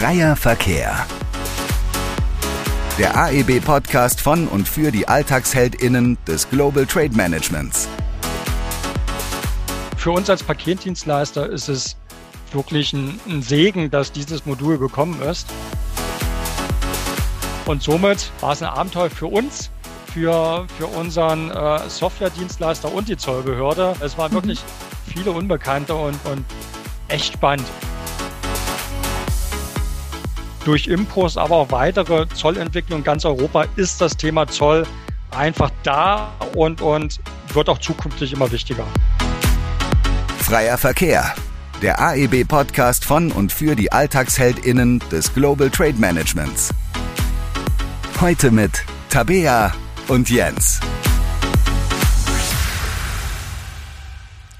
Freier 0.00 0.34
Verkehr. 0.34 1.06
Der 2.98 3.18
AEB-Podcast 3.18 4.22
von 4.22 4.48
und 4.48 4.66
für 4.66 4.90
die 4.90 5.06
AlltagsheldInnen 5.06 6.16
des 6.26 6.48
Global 6.48 6.86
Trade 6.86 7.14
Managements. 7.14 7.86
Für 9.98 10.12
uns 10.12 10.30
als 10.30 10.42
Paketdienstleister 10.42 11.50
ist 11.50 11.68
es 11.68 11.98
wirklich 12.50 12.94
ein, 12.94 13.20
ein 13.28 13.42
Segen, 13.42 13.90
dass 13.90 14.10
dieses 14.10 14.46
Modul 14.46 14.78
gekommen 14.78 15.20
ist. 15.20 15.46
Und 17.66 17.82
somit 17.82 18.32
war 18.40 18.52
es 18.52 18.62
ein 18.62 18.70
Abenteuer 18.70 19.10
für 19.10 19.26
uns, 19.26 19.70
für, 20.14 20.66
für 20.78 20.86
unseren 20.86 21.50
äh, 21.50 21.90
Software-Dienstleister 21.90 22.90
und 22.90 23.06
die 23.06 23.18
Zollbehörde. 23.18 23.94
Es 24.00 24.16
waren 24.16 24.32
wirklich 24.32 24.60
viele 25.12 25.32
Unbekannte 25.32 25.94
und, 25.94 26.18
und 26.24 26.46
echt 27.08 27.34
spannend. 27.34 27.66
Durch 30.64 30.88
Impos, 30.88 31.38
aber 31.38 31.56
auch 31.56 31.70
weitere 31.70 32.28
Zollentwicklungen 32.28 33.00
in 33.00 33.04
ganz 33.04 33.24
Europa 33.24 33.64
ist 33.76 34.00
das 34.00 34.16
Thema 34.16 34.46
Zoll 34.46 34.86
einfach 35.30 35.70
da 35.82 36.32
und, 36.54 36.82
und 36.82 37.18
wird 37.54 37.68
auch 37.70 37.78
zukünftig 37.78 38.34
immer 38.34 38.52
wichtiger. 38.52 38.86
Freier 40.38 40.76
Verkehr. 40.76 41.34
Der 41.80 41.98
AEB-Podcast 41.98 43.06
von 43.06 43.32
und 43.32 43.52
für 43.52 43.74
die 43.74 43.90
AlltagsheldInnen 43.90 45.02
des 45.10 45.32
Global 45.32 45.70
Trade 45.70 45.94
Managements. 45.94 46.74
Heute 48.20 48.50
mit 48.50 48.84
Tabea 49.08 49.72
und 50.08 50.28
Jens. 50.28 50.78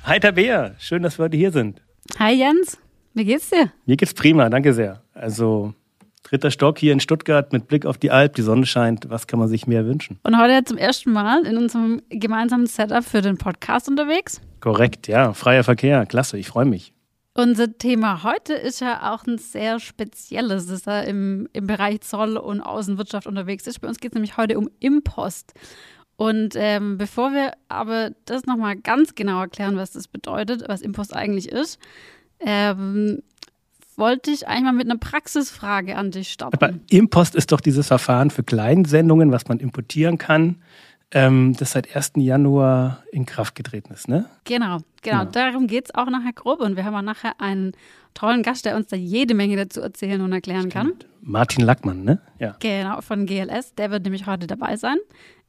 Hi 0.05 0.19
Tabea, 0.19 0.73
schön, 0.79 1.03
dass 1.03 1.19
wir 1.19 1.25
heute 1.25 1.37
hier 1.37 1.53
sind. 1.53 1.83
Hi 2.19 2.33
Jens, 2.33 2.79
wie 3.13 3.27
geht's 3.27 3.51
dir? 3.51 3.71
Mir 3.85 3.99
geht's 3.99 4.15
prima, 4.15 4.49
danke 4.49 4.73
sehr. 4.73 5.03
Also 5.13 5.75
dritter 6.31 6.51
Stock 6.51 6.79
hier 6.79 6.93
in 6.93 7.01
Stuttgart 7.01 7.53
mit 7.53 7.67
Blick 7.67 7.85
auf 7.87 7.99
die 7.99 8.11
Alp, 8.11 8.35
die 8.37 8.43
Sonne 8.43 8.65
scheint, 8.65 9.11
was 9.11 9.27
kann 9.27 9.41
man 9.41 9.49
sich 9.49 9.67
mehr 9.67 9.85
wünschen? 9.85 10.21
Und 10.23 10.39
heute 10.39 10.65
zum 10.65 10.79
ersten 10.79 11.13
Mal 11.13 11.45
in 11.45 11.57
unserem 11.57 12.01
gemeinsamen 12.09 12.67
Setup 12.67 13.05
für 13.05 13.21
den 13.21 13.37
Podcast 13.37 13.89
unterwegs. 13.89 14.41
Korrekt, 14.61 15.09
ja, 15.09 15.33
freier 15.33 15.65
Verkehr, 15.65 16.07
klasse, 16.07 16.39
ich 16.39 16.47
freue 16.47 16.67
mich. 16.67 16.93
Unser 17.35 17.77
Thema 17.79 18.23
heute 18.23 18.55
ist 18.55 18.81
ja 18.81 19.13
auch 19.13 19.27
ein 19.27 19.39
sehr 19.39 19.81
spezielles, 19.81 20.67
das 20.67 20.83
da 20.83 21.01
im, 21.01 21.49
im 21.53 21.67
Bereich 21.67 22.03
Zoll 22.03 22.37
und 22.37 22.61
Außenwirtschaft 22.61 23.27
unterwegs 23.27 23.67
ist. 23.67 23.81
Bei 23.81 23.89
uns 23.89 23.99
geht 23.99 24.13
es 24.13 24.15
nämlich 24.15 24.37
heute 24.37 24.59
um 24.59 24.69
Impost. 24.79 25.55
Und 26.17 26.55
ähm, 26.55 26.99
bevor 26.99 27.33
wir 27.33 27.53
aber 27.69 28.11
das 28.27 28.47
nochmal 28.47 28.77
ganz 28.77 29.15
genau 29.15 29.41
erklären, 29.41 29.77
was 29.77 29.93
das 29.93 30.07
bedeutet, 30.07 30.65
was 30.69 30.83
Impost 30.83 31.17
eigentlich 31.17 31.49
ist, 31.49 31.79
ähm, 32.41 33.23
wollte 34.01 34.33
ich 34.33 34.49
eigentlich 34.49 34.65
mal 34.65 34.73
mit 34.73 34.91
einer 34.91 34.99
Praxisfrage 34.99 35.95
an 35.95 36.11
dich 36.11 36.33
starten. 36.33 36.57
Aber 36.57 36.75
Impost 36.89 37.37
ist 37.37 37.53
doch 37.53 37.61
dieses 37.61 37.87
Verfahren 37.87 38.31
für 38.31 38.43
Kleinsendungen, 38.43 39.31
was 39.31 39.47
man 39.47 39.61
importieren 39.61 40.19
kann, 40.19 40.57
ähm, 41.13 41.55
das 41.59 41.73
seit 41.73 41.95
1. 41.95 42.13
Januar 42.17 43.03
in 43.13 43.27
Kraft 43.27 43.55
getreten 43.55 43.93
ist, 43.93 44.09
ne? 44.09 44.27
Genau, 44.45 44.79
genau. 45.03 45.21
genau. 45.21 45.25
Darum 45.25 45.67
geht 45.67 45.87
es 45.87 45.95
auch 45.95 46.09
nachher 46.09 46.33
grob. 46.33 46.61
Und 46.61 46.77
wir 46.77 46.85
haben 46.85 46.95
auch 46.95 47.03
nachher 47.03 47.41
einen 47.41 47.73
tollen 48.15 48.43
Gast, 48.43 48.65
der 48.65 48.77
uns 48.77 48.89
da 48.89 48.97
jede 48.97 49.35
Menge 49.35 49.57
dazu 49.57 49.81
erzählen 49.81 50.21
und 50.21 50.33
erklären 50.33 50.71
Stimmt. 50.71 50.75
kann. 50.75 50.93
Martin 51.23 51.65
Lackmann, 51.65 52.05
ne? 52.05 52.21
Ja. 52.39 52.57
Genau, 52.61 53.01
von 53.01 53.27
GLS. 53.27 53.75
Der 53.75 53.91
wird 53.91 54.05
nämlich 54.05 54.27
heute 54.27 54.47
dabei 54.47 54.77
sein. 54.77 54.99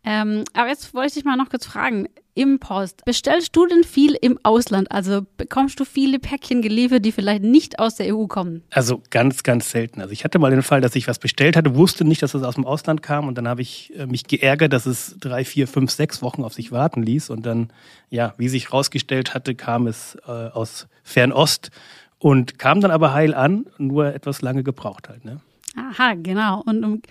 Ähm, 0.04 0.44
aber 0.54 0.70
jetzt 0.70 0.94
wollte 0.94 1.10
ich 1.10 1.14
dich 1.14 1.26
mal 1.26 1.38
noch 1.38 1.50
kurz 1.50 1.66
fragen. 1.66 2.08
Impost, 2.34 3.04
bestellst 3.04 3.56
du 3.56 3.66
denn 3.66 3.84
viel 3.84 4.18
im 4.20 4.40
Ausland? 4.44 4.90
Also 4.92 5.26
bekommst 5.38 5.80
du 5.80 5.86
viele 5.86 6.20
Päckchen 6.20 6.62
geliefert, 6.62 7.04
die 7.04 7.12
vielleicht 7.12 7.44
nicht 7.44 7.80
aus 7.80 7.96
der 7.96 8.16
EU 8.16 8.28
kommen? 8.28 8.64
Also 8.70 9.02
ganz, 9.10 9.44
ganz 9.44 9.70
selten. 9.70 10.02
Also 10.02 10.14
ich 10.14 10.24
hatte 10.24 10.40
mal 10.40 10.52
den 10.52 10.62
Fall, 10.62 10.80
dass 10.80 10.96
ich 10.96 11.08
was 11.08 11.20
bestellt 11.20 11.58
hatte, 11.58 11.76
wusste 11.76 12.06
nicht, 12.06 12.24
dass 12.24 12.34
es 12.34 12.44
aus 12.44 12.56
dem 12.56 12.66
Ausland 12.66 13.02
kam 13.02 13.28
und 13.28 13.38
dann 13.38 13.48
habe 13.48 13.62
ich 13.62 13.94
äh, 13.98 14.06
mich 14.06 14.26
geärgert, 14.26 14.72
dass 14.72 14.86
es 14.86 15.18
drei, 15.20 15.44
vier, 15.44 15.68
fünf, 15.68 15.92
sechs 15.92 16.22
Wochen 16.22 16.44
auf 16.44 16.54
sich 16.54 16.72
warten 16.72 17.04
ließ 17.04 17.30
und 17.30 17.46
dann, 17.46 17.72
ja, 18.10 18.34
wie 18.38 18.48
sich 18.48 18.72
rausgestellt 18.72 19.34
hatte, 19.34 19.54
kam 19.54 19.88
es 19.88 20.18
äh, 20.26 20.32
aus 20.32 20.88
Fernost 21.04 21.70
und 22.18 22.60
kam 22.60 22.80
dann 22.80 22.92
aber 22.92 23.14
heil 23.14 23.34
an, 23.34 23.66
nur 23.78 24.14
etwas 24.14 24.42
lange 24.42 24.64
gebraucht 24.64 25.10
halt. 25.10 25.26
Ne? 25.26 25.42
Aha, 25.76 26.14
genau. 26.16 26.62
Und 26.66 26.84
um 26.84 27.02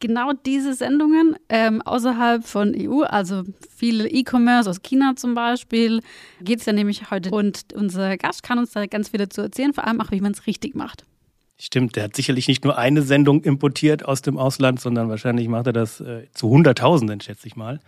genau 0.00 0.32
diese 0.32 0.74
Sendungen 0.74 1.36
ähm, 1.48 1.82
außerhalb 1.82 2.44
von 2.46 2.74
EU, 2.76 3.02
also 3.02 3.42
viele 3.74 4.08
E-Commerce 4.08 4.68
aus 4.68 4.82
China 4.82 5.14
zum 5.16 5.34
Beispiel, 5.34 6.00
geht 6.40 6.60
es 6.60 6.66
ja 6.66 6.72
nämlich 6.72 7.10
heute. 7.10 7.30
Und 7.30 7.72
unser 7.74 8.16
Gast 8.16 8.42
kann 8.42 8.58
uns 8.58 8.72
da 8.72 8.86
ganz 8.86 9.10
viel 9.10 9.18
dazu 9.18 9.42
erzählen, 9.42 9.72
vor 9.72 9.86
allem 9.86 10.00
auch, 10.00 10.10
wie 10.10 10.20
man 10.20 10.32
es 10.32 10.46
richtig 10.46 10.74
macht. 10.74 11.04
Stimmt, 11.60 11.96
der 11.96 12.04
hat 12.04 12.14
sicherlich 12.14 12.46
nicht 12.46 12.64
nur 12.64 12.78
eine 12.78 13.02
Sendung 13.02 13.42
importiert 13.42 14.04
aus 14.04 14.22
dem 14.22 14.38
Ausland, 14.38 14.78
sondern 14.80 15.08
wahrscheinlich 15.08 15.48
macht 15.48 15.66
er 15.66 15.72
das 15.72 16.00
äh, 16.00 16.26
zu 16.32 16.48
Hunderttausenden, 16.48 17.20
schätze 17.20 17.48
ich 17.48 17.56
mal. 17.56 17.80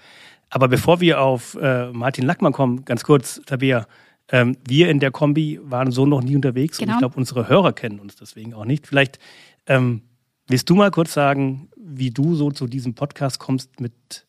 Aber 0.48 0.66
bevor 0.66 1.00
wir 1.00 1.21
auf 1.21 1.54
äh, 1.54 1.92
Martin 1.92 2.27
Lackmann 2.27 2.53
kommen, 2.53 2.84
ganz 2.84 3.04
kurz, 3.04 3.41
Tabea, 3.47 3.87
ähm, 4.32 4.56
wir 4.66 4.88
in 4.91 4.98
der 4.98 5.12
Kombi 5.12 5.60
waren 5.62 5.92
so 5.92 6.04
noch 6.04 6.22
nie 6.22 6.34
unterwegs 6.34 6.78
genau. 6.78 6.91
und 6.91 6.97
ich 6.97 6.98
glaube, 6.98 7.16
unsere 7.16 7.48
Hörer 7.48 7.72
kennen 7.72 8.00
uns 8.00 8.16
deswegen 8.16 8.54
auch 8.54 8.65
nicht. 8.65 8.88
Vielleicht 8.88 9.21
ähm, 9.66 10.03
willst 10.48 10.69
du 10.69 10.75
mal 10.75 10.91
kurz 10.91 11.12
sagen, 11.12 11.69
wie 11.90 12.10
du 12.10 12.34
so 12.34 12.50
zu 12.50 12.66
diesem 12.66 12.94
Podcast 12.94 13.38
kommst 13.38 13.80
mit 13.80 14.26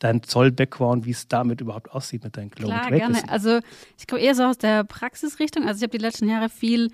deinem 0.00 0.22
Zoll-Background, 0.22 1.06
wie 1.06 1.12
es 1.12 1.28
damit 1.28 1.60
überhaupt 1.60 1.90
aussieht 1.92 2.24
mit 2.24 2.36
deinen 2.36 2.50
Global 2.50 2.86
Klar, 2.86 2.90
gerne. 2.90 3.28
Also 3.28 3.60
ich 3.98 4.06
komme 4.06 4.20
eher 4.20 4.34
so 4.34 4.44
aus 4.44 4.58
der 4.58 4.84
Praxisrichtung. 4.84 5.66
Also 5.66 5.78
ich 5.78 5.82
habe 5.82 5.96
die 5.96 6.02
letzten 6.04 6.28
Jahre 6.28 6.48
viel 6.48 6.90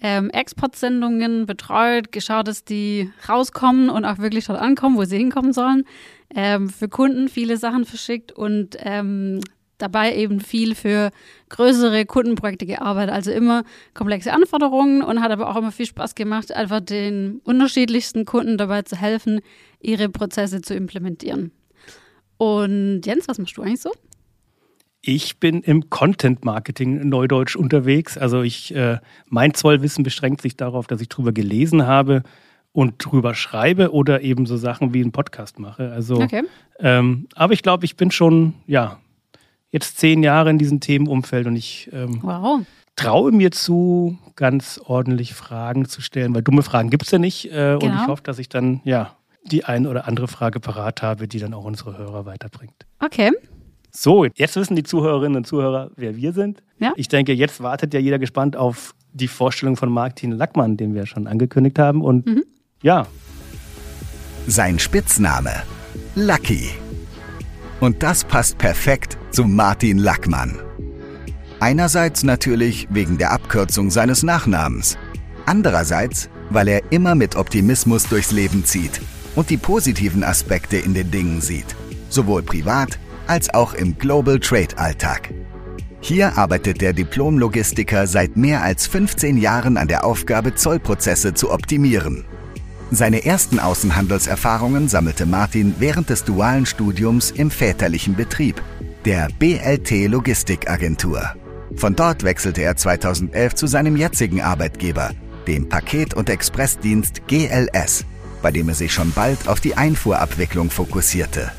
ähm, 0.00 0.30
Exportsendungen 0.30 1.46
betreut, 1.46 2.12
geschaut, 2.12 2.48
dass 2.48 2.64
die 2.64 3.10
rauskommen 3.28 3.88
und 3.88 4.04
auch 4.04 4.18
wirklich 4.18 4.46
dort 4.46 4.60
ankommen, 4.60 4.96
wo 4.96 5.04
sie 5.04 5.16
hinkommen 5.16 5.52
sollen. 5.52 5.84
Ähm, 6.34 6.68
für 6.68 6.88
Kunden 6.88 7.28
viele 7.28 7.56
Sachen 7.56 7.84
verschickt 7.84 8.32
und 8.32 8.76
ähm, 8.80 9.40
dabei 9.82 10.14
eben 10.16 10.40
viel 10.40 10.74
für 10.74 11.10
größere 11.48 12.06
Kundenprojekte 12.06 12.66
gearbeitet. 12.66 13.14
Also 13.14 13.30
immer 13.30 13.64
komplexe 13.94 14.32
Anforderungen 14.32 15.02
und 15.02 15.20
hat 15.20 15.30
aber 15.32 15.50
auch 15.50 15.56
immer 15.56 15.72
viel 15.72 15.86
Spaß 15.86 16.14
gemacht, 16.14 16.54
einfach 16.54 16.80
den 16.80 17.40
unterschiedlichsten 17.44 18.24
Kunden 18.24 18.56
dabei 18.56 18.82
zu 18.82 18.96
helfen, 18.96 19.40
ihre 19.80 20.08
Prozesse 20.08 20.62
zu 20.62 20.74
implementieren. 20.74 21.50
Und 22.38 23.02
Jens, 23.04 23.28
was 23.28 23.38
machst 23.38 23.56
du 23.56 23.62
eigentlich 23.62 23.80
so? 23.80 23.90
Ich 25.04 25.40
bin 25.40 25.62
im 25.62 25.90
Content 25.90 26.44
Marketing 26.44 27.08
Neudeutsch 27.08 27.56
unterwegs. 27.56 28.16
Also 28.16 28.42
ich, 28.42 28.74
äh, 28.74 28.98
mein 29.26 29.52
Zollwissen 29.52 30.04
beschränkt 30.04 30.42
sich 30.42 30.56
darauf, 30.56 30.86
dass 30.86 31.00
ich 31.00 31.08
drüber 31.08 31.32
gelesen 31.32 31.86
habe 31.86 32.22
und 32.72 33.04
drüber 33.04 33.34
schreibe 33.34 33.92
oder 33.92 34.22
eben 34.22 34.46
so 34.46 34.56
Sachen 34.56 34.94
wie 34.94 35.02
einen 35.02 35.12
Podcast 35.12 35.58
mache. 35.58 35.90
Also, 35.92 36.20
okay. 36.20 36.42
ähm, 36.78 37.26
aber 37.34 37.52
ich 37.52 37.62
glaube, 37.62 37.84
ich 37.84 37.96
bin 37.96 38.10
schon, 38.10 38.54
ja, 38.66 38.98
jetzt 39.72 39.98
zehn 39.98 40.22
Jahre 40.22 40.50
in 40.50 40.58
diesem 40.58 40.80
Themenumfeld 40.80 41.46
und 41.46 41.56
ich 41.56 41.90
ähm, 41.92 42.20
wow. 42.22 42.60
traue 42.94 43.32
mir 43.32 43.50
zu, 43.50 44.18
ganz 44.36 44.80
ordentlich 44.84 45.34
Fragen 45.34 45.86
zu 45.86 46.00
stellen, 46.00 46.34
weil 46.34 46.42
dumme 46.42 46.62
Fragen 46.62 46.90
gibt 46.90 47.04
es 47.04 47.10
ja 47.10 47.18
nicht. 47.18 47.46
Äh, 47.46 47.50
genau. 47.50 47.72
Und 47.74 47.82
ich 47.82 47.88
genau. 47.88 48.06
hoffe, 48.06 48.22
dass 48.22 48.38
ich 48.38 48.48
dann 48.48 48.80
ja 48.84 49.16
die 49.44 49.64
ein 49.64 49.86
oder 49.86 50.06
andere 50.06 50.28
Frage 50.28 50.60
parat 50.60 51.02
habe, 51.02 51.26
die 51.26 51.38
dann 51.38 51.54
auch 51.54 51.64
unsere 51.64 51.98
Hörer 51.98 52.26
weiterbringt. 52.26 52.86
Okay. 53.00 53.32
So, 53.90 54.24
jetzt 54.24 54.56
wissen 54.56 54.76
die 54.76 54.84
Zuhörerinnen 54.84 55.36
und 55.36 55.46
Zuhörer, 55.46 55.90
wer 55.96 56.16
wir 56.16 56.32
sind. 56.32 56.62
Ja. 56.78 56.92
Ich 56.96 57.08
denke, 57.08 57.32
jetzt 57.32 57.62
wartet 57.62 57.92
ja 57.92 58.00
jeder 58.00 58.18
gespannt 58.18 58.56
auf 58.56 58.94
die 59.12 59.28
Vorstellung 59.28 59.76
von 59.76 59.90
Martin 59.90 60.32
Lackmann, 60.32 60.76
den 60.76 60.94
wir 60.94 61.06
schon 61.06 61.26
angekündigt 61.26 61.78
haben. 61.78 62.02
Und 62.02 62.26
mhm. 62.26 62.44
ja. 62.82 63.06
Sein 64.46 64.78
Spitzname 64.78 65.52
Lucky. 66.14 66.70
Und 67.82 68.04
das 68.04 68.22
passt 68.22 68.58
perfekt 68.58 69.18
zu 69.32 69.42
Martin 69.42 69.98
Lackmann. 69.98 70.56
Einerseits 71.58 72.22
natürlich 72.22 72.86
wegen 72.90 73.18
der 73.18 73.32
Abkürzung 73.32 73.90
seines 73.90 74.22
Nachnamens. 74.22 74.96
Andererseits, 75.46 76.30
weil 76.50 76.68
er 76.68 76.92
immer 76.92 77.16
mit 77.16 77.34
Optimismus 77.34 78.04
durchs 78.04 78.30
Leben 78.30 78.64
zieht 78.64 79.00
und 79.34 79.50
die 79.50 79.56
positiven 79.56 80.22
Aspekte 80.22 80.76
in 80.76 80.94
den 80.94 81.10
Dingen 81.10 81.40
sieht, 81.40 81.74
sowohl 82.08 82.44
privat 82.44 83.00
als 83.26 83.52
auch 83.52 83.74
im 83.74 83.98
Global 83.98 84.38
Trade 84.38 84.78
Alltag. 84.78 85.34
Hier 86.00 86.38
arbeitet 86.38 86.82
der 86.82 86.92
Diplom-Logistiker 86.92 88.06
seit 88.06 88.36
mehr 88.36 88.62
als 88.62 88.86
15 88.86 89.38
Jahren 89.38 89.76
an 89.76 89.88
der 89.88 90.04
Aufgabe, 90.04 90.54
Zollprozesse 90.54 91.34
zu 91.34 91.50
optimieren. 91.50 92.26
Seine 92.94 93.24
ersten 93.24 93.58
Außenhandelserfahrungen 93.58 94.86
sammelte 94.86 95.24
Martin 95.24 95.76
während 95.78 96.10
des 96.10 96.24
dualen 96.24 96.66
Studiums 96.66 97.30
im 97.30 97.50
väterlichen 97.50 98.14
Betrieb, 98.14 98.62
der 99.06 99.28
BLT 99.38 100.08
Logistikagentur. 100.08 101.22
Von 101.74 101.96
dort 101.96 102.22
wechselte 102.22 102.60
er 102.60 102.76
2011 102.76 103.54
zu 103.54 103.66
seinem 103.66 103.96
jetzigen 103.96 104.42
Arbeitgeber, 104.42 105.12
dem 105.46 105.70
Paket- 105.70 106.12
und 106.12 106.28
Expressdienst 106.28 107.26
GLS, 107.28 108.04
bei 108.42 108.50
dem 108.50 108.68
er 108.68 108.74
sich 108.74 108.92
schon 108.92 109.10
bald 109.12 109.48
auf 109.48 109.60
die 109.60 109.74
Einfuhrabwicklung 109.74 110.68
fokussierte. 110.68 111.50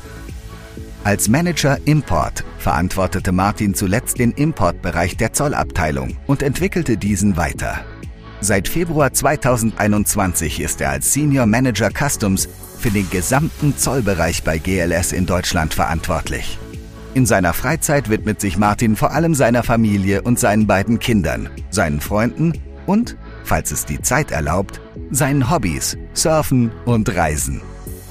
Als 1.02 1.28
Manager 1.28 1.78
Import 1.84 2.44
verantwortete 2.60 3.32
Martin 3.32 3.74
zuletzt 3.74 4.20
den 4.20 4.30
Importbereich 4.30 5.16
der 5.16 5.32
Zollabteilung 5.32 6.16
und 6.28 6.44
entwickelte 6.44 6.96
diesen 6.96 7.36
weiter. 7.36 7.84
Seit 8.44 8.68
Februar 8.68 9.10
2021 9.10 10.60
ist 10.60 10.82
er 10.82 10.90
als 10.90 11.14
Senior 11.14 11.46
Manager 11.46 11.88
Customs 11.88 12.46
für 12.78 12.90
den 12.90 13.08
gesamten 13.08 13.78
Zollbereich 13.78 14.42
bei 14.42 14.58
GLS 14.58 15.12
in 15.12 15.24
Deutschland 15.24 15.72
verantwortlich. 15.72 16.58
In 17.14 17.24
seiner 17.24 17.54
Freizeit 17.54 18.10
widmet 18.10 18.42
sich 18.42 18.58
Martin 18.58 18.96
vor 18.96 19.12
allem 19.12 19.34
seiner 19.34 19.62
Familie 19.62 20.20
und 20.20 20.38
seinen 20.38 20.66
beiden 20.66 20.98
Kindern, 20.98 21.48
seinen 21.70 22.02
Freunden 22.02 22.52
und, 22.84 23.16
falls 23.44 23.70
es 23.70 23.86
die 23.86 24.02
Zeit 24.02 24.30
erlaubt, 24.30 24.78
seinen 25.10 25.50
Hobbys, 25.50 25.96
Surfen 26.12 26.70
und 26.84 27.16
Reisen. 27.16 27.62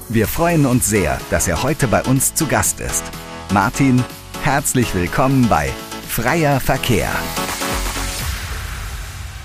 Wir 0.08 0.26
freuen 0.26 0.66
uns 0.66 0.88
sehr, 0.88 1.16
dass 1.30 1.46
er 1.46 1.62
heute 1.62 1.86
bei 1.86 2.02
uns 2.02 2.34
zu 2.34 2.46
Gast 2.46 2.80
ist. 2.80 3.04
Martin, 3.52 4.02
herzlich 4.42 4.96
willkommen 4.96 5.46
bei 5.48 5.68
Freier 6.08 6.58
Verkehr. 6.58 7.10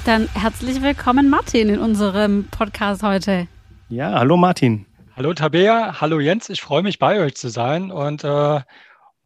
Dann 0.06 0.30
herzlich 0.34 0.82
willkommen, 0.82 1.30
Martin, 1.30 1.70
in 1.70 1.80
unserem 1.80 2.46
Podcast 2.46 3.04
heute. 3.04 3.48
Ja, 3.90 4.14
hallo 4.14 4.38
Martin. 4.38 4.86
Hallo 5.16 5.34
Tabea, 5.34 6.00
hallo 6.00 6.22
Jens, 6.22 6.50
ich 6.50 6.62
freue 6.62 6.84
mich 6.84 7.00
bei 7.00 7.20
euch 7.20 7.36
zu 7.36 7.50
sein 7.50 7.92
und 7.92 8.24
äh, 8.24 8.62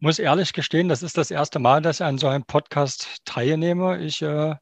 muss 0.00 0.18
ehrlich 0.18 0.52
gestehen, 0.52 0.88
das 0.88 1.04
ist 1.04 1.16
das 1.16 1.30
erste 1.30 1.60
Mal, 1.60 1.80
dass 1.80 2.00
ich 2.00 2.06
an 2.06 2.18
so 2.18 2.26
einem 2.26 2.42
Podcast 2.44 3.24
teilnehme. 3.24 3.98
Ich 4.02 4.20
äh, 4.20 4.56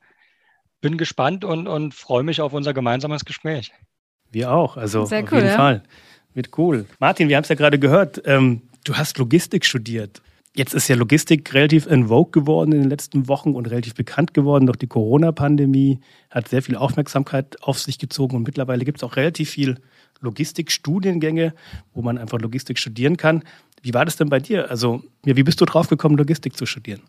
bin 0.83 0.99
gespannt 0.99 1.45
und, 1.45 1.67
und 1.67 1.95
freue 1.95 2.23
mich 2.23 2.43
auf 2.43 2.53
unser 2.53 2.75
gemeinsames 2.75 3.25
Gespräch. 3.25 3.73
Wir 4.31 4.53
auch, 4.53 4.77
also 4.77 5.07
Sehr 5.07 5.25
auf 5.25 5.33
jeden 5.33 5.47
ja? 5.47 5.57
Fall. 5.57 5.83
Wird 6.35 6.51
cool. 6.59 6.87
Martin, 6.99 7.31
wir 7.31 7.37
haben 7.37 7.45
es 7.45 7.49
ja 7.49 7.55
gerade 7.55 7.79
gehört, 7.79 8.21
ähm, 8.27 8.63
du 8.85 8.95
hast 8.97 9.17
Logistik 9.17 9.65
studiert. 9.65 10.21
Jetzt 10.55 10.75
ist 10.75 10.89
ja 10.89 10.97
Logistik 10.97 11.55
relativ 11.55 11.87
in 11.87 12.09
vogue 12.09 12.31
geworden 12.31 12.73
in 12.73 12.83
den 12.83 12.91
letzten 12.91 13.27
Wochen 13.27 13.55
und 13.55 13.71
relativ 13.71 13.95
bekannt 13.95 14.35
geworden. 14.35 14.67
Doch 14.67 14.77
die 14.77 14.87
Corona-Pandemie 14.87 16.01
hat 16.31 16.49
sehr 16.49 16.63
viel 16.63 16.77
Aufmerksamkeit 16.77 17.57
auf 17.63 17.79
sich 17.79 17.99
gezogen 17.99 18.37
und 18.37 18.43
mittlerweile 18.43 18.85
gibt 18.85 18.99
es 18.99 19.05
auch 19.05 19.17
relativ 19.17 19.49
viel 19.49 19.81
Logistikstudiengänge, 20.21 21.55
wo 21.95 22.03
man 22.03 22.19
einfach 22.19 22.39
Logistik 22.39 22.79
studieren 22.79 23.17
kann. 23.17 23.45
Wie 23.81 23.95
war 23.95 24.05
das 24.05 24.17
denn 24.17 24.29
bei 24.29 24.41
dir? 24.41 24.71
Also, 24.71 25.03
ja, 25.25 25.37
wie 25.37 25.43
bist 25.43 25.59
du 25.61 25.65
drauf 25.65 25.89
gekommen, 25.89 26.19
Logistik 26.19 26.55
zu 26.55 26.67
studieren? 26.67 27.01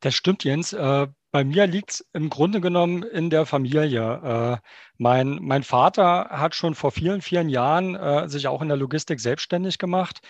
Das 0.00 0.14
stimmt, 0.14 0.42
Jens. 0.42 0.72
Äh, 0.72 1.08
bei 1.32 1.44
mir 1.44 1.66
liegt 1.66 1.90
es 1.90 2.06
im 2.14 2.30
Grunde 2.30 2.62
genommen 2.62 3.02
in 3.02 3.28
der 3.28 3.44
Familie. 3.44 4.60
Äh, 4.62 4.66
mein, 4.96 5.40
mein 5.42 5.62
Vater 5.62 6.28
hat 6.30 6.54
schon 6.54 6.74
vor 6.74 6.90
vielen, 6.90 7.20
vielen 7.20 7.50
Jahren 7.50 7.94
äh, 7.94 8.28
sich 8.30 8.48
auch 8.48 8.62
in 8.62 8.68
der 8.68 8.78
Logistik 8.78 9.20
selbstständig 9.20 9.76
gemacht 9.76 10.20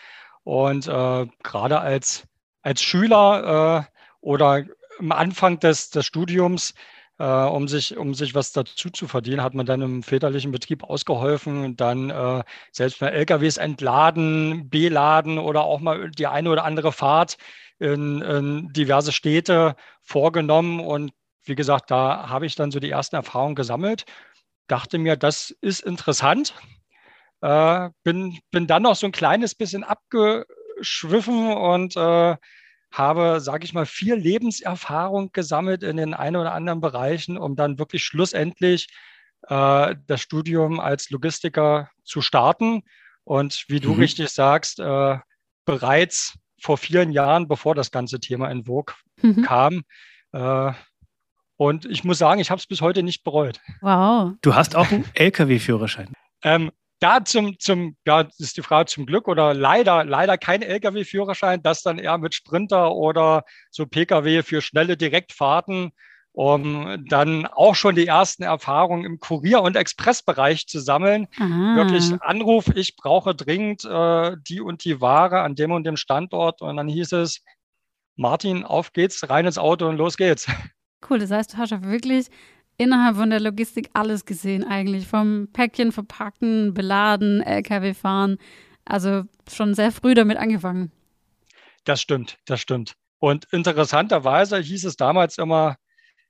und 0.46 0.86
äh, 0.86 1.26
gerade 1.42 1.80
als, 1.80 2.22
als 2.62 2.80
Schüler 2.80 3.88
äh, 3.90 3.98
oder 4.20 4.62
am 5.00 5.10
Anfang 5.10 5.58
des, 5.58 5.90
des 5.90 6.06
Studiums, 6.06 6.72
äh, 7.18 7.24
um, 7.24 7.66
sich, 7.66 7.96
um 7.96 8.14
sich 8.14 8.32
was 8.36 8.52
dazu 8.52 8.90
zu 8.90 9.08
verdienen, 9.08 9.42
hat 9.42 9.54
man 9.54 9.66
dann 9.66 9.82
im 9.82 10.04
väterlichen 10.04 10.52
Betrieb 10.52 10.84
ausgeholfen 10.84 11.76
dann 11.76 12.10
äh, 12.10 12.44
selbst 12.70 13.00
mal 13.00 13.08
LKWs 13.08 13.56
entladen, 13.56 14.70
beladen 14.70 15.38
oder 15.40 15.64
auch 15.64 15.80
mal 15.80 16.12
die 16.12 16.28
eine 16.28 16.48
oder 16.48 16.62
andere 16.62 16.92
Fahrt 16.92 17.38
in, 17.80 18.22
in 18.22 18.72
diverse 18.72 19.10
Städte 19.10 19.74
vorgenommen. 20.00 20.78
Und 20.78 21.10
wie 21.42 21.56
gesagt, 21.56 21.90
da 21.90 22.28
habe 22.28 22.46
ich 22.46 22.54
dann 22.54 22.70
so 22.70 22.78
die 22.78 22.90
ersten 22.90 23.16
Erfahrungen 23.16 23.56
gesammelt. 23.56 24.04
Dachte 24.68 24.98
mir, 24.98 25.16
das 25.16 25.50
ist 25.60 25.80
interessant. 25.80 26.54
Äh, 27.46 27.90
bin, 28.02 28.40
bin 28.50 28.66
dann 28.66 28.82
noch 28.82 28.96
so 28.96 29.06
ein 29.06 29.12
kleines 29.12 29.54
bisschen 29.54 29.84
abgeschwiffen 29.84 31.52
und 31.52 31.96
äh, 31.96 32.36
habe, 32.90 33.40
sage 33.40 33.64
ich 33.64 33.72
mal, 33.72 33.86
viel 33.86 34.16
Lebenserfahrung 34.16 35.30
gesammelt 35.32 35.84
in 35.84 35.96
den 35.96 36.12
ein 36.12 36.34
oder 36.34 36.54
anderen 36.54 36.80
Bereichen, 36.80 37.38
um 37.38 37.54
dann 37.54 37.78
wirklich 37.78 38.02
schlussendlich 38.02 38.88
äh, 39.42 39.94
das 40.08 40.20
Studium 40.20 40.80
als 40.80 41.10
Logistiker 41.10 41.88
zu 42.02 42.20
starten. 42.20 42.82
Und 43.22 43.64
wie 43.68 43.78
du 43.78 43.94
mhm. 43.94 44.00
richtig 44.00 44.30
sagst, 44.30 44.80
äh, 44.80 45.18
bereits 45.66 46.36
vor 46.60 46.78
vielen 46.78 47.12
Jahren, 47.12 47.46
bevor 47.46 47.76
das 47.76 47.92
ganze 47.92 48.18
Thema 48.18 48.50
in 48.50 48.64
Vogue 48.64 48.96
mhm. 49.22 49.42
kam. 49.42 49.82
Äh, 50.32 50.72
und 51.58 51.84
ich 51.84 52.02
muss 52.02 52.18
sagen, 52.18 52.40
ich 52.40 52.50
habe 52.50 52.58
es 52.58 52.66
bis 52.66 52.80
heute 52.80 53.04
nicht 53.04 53.22
bereut. 53.22 53.60
Wow. 53.82 54.32
Du 54.40 54.56
hast 54.56 54.74
auch 54.74 54.90
einen 54.90 55.08
Lkw-Führerschein. 55.14 56.12
Ähm, 56.42 56.72
da 56.98 57.24
zum, 57.24 57.58
zum, 57.58 57.96
ja, 58.06 58.26
ist 58.38 58.56
die 58.56 58.62
Frage 58.62 58.86
zum 58.86 59.06
Glück 59.06 59.28
oder 59.28 59.54
leider, 59.54 60.04
leider 60.04 60.38
kein 60.38 60.62
Lkw-Führerschein, 60.62 61.62
das 61.62 61.82
dann 61.82 61.98
eher 61.98 62.18
mit 62.18 62.34
Sprinter 62.34 62.92
oder 62.92 63.44
so 63.70 63.86
Pkw 63.86 64.42
für 64.42 64.62
schnelle 64.62 64.96
Direktfahrten, 64.96 65.92
um 66.32 67.04
dann 67.08 67.46
auch 67.46 67.74
schon 67.74 67.94
die 67.94 68.06
ersten 68.06 68.42
Erfahrungen 68.42 69.04
im 69.04 69.18
Kurier- 69.20 69.62
und 69.62 69.76
Expressbereich 69.76 70.66
zu 70.66 70.80
sammeln. 70.80 71.28
Aha. 71.38 71.76
Wirklich 71.76 72.12
Anruf, 72.22 72.68
ich 72.74 72.96
brauche 72.96 73.34
dringend 73.34 73.84
äh, 73.84 74.36
die 74.48 74.60
und 74.60 74.84
die 74.84 75.00
Ware 75.00 75.40
an 75.40 75.54
dem 75.54 75.72
und 75.72 75.84
dem 75.84 75.96
Standort. 75.96 76.62
Und 76.62 76.76
dann 76.76 76.88
hieß 76.88 77.12
es, 77.12 77.42
Martin, 78.16 78.64
auf 78.64 78.92
geht's, 78.92 79.28
rein 79.28 79.46
ins 79.46 79.58
Auto 79.58 79.86
und 79.88 79.96
los 79.96 80.16
geht's. 80.16 80.46
Cool, 81.08 81.18
das 81.18 81.30
heißt, 81.30 81.52
du 81.52 81.58
hast 81.58 81.70
ja 81.70 81.82
wirklich 81.82 82.28
innerhalb 82.76 83.16
von 83.16 83.30
der 83.30 83.40
Logistik 83.40 83.90
alles 83.92 84.24
gesehen 84.24 84.64
eigentlich. 84.64 85.06
Vom 85.06 85.48
Päckchen 85.52 85.92
verpacken, 85.92 86.74
beladen, 86.74 87.42
LKW 87.42 87.94
fahren. 87.94 88.38
Also 88.84 89.24
schon 89.50 89.74
sehr 89.74 89.92
früh 89.92 90.14
damit 90.14 90.38
angefangen. 90.38 90.92
Das 91.84 92.00
stimmt, 92.00 92.38
das 92.46 92.60
stimmt. 92.60 92.94
Und 93.18 93.46
interessanterweise 93.52 94.58
hieß 94.58 94.84
es 94.84 94.96
damals 94.96 95.38
immer, 95.38 95.76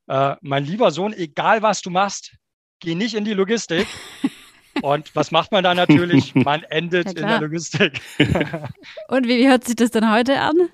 äh, 0.09 0.37
mein 0.41 0.65
lieber 0.65 0.91
Sohn, 0.91 1.13
egal 1.13 1.63
was 1.63 1.83
du 1.83 1.91
machst, 1.91 2.37
geh 2.81 2.95
nicht 2.95 3.15
in 3.15 3.25
die 3.25 3.35
Logistik. 3.35 3.87
Und 4.83 5.17
was 5.17 5.31
macht 5.31 5.53
man 5.53 5.65
da 5.65 5.75
natürlich? 5.75 6.35
Man 6.35 6.63
endet 6.65 7.07
ja, 7.07 7.23
in 7.23 7.29
der 7.29 7.41
Logistik. 7.41 8.01
Und 9.09 9.27
wie 9.27 9.49
hört 9.49 9.65
sich 9.65 9.77
das 9.77 9.91
denn 9.91 10.11
heute 10.13 10.39
an? 10.39 10.69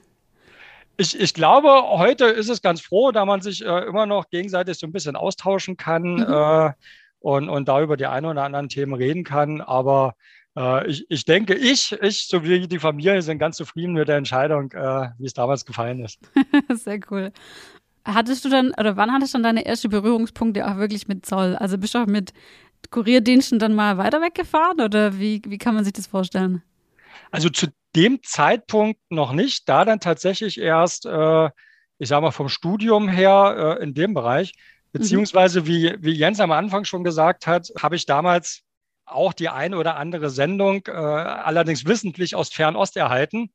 Ich, 0.96 1.18
ich 1.18 1.34
glaube, 1.34 1.68
heute 1.68 2.26
ist 2.26 2.48
es 2.48 2.62
ganz 2.62 2.80
froh, 2.80 3.12
da 3.12 3.24
man 3.24 3.40
sich 3.40 3.64
äh, 3.64 3.84
immer 3.86 4.06
noch 4.06 4.28
gegenseitig 4.30 4.78
so 4.78 4.86
ein 4.86 4.92
bisschen 4.92 5.16
austauschen 5.16 5.76
kann 5.76 6.14
mhm. 6.14 6.26
äh, 6.28 6.72
und, 7.20 7.48
und 7.48 7.68
da 7.68 7.80
über 7.80 7.96
die 7.96 8.06
ein 8.06 8.24
oder 8.24 8.44
anderen 8.44 8.68
Themen 8.68 8.94
reden 8.94 9.24
kann. 9.24 9.60
Aber 9.60 10.14
äh, 10.56 10.86
ich, 10.86 11.06
ich 11.08 11.24
denke, 11.24 11.54
ich, 11.54 11.92
ich 11.92 12.26
sowie 12.26 12.66
die 12.66 12.78
Familie 12.78 13.22
sind 13.22 13.38
ganz 13.38 13.56
zufrieden 13.56 13.94
mit 13.94 14.08
der 14.08 14.16
Entscheidung, 14.16 14.72
äh, 14.72 15.08
wie 15.18 15.26
es 15.26 15.34
damals 15.34 15.64
gefallen 15.64 16.04
ist. 16.04 16.18
Sehr 16.74 17.00
cool. 17.10 17.32
Hattest 18.04 18.44
du 18.44 18.48
dann, 18.48 18.72
oder 18.78 18.96
wann 18.96 19.12
hattest 19.12 19.32
du 19.32 19.38
dann 19.38 19.44
deine 19.44 19.64
ersten 19.64 19.88
Berührungspunkte 19.88 20.66
auch 20.66 20.76
wirklich 20.76 21.08
mit 21.08 21.24
Zoll? 21.24 21.56
Also 21.56 21.78
bist 21.78 21.94
du 21.94 21.98
auch 21.98 22.06
mit 22.06 22.32
Kurierdiensten 22.90 23.58
dann 23.58 23.74
mal 23.74 23.96
weiter 23.96 24.20
weggefahren 24.20 24.80
oder 24.80 25.18
wie, 25.18 25.40
wie 25.46 25.58
kann 25.58 25.74
man 25.74 25.84
sich 25.84 25.92
das 25.92 26.08
vorstellen? 26.08 26.62
Also 27.30 27.48
zu 27.48 27.68
dem 27.94 28.22
Zeitpunkt 28.22 29.00
noch 29.10 29.32
nicht, 29.32 29.68
da 29.68 29.84
dann 29.84 30.00
tatsächlich 30.00 30.58
erst, 30.58 31.06
äh, 31.06 31.50
ich 31.98 32.08
sage 32.08 32.22
mal, 32.22 32.30
vom 32.30 32.48
Studium 32.48 33.08
her 33.08 33.78
äh, 33.78 33.82
in 33.82 33.94
dem 33.94 34.14
Bereich. 34.14 34.54
Mhm. 34.56 34.98
Beziehungsweise, 34.98 35.66
wie, 35.66 35.96
wie 36.00 36.12
Jens 36.12 36.40
am 36.40 36.52
Anfang 36.52 36.84
schon 36.84 37.04
gesagt 37.04 37.46
hat, 37.46 37.68
habe 37.80 37.96
ich 37.96 38.06
damals 38.06 38.62
auch 39.04 39.32
die 39.32 39.48
eine 39.48 39.76
oder 39.76 39.96
andere 39.96 40.30
Sendung, 40.30 40.86
äh, 40.86 40.92
allerdings 40.92 41.86
wissentlich 41.86 42.34
aus 42.34 42.50
Fernost 42.50 42.96
erhalten. 42.96 43.52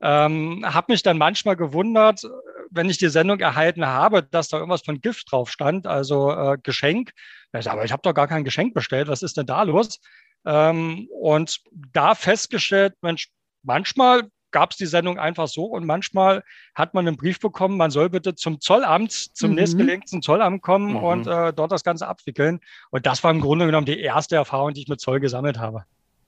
Ähm, 0.00 0.64
habe 0.64 0.92
mich 0.92 1.02
dann 1.02 1.18
manchmal 1.18 1.56
gewundert, 1.56 2.22
wenn 2.70 2.90
ich 2.90 2.98
die 2.98 3.08
Sendung 3.08 3.40
erhalten 3.40 3.86
habe, 3.86 4.22
dass 4.22 4.48
da 4.48 4.58
irgendwas 4.58 4.82
von 4.82 5.00
Gift 5.00 5.30
drauf 5.30 5.50
stand, 5.50 5.86
also 5.86 6.32
äh, 6.32 6.58
Geschenk. 6.62 7.12
Aber 7.52 7.84
ich 7.84 7.92
habe 7.92 8.02
doch 8.02 8.14
gar 8.14 8.26
kein 8.26 8.44
Geschenk 8.44 8.74
bestellt. 8.74 9.08
Was 9.08 9.22
ist 9.22 9.36
denn 9.36 9.46
da 9.46 9.62
los? 9.62 10.00
Ähm, 10.44 11.08
und 11.20 11.60
da 11.92 12.14
festgestellt, 12.14 12.94
Mensch, 13.00 13.28
manchmal 13.64 14.28
gab 14.54 14.70
es 14.70 14.76
die 14.76 14.86
Sendung 14.86 15.18
einfach 15.18 15.48
so 15.48 15.64
und 15.64 15.84
manchmal 15.84 16.44
hat 16.76 16.94
man 16.94 17.06
einen 17.06 17.16
Brief 17.16 17.40
bekommen, 17.40 17.76
man 17.76 17.90
soll 17.90 18.08
bitte 18.08 18.36
zum 18.36 18.60
Zollamt, 18.60 19.12
zum 19.12 19.50
mhm. 19.50 19.56
nächstgelegenen 19.56 20.22
Zollamt 20.22 20.62
kommen 20.62 20.92
mhm. 20.92 20.96
und 20.96 21.26
äh, 21.26 21.52
dort 21.52 21.72
das 21.72 21.82
Ganze 21.82 22.06
abwickeln. 22.06 22.60
Und 22.90 23.04
das 23.04 23.24
war 23.24 23.32
im 23.32 23.40
Grunde 23.40 23.66
genommen 23.66 23.84
die 23.84 23.98
erste 23.98 24.36
Erfahrung, 24.36 24.72
die 24.72 24.82
ich 24.82 24.88
mit 24.88 25.00
Zoll 25.00 25.18
gesammelt 25.18 25.58
habe. 25.58 25.84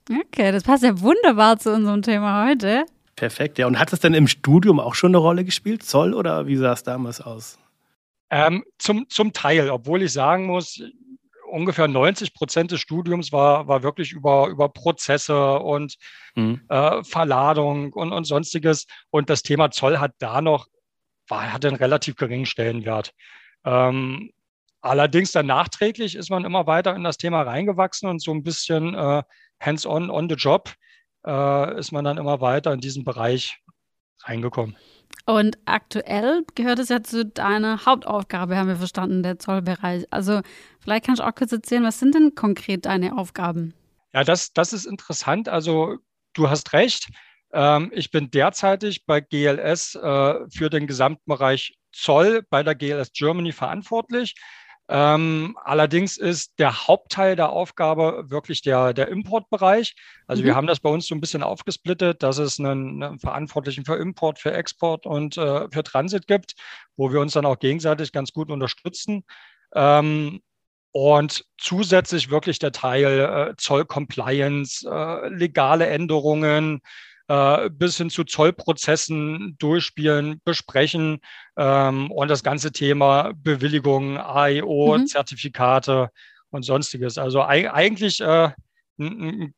Okay, 0.09 0.51
das 0.51 0.63
passt 0.63 0.83
ja 0.83 0.99
wunderbar 0.99 1.57
zu 1.57 1.73
unserem 1.73 2.01
Thema 2.01 2.47
heute. 2.47 2.85
Perfekt, 3.15 3.57
ja. 3.57 3.65
Und 3.65 3.79
hat 3.79 3.91
es 3.93 3.99
denn 3.99 4.13
im 4.13 4.27
Studium 4.27 4.79
auch 4.79 4.93
schon 4.93 5.11
eine 5.11 5.17
Rolle 5.17 5.43
gespielt, 5.43 5.83
Zoll, 5.83 6.13
oder 6.13 6.47
wie 6.47 6.57
sah 6.57 6.73
es 6.73 6.83
damals 6.83 7.19
aus? 7.19 7.57
Ähm, 8.29 8.63
zum, 8.77 9.07
zum 9.09 9.31
Teil, 9.31 9.69
obwohl 9.69 10.03
ich 10.03 10.11
sagen 10.11 10.45
muss, 10.45 10.81
ungefähr 11.47 11.87
90 11.87 12.33
Prozent 12.33 12.71
des 12.71 12.81
Studiums 12.81 13.31
war, 13.31 13.67
war 13.67 13.83
wirklich 13.83 14.11
über, 14.11 14.47
über 14.47 14.69
Prozesse 14.69 15.59
und 15.59 15.97
mhm. 16.35 16.61
äh, 16.69 17.03
Verladung 17.03 17.93
und, 17.93 18.11
und 18.11 18.25
sonstiges. 18.25 18.85
Und 19.09 19.29
das 19.29 19.43
Thema 19.43 19.71
Zoll 19.71 19.99
hat 19.99 20.13
da 20.19 20.41
noch, 20.41 20.67
war, 21.27 21.53
hatte 21.53 21.67
einen 21.67 21.77
relativ 21.77 22.15
geringen 22.15 22.45
Stellenwert. 22.45 23.13
Ähm, 23.65 24.31
allerdings 24.81 25.31
dann 25.31 25.47
nachträglich 25.47 26.15
ist 26.15 26.29
man 26.29 26.45
immer 26.45 26.67
weiter 26.67 26.95
in 26.95 27.03
das 27.03 27.17
Thema 27.17 27.41
reingewachsen 27.41 28.09
und 28.09 28.21
so 28.21 28.31
ein 28.31 28.43
bisschen 28.43 28.93
äh, 28.93 29.23
hands-on, 29.59 30.09
on 30.09 30.29
the 30.29 30.35
job 30.35 30.73
äh, 31.25 31.79
ist 31.79 31.91
man 31.91 32.05
dann 32.05 32.17
immer 32.17 32.41
weiter 32.41 32.73
in 32.73 32.79
diesen 32.79 33.03
Bereich 33.03 33.59
reingekommen. 34.23 34.77
Und 35.25 35.57
aktuell 35.65 36.43
gehört 36.55 36.79
es 36.79 36.87
ja 36.87 37.03
zu 37.03 37.25
deiner 37.25 37.85
Hauptaufgabe, 37.85 38.55
haben 38.55 38.69
wir 38.69 38.77
verstanden, 38.77 39.23
der 39.23 39.39
Zollbereich. 39.39 40.05
Also 40.09 40.41
vielleicht 40.79 41.05
kannst 41.05 41.19
du 41.19 41.27
auch 41.27 41.35
kurz 41.35 41.51
erzählen, 41.51 41.83
was 41.83 41.99
sind 41.99 42.15
denn 42.15 42.33
konkret 42.33 42.85
deine 42.85 43.17
Aufgaben? 43.17 43.73
Ja, 44.13 44.23
das, 44.23 44.53
das 44.53 44.71
ist 44.71 44.85
interessant. 44.85 45.49
Also 45.49 45.97
du 46.33 46.49
hast 46.49 46.71
recht. 46.71 47.09
Ähm, 47.51 47.91
ich 47.93 48.09
bin 48.09 48.31
derzeitig 48.31 49.05
bei 49.05 49.19
GLS 49.19 49.95
äh, 49.95 50.35
für 50.49 50.69
den 50.69 50.87
gesamten 50.87 51.23
Bereich 51.25 51.77
Zoll 51.91 52.43
bei 52.49 52.63
der 52.63 52.75
GLS 52.75 53.11
Germany 53.11 53.51
verantwortlich. 53.51 54.35
Ähm, 54.89 55.57
allerdings 55.63 56.17
ist 56.17 56.57
der 56.59 56.87
Hauptteil 56.87 57.35
der 57.35 57.49
Aufgabe 57.49 58.25
wirklich 58.29 58.61
der, 58.61 58.93
der 58.93 59.09
Importbereich. 59.09 59.95
Also 60.27 60.41
mhm. 60.41 60.47
wir 60.47 60.55
haben 60.55 60.67
das 60.67 60.79
bei 60.79 60.89
uns 60.89 61.07
so 61.07 61.15
ein 61.15 61.21
bisschen 61.21 61.43
aufgesplittet, 61.43 62.23
dass 62.23 62.37
es 62.37 62.59
einen, 62.59 63.03
einen 63.03 63.19
Verantwortlichen 63.19 63.83
für 63.83 63.95
Import, 63.95 64.39
für 64.39 64.53
Export 64.53 65.05
und 65.05 65.37
äh, 65.37 65.67
für 65.71 65.83
Transit 65.83 66.27
gibt, 66.27 66.55
wo 66.95 67.11
wir 67.11 67.19
uns 67.19 67.33
dann 67.33 67.45
auch 67.45 67.59
gegenseitig 67.59 68.13
ganz 68.13 68.31
gut 68.31 68.49
unterstützen. 68.49 69.25
Ähm, 69.73 70.41
und 70.91 71.45
zusätzlich 71.57 72.29
wirklich 72.29 72.59
der 72.59 72.71
Teil 72.71 73.19
äh, 73.51 73.55
Zollcompliance, 73.57 74.87
äh, 74.89 75.27
legale 75.27 75.87
Änderungen, 75.87 76.81
äh, 77.27 77.69
bis 77.69 77.97
hin 77.97 78.09
zu 78.09 78.23
Zollprozessen 78.23 79.55
durchspielen, 79.59 80.41
besprechen 80.45 81.19
ähm, 81.57 82.11
und 82.11 82.29
das 82.29 82.43
ganze 82.43 82.71
Thema 82.71 83.33
Bewilligung, 83.35 84.17
AIO, 84.17 84.97
mhm. 84.97 85.07
Zertifikate 85.07 86.09
und 86.49 86.63
sonstiges. 86.63 87.17
Also 87.17 87.43
eigentlich 87.43 88.21
äh, 88.21 88.51
bilden 88.97 89.53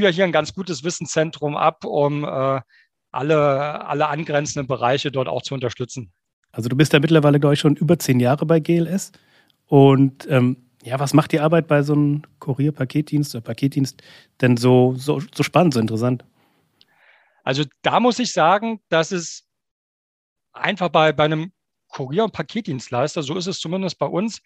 wir 0.00 0.10
hier 0.10 0.24
ein 0.24 0.32
ganz 0.32 0.52
gutes 0.52 0.84
Wissenszentrum 0.84 1.56
ab, 1.56 1.84
um 1.84 2.24
äh, 2.24 2.60
alle, 3.10 3.86
alle 3.86 4.08
angrenzenden 4.08 4.66
Bereiche 4.66 5.10
dort 5.10 5.28
auch 5.28 5.42
zu 5.42 5.54
unterstützen. 5.54 6.12
Also 6.52 6.68
du 6.68 6.76
bist 6.76 6.92
ja 6.92 7.00
mittlerweile, 7.00 7.40
glaube 7.40 7.54
ich, 7.54 7.60
schon 7.60 7.76
über 7.76 7.98
zehn 7.98 8.20
Jahre 8.20 8.46
bei 8.46 8.60
GLS. 8.60 9.12
Und 9.66 10.26
ähm, 10.30 10.56
ja, 10.82 10.98
was 10.98 11.14
macht 11.14 11.32
die 11.32 11.40
Arbeit 11.40 11.68
bei 11.68 11.82
so 11.82 11.92
einem 11.92 12.22
Kurierpaketdienst 12.38 13.34
oder 13.34 13.42
Paketdienst 13.42 14.02
denn 14.40 14.56
so, 14.56 14.94
so, 14.96 15.20
so 15.34 15.42
spannend, 15.42 15.74
so 15.74 15.80
interessant? 15.80 16.24
Also 17.48 17.64
da 17.80 17.98
muss 17.98 18.18
ich 18.18 18.34
sagen, 18.34 18.82
dass 18.90 19.10
es 19.10 19.48
einfach 20.52 20.90
bei, 20.90 21.14
bei 21.14 21.24
einem 21.24 21.50
Kurier- 21.88 22.24
und 22.24 22.34
Paketdienstleister, 22.34 23.22
so 23.22 23.38
ist 23.38 23.46
es 23.46 23.58
zumindest 23.58 23.98
bei 23.98 24.04
uns, 24.04 24.42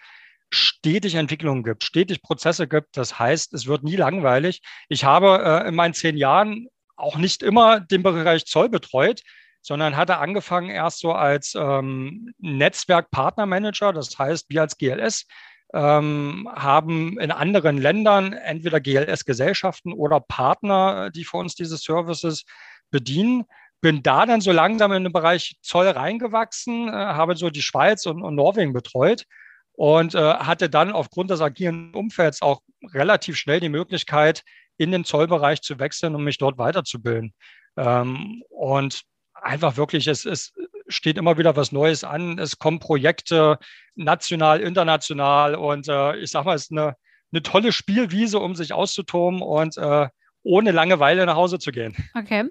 stetig 0.51 1.17
Entwicklungen 1.17 1.65
gibt, 1.65 1.83
stetig 1.83 2.23
Prozesse 2.23 2.69
gibt. 2.69 2.97
Das 2.97 3.19
heißt, 3.19 3.55
es 3.55 3.67
wird 3.67 3.83
nie 3.83 3.97
langweilig. 3.97 4.63
Ich 4.89 5.03
habe 5.03 5.43
äh, 5.45 5.69
in 5.69 5.75
meinen 5.75 5.95
zehn 5.95 6.17
Jahren 6.17 6.69
auch 6.95 7.17
nicht 7.17 7.43
immer 7.43 7.81
den 7.81 8.05
Bereich 8.05 8.45
Zoll 8.47 8.69
betreut, 8.69 9.23
sondern 9.63 9.97
hatte 9.97 10.19
angefangen 10.19 10.71
erst 10.71 11.01
so 11.01 11.11
als 11.11 11.57
ähm, 11.57 12.33
Netzwerkpartnermanager. 12.39 13.93
Das 13.93 14.17
heißt, 14.17 14.47
wir 14.49 14.61
als 14.61 14.79
GLS 14.79 15.27
ähm, 15.75 16.49
haben 16.55 17.19
in 17.19 17.33
anderen 17.33 17.79
Ländern 17.79 18.33
entweder 18.33 18.81
GLS-Gesellschaften 18.81 19.93
oder 19.93 20.21
Partner, 20.21 21.11
die 21.11 21.25
für 21.25 21.39
uns 21.39 21.57
diese 21.57 21.79
Services 21.79 22.45
bedienen. 22.93 23.45
Bin 23.81 24.05
da 24.05 24.25
dann 24.27 24.41
so 24.41 24.53
langsam 24.53 24.93
in 24.93 25.03
den 25.03 25.13
Bereich 25.13 25.57
Zoll 25.61 25.89
reingewachsen, 25.89 26.89
äh, 26.89 26.93
habe 26.93 27.35
so 27.35 27.51
die 27.51 27.63
Schweiz 27.63 28.07
und, 28.07 28.23
und 28.23 28.37
Norwegen 28.37 28.73
betreut 28.73 29.25
und 29.73 30.15
äh, 30.15 30.35
hatte 30.35 30.71
dann 30.71 30.93
aufgrund 30.93 31.31
des 31.31 31.41
agilen 31.41 31.93
Umfelds 31.93 32.43
auch 32.43 32.61
relativ 32.95 33.37
schnell 33.37 33.59
die 33.59 33.69
Möglichkeit, 33.69 34.45
in 34.77 34.93
den 34.93 35.05
Zollbereich 35.05 35.63
zu 35.63 35.81
wechseln 35.81 36.15
und 36.15 36.23
mich 36.23 36.39
dort 36.39 36.59
weiterzubilden. 36.59 37.35
Ähm, 37.77 38.45
und 38.51 39.03
einfach 39.35 39.77
wirklich, 39.77 40.07
es, 40.07 40.25
es 40.25 40.53
steht 40.89 41.19
immer 41.19 41.39
wieder 41.39 41.57
was 41.57 41.73
Neues 41.73 42.05
an. 42.05 42.39
Es 42.39 42.59
kommen 42.59 42.79
Projekte 42.79 43.59
national, 43.95 44.61
international 44.61 45.55
und 45.55 45.89
äh, 45.89 46.17
ich 46.17 46.31
sage 46.31 46.47
mal, 46.47 46.55
es 46.55 46.65
ist 46.65 46.73
eine, 46.73 46.95
eine 47.33 47.43
tolle 47.43 47.73
Spielwiese, 47.73 48.39
um 48.39 48.55
sich 48.55 48.73
auszutoben 48.73 49.43
und 49.43 49.77
äh, 49.77 50.09
ohne 50.43 50.73
Langeweile 50.73 51.27
nach 51.27 51.37
Hause 51.37 51.59
zu 51.59 51.71
gehen. 51.71 51.95
Okay. 52.15 52.51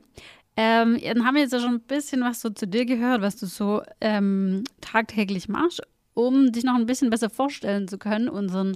Ähm, 0.58 1.00
dann 1.02 1.26
haben 1.26 1.36
wir 1.36 1.44
jetzt 1.44 1.54
ja 1.54 1.60
schon 1.60 1.76
ein 1.76 1.82
bisschen 1.82 2.22
was 2.22 2.42
so 2.42 2.50
zu 2.50 2.68
dir 2.68 2.86
gehört, 2.86 3.22
was 3.22 3.38
du 3.38 3.46
so 3.46 3.82
ähm, 4.02 4.64
tagtäglich 4.82 5.48
machst. 5.48 5.82
Um 6.14 6.52
dich 6.52 6.66
noch 6.66 6.76
ein 6.76 6.86
bisschen 6.86 7.10
besser 7.10 7.30
vorstellen 7.30 7.88
zu 7.88 7.98
können, 7.98 8.28
unseren 8.28 8.76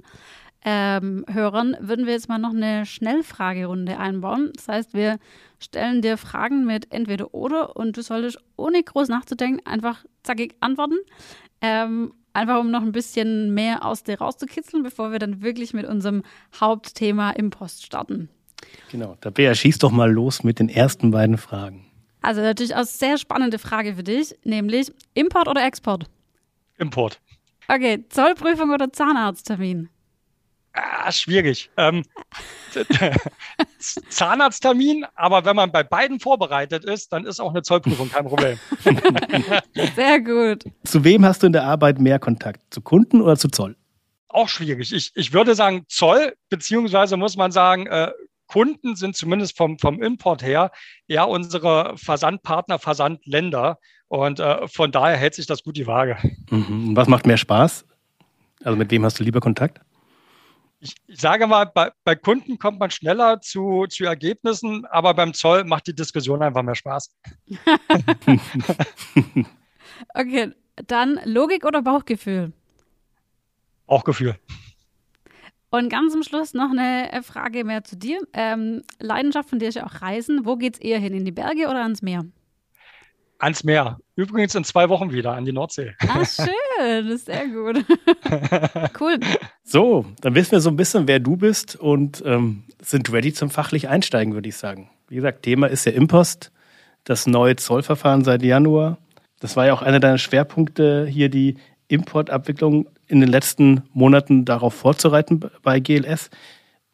ähm, 0.64 1.24
Hörern, 1.28 1.76
würden 1.80 2.06
wir 2.06 2.14
jetzt 2.14 2.28
mal 2.28 2.38
noch 2.38 2.54
eine 2.54 2.86
Schnellfragerunde 2.86 3.98
einbauen. 3.98 4.52
Das 4.56 4.68
heißt, 4.68 4.94
wir 4.94 5.18
stellen 5.60 6.00
dir 6.00 6.16
Fragen 6.16 6.64
mit 6.64 6.92
entweder 6.92 7.34
oder 7.34 7.76
und 7.76 7.96
du 7.96 8.02
solltest 8.02 8.38
ohne 8.56 8.82
groß 8.82 9.08
nachzudenken 9.08 9.64
einfach 9.66 10.04
zackig 10.22 10.56
antworten. 10.60 10.96
Ähm, 11.60 12.14
einfach 12.32 12.58
um 12.58 12.70
noch 12.70 12.82
ein 12.82 12.92
bisschen 12.92 13.54
mehr 13.54 13.84
aus 13.84 14.02
dir 14.02 14.18
rauszukitzeln, 14.18 14.82
bevor 14.82 15.12
wir 15.12 15.18
dann 15.18 15.42
wirklich 15.42 15.72
mit 15.72 15.86
unserem 15.86 16.22
Hauptthema 16.58 17.30
im 17.30 17.50
Post 17.50 17.84
starten. 17.84 18.28
Genau, 18.90 19.16
da 19.20 19.30
Bea, 19.30 19.54
schieß 19.54 19.78
doch 19.78 19.90
mal 19.90 20.10
los 20.10 20.42
mit 20.44 20.58
den 20.58 20.68
ersten 20.68 21.10
beiden 21.10 21.38
Fragen. 21.38 21.86
Also 22.22 22.40
natürlich 22.40 22.74
auch 22.74 22.84
sehr 22.84 23.18
spannende 23.18 23.58
Frage 23.58 23.94
für 23.94 24.02
dich, 24.02 24.34
nämlich 24.42 24.92
Import 25.14 25.48
oder 25.48 25.64
Export? 25.64 26.06
Import. 26.78 27.20
Okay, 27.68 28.04
Zollprüfung 28.08 28.70
oder 28.70 28.92
Zahnarzttermin? 28.92 29.88
Ah, 30.72 31.10
schwierig. 31.10 31.70
Ähm, 31.78 32.02
Zahnarzttermin, 34.10 35.06
aber 35.14 35.44
wenn 35.44 35.56
man 35.56 35.72
bei 35.72 35.82
beiden 35.82 36.20
vorbereitet 36.20 36.84
ist, 36.84 37.12
dann 37.12 37.24
ist 37.24 37.40
auch 37.40 37.50
eine 37.50 37.62
Zollprüfung 37.62 38.10
kein 38.10 38.26
Problem. 38.26 38.58
Sehr 39.96 40.20
gut. 40.20 40.64
Zu 40.84 41.02
wem 41.02 41.24
hast 41.24 41.42
du 41.42 41.46
in 41.46 41.54
der 41.54 41.64
Arbeit 41.64 41.98
mehr 41.98 42.18
Kontakt? 42.18 42.60
Zu 42.70 42.82
Kunden 42.82 43.22
oder 43.22 43.36
zu 43.36 43.48
Zoll? 43.48 43.76
Auch 44.28 44.48
schwierig. 44.48 44.92
Ich, 44.92 45.12
ich 45.14 45.32
würde 45.32 45.54
sagen 45.54 45.86
Zoll, 45.88 46.34
beziehungsweise 46.50 47.16
muss 47.16 47.36
man 47.36 47.52
sagen, 47.52 47.86
äh, 47.86 48.10
Kunden 48.46 48.96
sind 48.96 49.16
zumindest 49.16 49.56
vom, 49.56 49.78
vom 49.78 50.02
Import 50.02 50.42
her 50.42 50.70
eher 51.08 51.28
unsere 51.28 51.96
Versandpartner, 51.96 52.78
Versandländer. 52.78 53.78
Und 54.08 54.40
äh, 54.40 54.68
von 54.68 54.92
daher 54.92 55.16
hält 55.16 55.34
sich 55.34 55.46
das 55.46 55.62
gut 55.62 55.76
die 55.76 55.86
Waage. 55.86 56.16
Mhm. 56.50 56.96
Was 56.96 57.08
macht 57.08 57.26
mehr 57.26 57.36
Spaß? 57.36 57.84
Also 58.62 58.76
mit 58.76 58.90
wem 58.90 59.04
hast 59.04 59.18
du 59.18 59.24
lieber 59.24 59.40
Kontakt? 59.40 59.80
Ich, 60.80 60.94
ich 61.06 61.20
sage 61.20 61.46
mal, 61.46 61.64
bei, 61.64 61.90
bei, 62.04 62.14
Kunden 62.14 62.58
kommt 62.58 62.78
man 62.78 62.90
schneller 62.90 63.40
zu, 63.40 63.86
zu 63.88 64.04
Ergebnissen, 64.04 64.84
aber 64.86 65.14
beim 65.14 65.32
Zoll 65.32 65.64
macht 65.64 65.86
die 65.86 65.94
Diskussion 65.94 66.42
einfach 66.42 66.62
mehr 66.62 66.74
Spaß. 66.74 67.16
okay, 70.14 70.52
dann 70.86 71.18
Logik 71.24 71.64
oder 71.64 71.82
Bauchgefühl? 71.82 72.52
Bauchgefühl. 73.86 74.38
Und 75.70 75.88
ganz 75.90 76.12
zum 76.12 76.22
Schluss 76.22 76.54
noch 76.54 76.70
eine 76.70 77.12
äh, 77.12 77.22
Frage 77.22 77.64
mehr 77.64 77.82
zu 77.84 77.96
dir. 77.96 78.20
Ähm, 78.32 78.82
Leidenschaft 79.00 79.50
von 79.50 79.58
dir 79.58 79.68
ist 79.68 79.74
ja 79.74 79.86
auch 79.86 80.00
Reisen. 80.00 80.44
Wo 80.44 80.56
geht 80.56 80.74
es 80.74 80.80
eher 80.80 80.98
hin? 80.98 81.12
In 81.12 81.24
die 81.24 81.32
Berge 81.32 81.68
oder 81.68 81.82
ans 81.82 82.02
Meer? 82.02 82.24
Ans 83.38 83.64
Meer. 83.64 83.98
Übrigens 84.14 84.54
in 84.54 84.64
zwei 84.64 84.88
Wochen 84.88 85.12
wieder 85.12 85.34
an 85.34 85.44
die 85.44 85.52
Nordsee. 85.52 85.94
Ah, 86.08 86.24
schön. 86.24 86.46
Das 86.78 87.06
ist 87.06 87.26
sehr 87.26 87.48
gut. 87.48 87.84
cool. 89.00 89.18
So, 89.62 90.06
dann 90.20 90.34
wissen 90.34 90.52
wir 90.52 90.60
so 90.60 90.70
ein 90.70 90.76
bisschen, 90.76 91.06
wer 91.08 91.20
du 91.20 91.36
bist 91.36 91.76
und 91.76 92.22
ähm, 92.24 92.64
sind 92.80 93.12
ready 93.12 93.32
zum 93.32 93.50
fachlich 93.50 93.88
Einsteigen, 93.88 94.34
würde 94.34 94.48
ich 94.48 94.56
sagen. 94.56 94.90
Wie 95.08 95.16
gesagt, 95.16 95.42
Thema 95.42 95.66
ist 95.66 95.84
ja 95.84 95.92
Impost, 95.92 96.52
das 97.04 97.26
neue 97.26 97.56
Zollverfahren 97.56 98.24
seit 98.24 98.42
Januar. 98.42 98.98
Das 99.40 99.56
war 99.56 99.66
ja 99.66 99.74
auch 99.74 99.82
einer 99.82 100.00
deiner 100.00 100.18
Schwerpunkte 100.18 101.06
hier, 101.06 101.28
die 101.28 101.56
Importabwicklung 101.88 102.88
in 103.08 103.20
den 103.20 103.28
letzten 103.28 103.88
Monaten 103.92 104.44
darauf 104.44 104.74
vorzureiten 104.74 105.40
bei 105.62 105.80
GLS. 105.80 106.30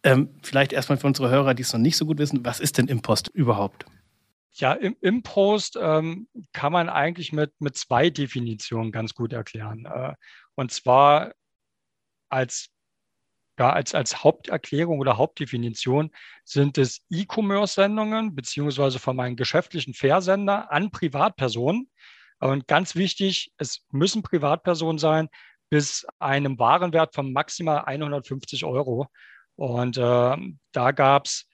Ähm, 0.04 0.30
vielleicht 0.42 0.72
erstmal 0.72 0.98
für 0.98 1.06
unsere 1.06 1.30
Hörer, 1.30 1.54
die 1.54 1.62
es 1.62 1.72
noch 1.72 1.80
nicht 1.80 1.96
so 1.96 2.06
gut 2.06 2.18
wissen, 2.18 2.44
was 2.44 2.60
ist 2.60 2.78
denn 2.78 2.88
Impost 2.88 3.28
überhaupt? 3.28 3.86
Ja, 4.54 4.72
im 4.74 4.96
Impost 5.00 5.78
ähm, 5.80 6.28
kann 6.52 6.72
man 6.72 6.88
eigentlich 6.88 7.32
mit, 7.32 7.52
mit 7.60 7.76
zwei 7.76 8.10
Definitionen 8.10 8.92
ganz 8.92 9.14
gut 9.14 9.32
erklären. 9.32 9.86
Äh, 9.86 10.14
und 10.56 10.72
zwar 10.72 11.32
als, 12.28 12.68
ja, 13.58 13.72
als, 13.72 13.94
als 13.94 14.24
Haupterklärung 14.24 14.98
oder 14.98 15.16
Hauptdefinition 15.16 16.10
sind 16.44 16.76
es 16.76 17.00
E-Commerce-Sendungen 17.08 18.34
beziehungsweise 18.34 18.98
von 18.98 19.16
meinem 19.16 19.36
geschäftlichen 19.36 19.94
Versender 19.94 20.70
an 20.70 20.90
Privatpersonen. 20.90 21.90
Und 22.40 22.66
ganz 22.66 22.96
wichtig, 22.96 23.52
es 23.56 23.86
müssen 23.92 24.22
Privatpersonen 24.22 24.98
sein, 24.98 25.28
bis 25.72 26.06
einem 26.18 26.58
Warenwert 26.58 27.14
von 27.14 27.32
maximal 27.32 27.86
150 27.86 28.66
Euro. 28.66 29.06
Und 29.56 29.96
äh, 29.96 30.36
da 30.72 30.90
gab 30.90 31.24
es 31.24 31.46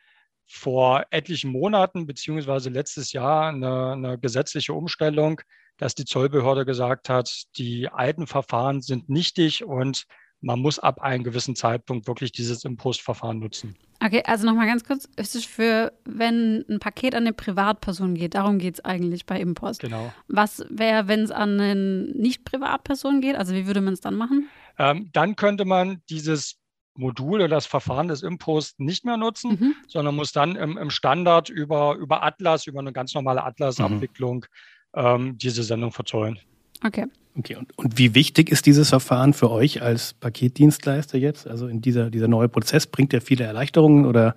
vor 0.45 1.05
etlichen 1.11 1.53
Monaten 1.53 2.05
beziehungsweise 2.05 2.69
letztes 2.69 3.13
Jahr 3.13 3.51
eine, 3.51 3.93
eine, 3.93 4.19
gesetzliche 4.19 4.75
Umstellung, 4.75 5.41
dass 5.77 5.95
die 5.95 6.05
Zollbehörde 6.05 6.65
gesagt 6.65 7.09
hat, 7.09 7.45
die 7.59 7.91
alten 7.91 8.27
Verfahren 8.27 8.81
sind 8.81 9.09
nichtig 9.09 9.63
und 9.63 10.05
man 10.41 10.61
muss 10.61 10.79
ab 10.79 11.01
einem 11.01 11.25
gewissen 11.25 11.57
Zeitpunkt 11.57 12.07
wirklich 12.07 12.33
dieses 12.33 12.65
Impostverfahren 12.65 13.39
nutzen. 13.39 13.77
Okay, 14.01 14.23
also 14.25 14.47
nochmal 14.47 14.67
ganz 14.67 14.85
kurz, 14.85 15.09
ist 15.17 15.35
es 15.35 15.45
für, 15.45 15.93
wenn 16.05 16.65
ein 16.69 16.79
Paket 16.79 17.15
an 17.15 17.25
eine 17.25 17.33
Privatperson 17.33 18.15
geht, 18.15 18.35
darum 18.35 18.59
geht 18.59 18.75
es 18.75 18.85
eigentlich 18.85 19.27
bei 19.27 19.41
Impost. 19.41 19.81
Genau. 19.81 20.13
Was 20.29 20.65
wäre, 20.71 21.09
wenn 21.09 21.21
es 21.21 21.33
an 21.33 21.61
eine 21.61 21.75
Nicht-Privatperson 21.75 23.21
geht? 23.21 23.35
Also 23.35 23.55
wie 23.55 23.67
würde 23.67 23.81
man 23.81 23.95
es 23.95 24.01
dann 24.01 24.15
machen? 24.15 24.49
Ähm, 24.79 25.11
dann 25.13 25.35
könnte 25.35 25.65
man 25.65 26.01
dieses 26.09 26.59
Modul 26.95 27.41
oder 27.41 27.49
das 27.49 27.67
Verfahren 27.67 28.09
des 28.09 28.23
Impost 28.23 28.79
nicht 28.79 29.05
mehr 29.05 29.17
nutzen, 29.17 29.51
mhm. 29.51 29.75
sondern 29.89 30.15
muss 30.15 30.33
dann 30.33 30.55
im, 30.57 30.77
im, 30.79 30.91
Standard 30.91 31.49
über, 31.49 31.97
über 31.97 32.23
Atlas, 32.23 32.67
über 32.67 32.81
eine 32.81 32.93
ganz 32.93 33.15
normale 33.15 33.45
Atlas-Abwicklung 33.45 34.47
mhm. 34.95 35.01
ähm, 35.01 35.39
diese 35.39 35.65
Sendung 35.65 35.93
verzollen. 35.93 36.39
Okay. 36.85 37.07
Okay, 37.39 37.55
und, 37.55 37.77
und 37.79 37.99
wie 37.99 38.17
wichtig 38.17 38.51
ist 38.51 38.67
dieses 38.67 38.89
Verfahren 38.89 39.33
für 39.33 39.51
euch 39.51 39.81
als 39.81 40.13
Paketdienstleister 40.15 41.19
jetzt? 41.19 41.47
Also 41.47 41.69
in 41.69 41.81
dieser, 41.81 42.11
dieser 42.11 42.27
neue 42.27 42.49
Prozess 42.49 42.89
bringt 42.89 43.15
er 43.15 43.21
viele 43.21 43.45
Erleichterungen 43.45 44.07
oder 44.07 44.35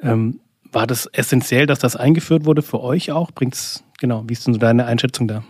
ähm, 0.00 0.40
war 0.70 0.86
das 0.86 1.06
essentiell, 1.06 1.66
dass 1.66 1.80
das 1.80 1.96
eingeführt 1.96 2.44
wurde 2.44 2.62
für 2.62 2.80
euch 2.80 3.10
auch? 3.10 3.32
Bringt's, 3.32 3.82
genau, 3.98 4.22
wie 4.28 4.34
ist 4.34 4.46
denn 4.46 4.54
so 4.54 4.60
deine 4.60 4.86
Einschätzung 4.86 5.26
da? 5.26 5.42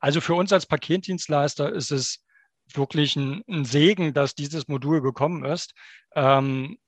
Also 0.00 0.22
für 0.22 0.34
uns 0.34 0.54
als 0.54 0.64
Paketdienstleister 0.64 1.70
ist 1.70 1.92
es 1.92 2.24
wirklich 2.72 3.14
ein, 3.16 3.42
ein 3.46 3.66
Segen, 3.66 4.14
dass 4.14 4.34
dieses 4.34 4.68
Modul 4.68 5.02
gekommen 5.02 5.44
ist, 5.44 5.74
ähm, 6.14 6.78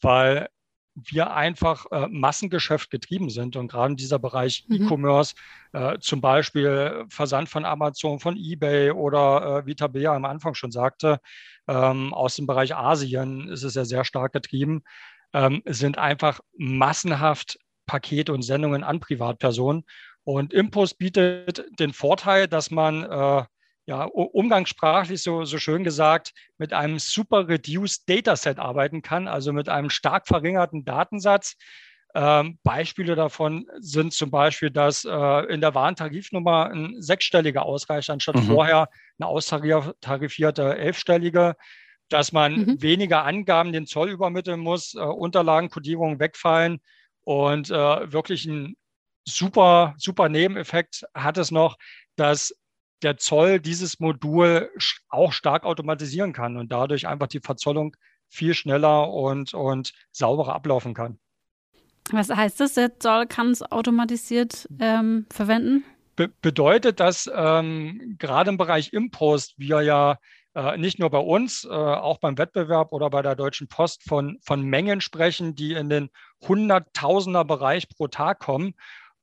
weil 0.00 0.48
wir 0.94 1.32
einfach 1.32 1.86
äh, 1.90 2.06
Massengeschäft 2.08 2.90
getrieben 2.90 3.28
sind 3.28 3.56
und 3.56 3.68
gerade 3.68 3.92
in 3.92 3.96
dieser 3.96 4.18
Bereich 4.18 4.64
mhm. 4.68 4.86
E-Commerce, 4.86 5.34
äh, 5.72 5.98
zum 5.98 6.20
Beispiel 6.20 7.04
Versand 7.08 7.48
von 7.48 7.64
Amazon, 7.64 8.20
von 8.20 8.36
eBay 8.36 8.92
oder 8.92 9.58
äh, 9.58 9.66
wie 9.66 9.74
Tabea 9.74 10.14
am 10.14 10.24
Anfang 10.24 10.54
schon 10.54 10.70
sagte, 10.70 11.20
ähm, 11.66 12.14
aus 12.14 12.36
dem 12.36 12.46
Bereich 12.46 12.76
Asien 12.76 13.48
ist 13.48 13.64
es 13.64 13.74
ja 13.74 13.84
sehr 13.84 14.04
stark 14.04 14.32
getrieben, 14.32 14.82
ähm, 15.32 15.62
sind 15.66 15.98
einfach 15.98 16.40
massenhaft 16.56 17.58
Pakete 17.86 18.32
und 18.32 18.42
Sendungen 18.42 18.84
an 18.84 19.00
Privatpersonen. 19.00 19.84
Und 20.22 20.54
Impost 20.54 20.98
bietet 20.98 21.66
den 21.78 21.92
Vorteil, 21.92 22.48
dass 22.48 22.70
man 22.70 23.02
äh, 23.02 23.44
ja, 23.86 24.04
umgangssprachlich 24.04 25.22
so, 25.22 25.44
so 25.44 25.58
schön 25.58 25.84
gesagt, 25.84 26.32
mit 26.56 26.72
einem 26.72 26.98
super 26.98 27.48
reduced 27.48 28.08
Dataset 28.08 28.58
arbeiten 28.58 29.02
kann, 29.02 29.28
also 29.28 29.52
mit 29.52 29.68
einem 29.68 29.90
stark 29.90 30.26
verringerten 30.26 30.84
Datensatz. 30.84 31.56
Ähm, 32.14 32.58
Beispiele 32.62 33.16
davon 33.16 33.66
sind 33.78 34.12
zum 34.12 34.30
Beispiel, 34.30 34.70
dass 34.70 35.04
äh, 35.04 35.52
in 35.52 35.60
der 35.60 35.74
Warentarifnummer 35.74 36.70
ein 36.70 37.02
sechsstelliger 37.02 37.64
ausreicht, 37.64 38.08
anstatt 38.08 38.36
mhm. 38.36 38.42
vorher 38.42 38.88
eine 39.18 39.28
austarifierte 39.28 40.78
elfstellige, 40.78 41.56
dass 42.08 42.32
man 42.32 42.54
mhm. 42.54 42.82
weniger 42.82 43.24
Angaben 43.24 43.72
den 43.72 43.86
Zoll 43.86 44.10
übermitteln 44.10 44.60
muss, 44.60 44.94
äh, 44.94 45.00
Unterlagenkodierungen 45.00 46.20
wegfallen 46.20 46.80
und 47.24 47.70
äh, 47.70 48.12
wirklich 48.12 48.46
ein 48.46 48.76
super, 49.26 49.94
super 49.98 50.28
Nebeneffekt 50.28 51.04
hat 51.14 51.36
es 51.36 51.50
noch, 51.50 51.76
dass 52.16 52.54
der 53.04 53.18
Zoll 53.18 53.60
dieses 53.60 54.00
Modul 54.00 54.70
auch 55.08 55.32
stark 55.32 55.64
automatisieren 55.64 56.32
kann 56.32 56.56
und 56.56 56.72
dadurch 56.72 57.06
einfach 57.06 57.28
die 57.28 57.40
Verzollung 57.40 57.96
viel 58.28 58.54
schneller 58.54 59.10
und, 59.12 59.54
und 59.54 59.92
sauberer 60.10 60.54
ablaufen 60.54 60.94
kann. 60.94 61.18
Was 62.10 62.28
heißt 62.28 62.60
das? 62.60 62.74
Der 62.74 62.98
Zoll 62.98 63.26
kann 63.26 63.50
es 63.50 63.62
automatisiert 63.62 64.68
ähm, 64.78 65.26
verwenden? 65.30 65.84
Be 66.16 66.28
bedeutet, 66.42 67.00
dass 67.00 67.30
ähm, 67.34 68.16
gerade 68.18 68.50
im 68.50 68.56
Bereich 68.56 68.92
Impost 68.92 69.54
wir 69.56 69.82
ja 69.82 70.18
äh, 70.54 70.76
nicht 70.76 70.98
nur 70.98 71.10
bei 71.10 71.18
uns, 71.18 71.64
äh, 71.64 71.68
auch 71.68 72.18
beim 72.18 72.38
Wettbewerb 72.38 72.92
oder 72.92 73.10
bei 73.10 73.22
der 73.22 73.34
Deutschen 73.34 73.68
Post 73.68 74.04
von, 74.04 74.38
von 74.42 74.62
Mengen 74.62 75.00
sprechen, 75.00 75.54
die 75.54 75.72
in 75.72 75.88
den 75.88 76.10
Hunderttausender 76.46 77.44
Bereich 77.44 77.88
pro 77.88 78.06
Tag 78.08 78.38
kommen. 78.38 78.74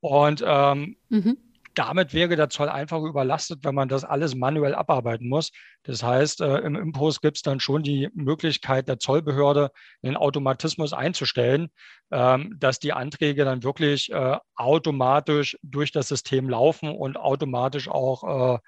Und 0.02 0.44
ähm, 0.46 0.98
mhm 1.10 1.38
damit 1.76 2.14
wäre 2.14 2.36
der 2.36 2.50
Zoll 2.50 2.70
einfach 2.70 3.02
überlastet, 3.02 3.64
wenn 3.64 3.76
man 3.76 3.90
das 3.90 4.04
alles 4.04 4.36
manuell 4.36 4.76
abarbeiten 4.76 5.28
muss. 5.30 5.52
Das 5.84 6.04
heißt, 6.04 6.42
äh, 6.42 6.58
im 6.60 6.76
Impost 6.76 7.22
gibt 7.22 7.38
es 7.38 7.44
dann 7.44 7.60
schon 7.60 7.84
die 7.84 8.10
Möglichkeit 8.14 8.88
der 8.88 9.00
Zollbehörde, 9.00 9.72
einen 10.04 10.18
Automatismus 10.18 10.94
einzustellen, 10.94 11.70
ähm, 12.12 12.56
dass 12.60 12.80
die 12.80 12.94
Anträge 12.94 13.46
dann 13.46 13.64
wirklich 13.64 14.12
äh, 14.12 14.38
automatisch 14.56 15.58
durch 15.64 15.92
das 15.92 16.08
System 16.08 16.50
laufen 16.50 16.90
und 16.90 17.18
automatisch 17.18 17.88
auch 17.88 18.56
äh, 18.56 18.60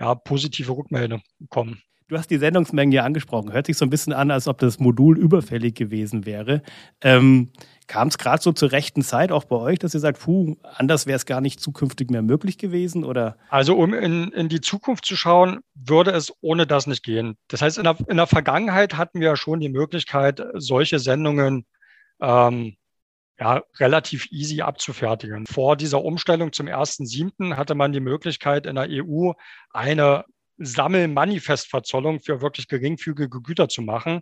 ja, 0.00 0.14
positive 0.14 0.72
Rückmeldungen 0.72 1.24
kommen. 1.48 1.82
Du 2.12 2.18
hast 2.18 2.30
die 2.30 2.36
Sendungsmengen 2.36 2.92
ja 2.92 3.04
angesprochen. 3.04 3.54
Hört 3.54 3.64
sich 3.64 3.78
so 3.78 3.86
ein 3.86 3.90
bisschen 3.90 4.12
an, 4.12 4.30
als 4.30 4.46
ob 4.46 4.58
das 4.58 4.78
Modul 4.78 5.16
überfällig 5.16 5.74
gewesen 5.74 6.26
wäre. 6.26 6.62
Ähm, 7.00 7.48
Kam 7.86 8.08
es 8.08 8.18
gerade 8.18 8.42
so 8.42 8.52
zur 8.52 8.70
rechten 8.70 9.00
Zeit 9.00 9.32
auch 9.32 9.44
bei 9.44 9.56
euch, 9.56 9.78
dass 9.78 9.94
ihr 9.94 10.00
sagt, 10.00 10.20
puh, 10.20 10.58
anders 10.62 11.06
wäre 11.06 11.16
es 11.16 11.24
gar 11.24 11.40
nicht 11.40 11.58
zukünftig 11.58 12.10
mehr 12.10 12.20
möglich 12.20 12.58
gewesen? 12.58 13.04
Oder? 13.04 13.38
Also 13.48 13.78
um 13.78 13.94
in, 13.94 14.30
in 14.32 14.50
die 14.50 14.60
Zukunft 14.60 15.06
zu 15.06 15.16
schauen, 15.16 15.60
würde 15.74 16.10
es 16.10 16.34
ohne 16.42 16.66
das 16.66 16.86
nicht 16.86 17.02
gehen. 17.02 17.38
Das 17.48 17.62
heißt, 17.62 17.78
in 17.78 17.84
der, 17.84 17.96
in 18.06 18.18
der 18.18 18.26
Vergangenheit 18.26 18.98
hatten 18.98 19.20
wir 19.20 19.28
ja 19.28 19.36
schon 19.36 19.60
die 19.60 19.70
Möglichkeit, 19.70 20.42
solche 20.52 20.98
Sendungen 20.98 21.64
ähm, 22.20 22.76
ja, 23.40 23.62
relativ 23.80 24.30
easy 24.30 24.60
abzufertigen. 24.60 25.46
Vor 25.46 25.76
dieser 25.76 26.04
Umstellung 26.04 26.52
zum 26.52 26.66
1.7. 26.66 27.56
hatte 27.56 27.74
man 27.74 27.92
die 27.92 28.00
Möglichkeit, 28.00 28.66
in 28.66 28.74
der 28.74 28.88
EU 28.90 29.32
eine 29.70 30.26
Sammelmanifestverzollung 30.64 32.20
für 32.20 32.40
wirklich 32.40 32.68
geringfügige 32.68 33.40
Güter 33.40 33.68
zu 33.68 33.82
machen, 33.82 34.20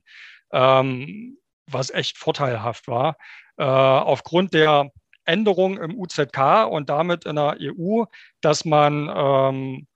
ähm, 0.52 1.38
was 1.66 1.90
echt 1.90 2.18
vorteilhaft 2.18 2.88
war. 2.88 3.16
Äh, 3.56 3.64
aufgrund 3.64 4.54
der 4.54 4.90
Änderung 5.24 5.78
im 5.78 5.98
UZK 5.98 6.66
und 6.68 6.88
damit 6.88 7.24
in 7.24 7.36
der 7.36 7.56
EU, 7.60 8.04
dass 8.40 8.64
man 8.64 9.10
ähm, 9.14 9.86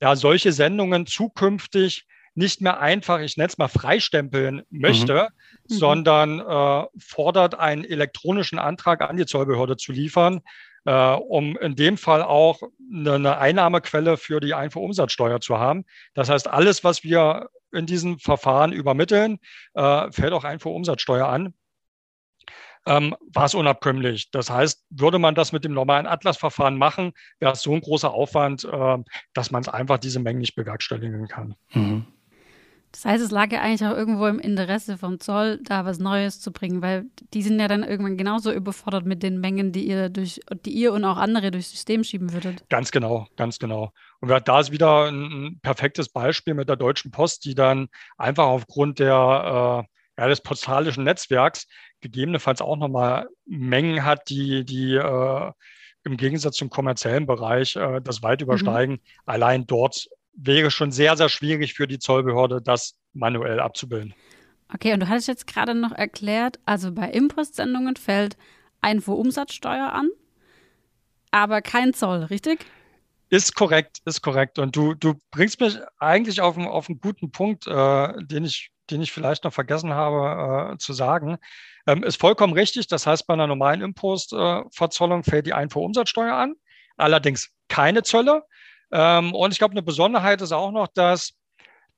ja, 0.00 0.16
solche 0.16 0.52
Sendungen 0.52 1.06
zukünftig 1.06 2.06
nicht 2.34 2.60
mehr 2.60 2.80
einfach, 2.80 3.20
ich 3.20 3.36
nenne 3.36 3.48
es 3.48 3.58
mal, 3.58 3.68
freistempeln 3.68 4.62
möchte, 4.68 5.30
mhm. 5.68 5.74
sondern 5.74 6.40
äh, 6.40 6.86
fordert 6.98 7.58
einen 7.58 7.84
elektronischen 7.84 8.58
Antrag 8.58 9.00
an 9.00 9.16
die 9.16 9.24
Zollbehörde 9.24 9.76
zu 9.78 9.92
liefern, 9.92 10.42
äh, 10.86 11.12
um 11.14 11.56
in 11.58 11.76
dem 11.76 11.98
Fall 11.98 12.22
auch 12.22 12.62
eine, 12.90 13.14
eine 13.14 13.38
Einnahmequelle 13.38 14.16
für 14.16 14.40
die 14.40 14.54
Einfuhrumsatzsteuer 14.54 15.40
zu 15.40 15.58
haben. 15.58 15.84
Das 16.14 16.30
heißt, 16.30 16.48
alles, 16.48 16.84
was 16.84 17.04
wir 17.04 17.50
in 17.72 17.86
diesem 17.86 18.18
Verfahren 18.18 18.72
übermitteln, 18.72 19.38
äh, 19.74 20.10
fällt 20.10 20.32
auch 20.32 20.44
Einfuhrumsatzsteuer 20.44 21.26
an. 21.26 21.54
Ähm, 22.88 23.16
war 23.34 23.46
es 23.46 23.54
unabkömmlich. 23.54 24.30
Das 24.30 24.48
heißt, 24.48 24.86
würde 24.90 25.18
man 25.18 25.34
das 25.34 25.50
mit 25.50 25.64
dem 25.64 25.74
normalen 25.74 26.06
Atlas-Verfahren 26.06 26.78
machen, 26.78 27.12
wäre 27.40 27.52
es 27.52 27.62
so 27.62 27.74
ein 27.74 27.80
großer 27.80 28.14
Aufwand, 28.14 28.62
äh, 28.64 28.98
dass 29.34 29.50
man 29.50 29.62
es 29.62 29.68
einfach 29.68 29.98
diese 29.98 30.20
Mengen 30.20 30.38
nicht 30.38 30.54
bewerkstelligen 30.54 31.26
kann. 31.26 31.56
Mhm. 31.72 32.06
Das 32.96 33.04
heißt, 33.04 33.24
es 33.24 33.30
lag 33.30 33.52
ja 33.52 33.60
eigentlich 33.60 33.84
auch 33.84 33.94
irgendwo 33.94 34.26
im 34.26 34.38
Interesse 34.38 34.96
vom 34.96 35.20
Zoll, 35.20 35.60
da 35.62 35.84
was 35.84 35.98
Neues 35.98 36.40
zu 36.40 36.50
bringen, 36.50 36.80
weil 36.80 37.04
die 37.34 37.42
sind 37.42 37.60
ja 37.60 37.68
dann 37.68 37.82
irgendwann 37.82 38.16
genauso 38.16 38.50
überfordert 38.50 39.04
mit 39.04 39.22
den 39.22 39.38
Mengen, 39.38 39.70
die 39.70 39.86
ihr 39.86 40.08
durch, 40.08 40.40
die 40.64 40.70
ihr 40.70 40.94
und 40.94 41.04
auch 41.04 41.18
andere 41.18 41.50
durchs 41.50 41.70
System 41.70 42.04
schieben 42.04 42.32
würdet. 42.32 42.66
Ganz 42.70 42.90
genau, 42.90 43.26
ganz 43.36 43.58
genau. 43.58 43.92
Und 44.20 44.30
da 44.30 44.60
ist 44.60 44.72
wieder 44.72 45.10
ein 45.10 45.60
perfektes 45.60 46.08
Beispiel 46.08 46.54
mit 46.54 46.70
der 46.70 46.76
Deutschen 46.76 47.10
Post, 47.10 47.44
die 47.44 47.54
dann 47.54 47.88
einfach 48.16 48.46
aufgrund 48.46 48.98
der 48.98 49.84
äh, 50.16 50.20
ja, 50.22 50.28
des 50.28 50.40
postalischen 50.40 51.04
Netzwerks 51.04 51.66
gegebenenfalls 52.00 52.62
auch 52.62 52.76
nochmal 52.76 53.28
Mengen 53.44 54.06
hat, 54.06 54.30
die, 54.30 54.64
die 54.64 54.94
äh, 54.94 55.52
im 56.04 56.16
Gegensatz 56.16 56.56
zum 56.56 56.70
kommerziellen 56.70 57.26
Bereich 57.26 57.76
äh, 57.76 58.00
das 58.00 58.22
weit 58.22 58.40
mhm. 58.40 58.44
übersteigen. 58.44 58.94
Mhm. 58.94 59.00
Allein 59.26 59.66
dort 59.66 60.08
wäre 60.36 60.70
schon 60.70 60.92
sehr, 60.92 61.16
sehr 61.16 61.28
schwierig 61.28 61.74
für 61.74 61.86
die 61.86 61.98
Zollbehörde, 61.98 62.62
das 62.62 62.94
manuell 63.12 63.60
abzubilden. 63.60 64.14
Okay, 64.72 64.92
und 64.92 65.00
du 65.00 65.08
hattest 65.08 65.28
jetzt 65.28 65.46
gerade 65.46 65.74
noch 65.74 65.92
erklärt, 65.92 66.58
also 66.66 66.92
bei 66.92 67.08
Impostsendungen 67.08 67.96
fällt 67.96 68.36
Einfuhrumsatzsteuer 68.80 69.92
an, 69.92 70.10
aber 71.30 71.62
kein 71.62 71.94
Zoll, 71.94 72.24
richtig? 72.24 72.66
Ist 73.28 73.54
korrekt, 73.54 73.98
ist 74.04 74.22
korrekt. 74.22 74.58
Und 74.58 74.76
du, 74.76 74.94
du 74.94 75.14
bringst 75.30 75.60
mich 75.60 75.78
eigentlich 75.98 76.40
auf, 76.40 76.56
einen, 76.56 76.68
auf 76.68 76.88
einen 76.88 77.00
guten 77.00 77.32
Punkt, 77.32 77.66
äh, 77.66 78.12
den, 78.24 78.44
ich, 78.44 78.70
den 78.90 79.02
ich 79.02 79.10
vielleicht 79.12 79.44
noch 79.44 79.52
vergessen 79.52 79.94
habe 79.94 80.74
äh, 80.74 80.78
zu 80.78 80.92
sagen. 80.92 81.38
Ähm, 81.88 82.04
ist 82.04 82.20
vollkommen 82.20 82.52
richtig. 82.52 82.86
Das 82.86 83.06
heißt, 83.06 83.26
bei 83.26 83.34
einer 83.34 83.48
normalen 83.48 83.82
Impostverzollung 83.82 85.20
äh, 85.20 85.24
fällt 85.24 85.46
die 85.46 85.54
Einfuhrumsatzsteuer 85.54 86.34
an, 86.34 86.54
allerdings 86.96 87.50
keine 87.68 88.04
Zölle. 88.04 88.44
Ähm, 88.92 89.34
und 89.34 89.52
ich 89.52 89.58
glaube, 89.58 89.72
eine 89.72 89.82
Besonderheit 89.82 90.40
ist 90.42 90.52
auch 90.52 90.70
noch, 90.70 90.88
dass 90.88 91.32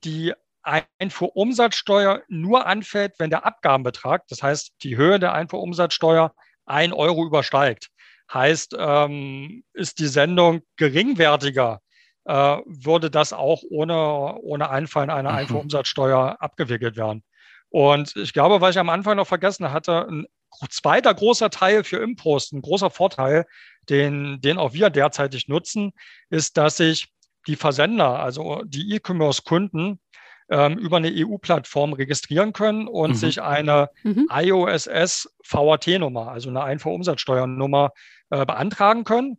die 0.04 0.32
Einfuhrumsatzsteuer 0.62 2.22
nur 2.28 2.66
anfällt, 2.66 3.14
wenn 3.18 3.30
der 3.30 3.46
Abgabenbetrag, 3.46 4.26
das 4.28 4.42
heißt 4.42 4.72
die 4.82 4.96
Höhe 4.96 5.18
der 5.18 5.32
Einfuhrumsatzsteuer, 5.32 6.34
ein 6.66 6.92
Euro 6.92 7.24
übersteigt. 7.24 7.88
Heißt, 8.32 8.76
ähm, 8.78 9.64
ist 9.72 9.98
die 9.98 10.06
Sendung 10.06 10.60
geringwertiger, 10.76 11.80
äh, 12.24 12.58
würde 12.66 13.10
das 13.10 13.32
auch 13.32 13.62
ohne, 13.70 14.36
ohne 14.40 14.68
Einfallen 14.68 15.10
einer 15.10 15.30
mhm. 15.30 15.38
Einfuhrumsatzsteuer 15.38 16.36
abgewickelt 16.40 16.96
werden. 16.96 17.22
Und 17.70 18.16
ich 18.16 18.32
glaube, 18.32 18.60
was 18.60 18.74
ich 18.74 18.78
am 18.78 18.90
Anfang 18.90 19.16
noch 19.16 19.26
vergessen 19.26 19.72
hatte, 19.72 20.06
ein 20.08 20.26
zweiter 20.70 21.14
großer 21.14 21.50
Teil 21.50 21.84
für 21.84 21.98
Impost, 21.98 22.52
ein 22.52 22.62
großer 22.62 22.90
Vorteil, 22.90 23.46
den, 23.88 24.40
den 24.40 24.58
auch 24.58 24.72
wir 24.72 24.90
derzeitig 24.90 25.48
nutzen, 25.48 25.92
ist, 26.30 26.56
dass 26.56 26.76
sich 26.78 27.08
die 27.46 27.56
Versender, 27.56 28.18
also 28.18 28.62
die 28.64 28.94
E-Commerce-Kunden, 28.94 30.00
ähm, 30.50 30.78
über 30.78 30.96
eine 30.96 31.12
EU-Plattform 31.12 31.92
registrieren 31.92 32.52
können 32.52 32.88
und 32.88 33.10
mhm. 33.10 33.14
sich 33.14 33.42
eine 33.42 33.90
mhm. 34.02 34.28
IOSS-VAT-Nummer, 34.30 36.28
also 36.28 36.48
eine 36.48 36.62
Einfuhrumsatzsteuernummer, 36.62 37.92
äh, 38.30 38.46
beantragen 38.46 39.04
können. 39.04 39.38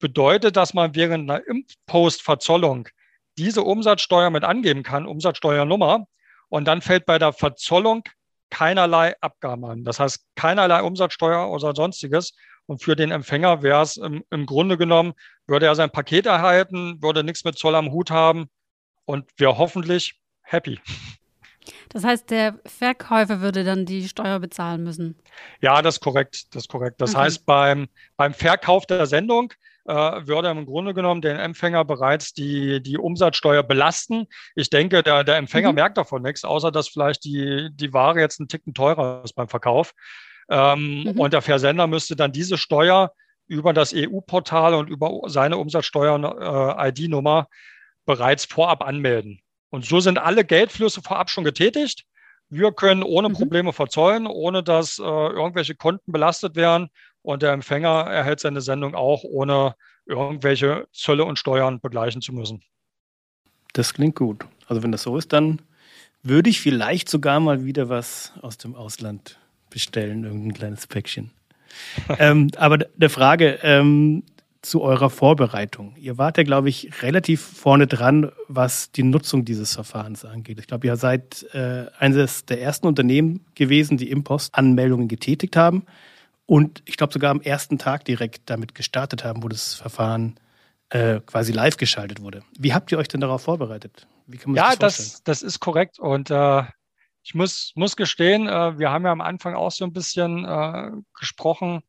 Bedeutet, 0.00 0.56
dass 0.56 0.74
man 0.74 0.94
während 0.94 1.30
einer 1.30 1.42
Impost-Verzollung 1.46 2.88
diese 3.36 3.62
Umsatzsteuer 3.62 4.30
mit 4.30 4.44
angeben 4.44 4.82
kann, 4.82 5.06
Umsatzsteuernummer, 5.06 6.06
und 6.48 6.64
dann 6.66 6.80
fällt 6.80 7.04
bei 7.04 7.18
der 7.18 7.32
Verzollung 7.32 8.04
keinerlei 8.50 9.14
Abgaben 9.20 9.64
an. 9.64 9.84
Das 9.84 10.00
heißt, 10.00 10.24
keinerlei 10.34 10.82
Umsatzsteuer 10.82 11.50
oder 11.50 11.74
sonstiges. 11.74 12.34
Und 12.66 12.82
für 12.82 12.96
den 12.96 13.10
Empfänger 13.10 13.62
wäre 13.62 13.82
es 13.82 13.96
im, 13.96 14.24
im 14.30 14.44
Grunde 14.44 14.76
genommen, 14.76 15.14
würde 15.46 15.66
er 15.66 15.74
sein 15.74 15.90
Paket 15.90 16.26
erhalten, 16.26 17.02
würde 17.02 17.24
nichts 17.24 17.44
mit 17.44 17.58
Zoll 17.58 17.74
am 17.74 17.92
Hut 17.92 18.10
haben 18.10 18.48
und 19.06 19.26
wäre 19.38 19.56
hoffentlich 19.56 20.20
happy. 20.42 20.78
Das 21.88 22.04
heißt, 22.04 22.30
der 22.30 22.58
Verkäufer 22.66 23.40
würde 23.40 23.64
dann 23.64 23.86
die 23.86 24.06
Steuer 24.08 24.38
bezahlen 24.40 24.84
müssen. 24.84 25.16
Ja, 25.60 25.80
das 25.80 25.96
ist 25.96 26.00
korrekt. 26.00 26.54
Das 26.54 26.64
ist 26.64 26.68
korrekt. 26.68 27.00
Das 27.00 27.14
okay. 27.14 27.24
heißt, 27.24 27.46
beim, 27.46 27.88
beim 28.16 28.34
Verkauf 28.34 28.86
der 28.86 29.06
Sendung 29.06 29.52
äh, 29.88 30.26
würde 30.26 30.50
im 30.50 30.66
Grunde 30.66 30.92
genommen 30.92 31.22
den 31.22 31.38
Empfänger 31.38 31.84
bereits 31.84 32.34
die, 32.34 32.82
die 32.82 32.98
Umsatzsteuer 32.98 33.62
belasten. 33.62 34.26
Ich 34.54 34.68
denke, 34.68 35.02
der, 35.02 35.24
der 35.24 35.36
Empfänger 35.36 35.70
mhm. 35.70 35.76
merkt 35.76 35.96
davon 35.96 36.22
nichts, 36.22 36.44
außer 36.44 36.70
dass 36.70 36.88
vielleicht 36.88 37.24
die, 37.24 37.70
die 37.72 37.92
Ware 37.92 38.20
jetzt 38.20 38.38
einen 38.38 38.48
Ticken 38.48 38.74
teurer 38.74 39.22
ist 39.24 39.32
beim 39.32 39.48
Verkauf. 39.48 39.92
Ähm, 40.50 41.04
mhm. 41.04 41.18
Und 41.18 41.32
der 41.32 41.42
Versender 41.42 41.86
müsste 41.86 42.16
dann 42.16 42.32
diese 42.32 42.58
Steuer 42.58 43.12
über 43.46 43.72
das 43.72 43.94
EU-Portal 43.94 44.74
und 44.74 44.90
über 44.90 45.20
seine 45.26 45.56
Umsatzsteuer-ID-Nummer 45.56 47.48
äh, 47.50 47.54
bereits 48.04 48.44
vorab 48.44 48.86
anmelden. 48.86 49.40
Und 49.70 49.86
so 49.86 50.00
sind 50.00 50.18
alle 50.18 50.44
Geldflüsse 50.44 51.00
vorab 51.02 51.30
schon 51.30 51.44
getätigt. 51.44 52.04
Wir 52.50 52.72
können 52.72 53.02
ohne 53.02 53.30
mhm. 53.30 53.34
Probleme 53.34 53.72
verzollen, 53.72 54.26
ohne 54.26 54.62
dass 54.62 54.98
äh, 54.98 55.02
irgendwelche 55.02 55.74
Konten 55.74 56.12
belastet 56.12 56.56
werden. 56.56 56.90
Und 57.28 57.42
der 57.42 57.52
Empfänger 57.52 58.06
erhält 58.06 58.40
seine 58.40 58.62
Sendung 58.62 58.94
auch, 58.94 59.22
ohne 59.22 59.74
irgendwelche 60.06 60.88
Zölle 60.94 61.26
und 61.26 61.38
Steuern 61.38 61.78
begleichen 61.78 62.22
zu 62.22 62.32
müssen. 62.32 62.62
Das 63.74 63.92
klingt 63.92 64.16
gut. 64.16 64.46
Also 64.66 64.82
wenn 64.82 64.92
das 64.92 65.02
so 65.02 65.14
ist, 65.18 65.34
dann 65.34 65.60
würde 66.22 66.48
ich 66.48 66.62
vielleicht 66.62 67.10
sogar 67.10 67.38
mal 67.38 67.66
wieder 67.66 67.90
was 67.90 68.32
aus 68.40 68.56
dem 68.56 68.74
Ausland 68.74 69.38
bestellen, 69.68 70.24
irgendein 70.24 70.54
kleines 70.54 70.86
Päckchen. 70.86 71.30
ähm, 72.18 72.50
aber 72.56 72.78
der 72.78 73.10
Frage, 73.10 73.58
ähm, 73.62 74.22
zu 74.62 74.80
eurer 74.80 75.10
Vorbereitung. 75.10 75.96
Ihr 75.98 76.16
wart 76.16 76.38
ja, 76.38 76.44
glaube 76.44 76.70
ich, 76.70 77.02
relativ 77.02 77.42
vorne 77.42 77.86
dran, 77.86 78.32
was 78.48 78.90
die 78.90 79.02
Nutzung 79.02 79.44
dieses 79.44 79.74
Verfahrens 79.74 80.24
angeht. 80.24 80.58
Ich 80.60 80.66
glaube, 80.66 80.86
ihr 80.86 80.96
seid 80.96 81.44
äh, 81.52 81.88
eines 81.98 82.46
der 82.46 82.62
ersten 82.62 82.86
Unternehmen 82.86 83.44
gewesen, 83.54 83.98
die 83.98 84.10
Impost-Anmeldungen 84.10 85.08
getätigt 85.08 85.56
haben 85.56 85.84
und 86.48 86.82
ich 86.86 86.96
glaube 86.96 87.12
sogar 87.12 87.30
am 87.30 87.42
ersten 87.42 87.78
Tag 87.78 88.06
direkt 88.06 88.48
damit 88.48 88.74
gestartet 88.74 89.22
haben, 89.22 89.42
wo 89.42 89.48
das 89.48 89.74
Verfahren 89.74 90.40
äh, 90.88 91.20
quasi 91.20 91.52
live 91.52 91.76
geschaltet 91.76 92.22
wurde. 92.22 92.42
Wie 92.58 92.72
habt 92.72 92.90
ihr 92.90 92.96
euch 92.96 93.08
denn 93.08 93.20
darauf 93.20 93.42
vorbereitet? 93.42 94.08
Ja, 94.46 94.74
das, 94.74 94.96
das, 94.96 95.22
das 95.24 95.42
ist 95.42 95.60
korrekt 95.60 95.98
und 95.98 96.30
äh, 96.30 96.62
ich 97.22 97.34
muss, 97.34 97.72
muss 97.74 97.96
gestehen, 97.96 98.48
äh, 98.48 98.78
wir 98.78 98.90
haben 98.90 99.04
ja 99.04 99.12
am 99.12 99.20
Anfang 99.20 99.54
auch 99.54 99.70
so 99.70 99.84
ein 99.84 99.92
bisschen 99.92 100.46
äh, 100.46 100.90
gesprochen, 101.18 101.82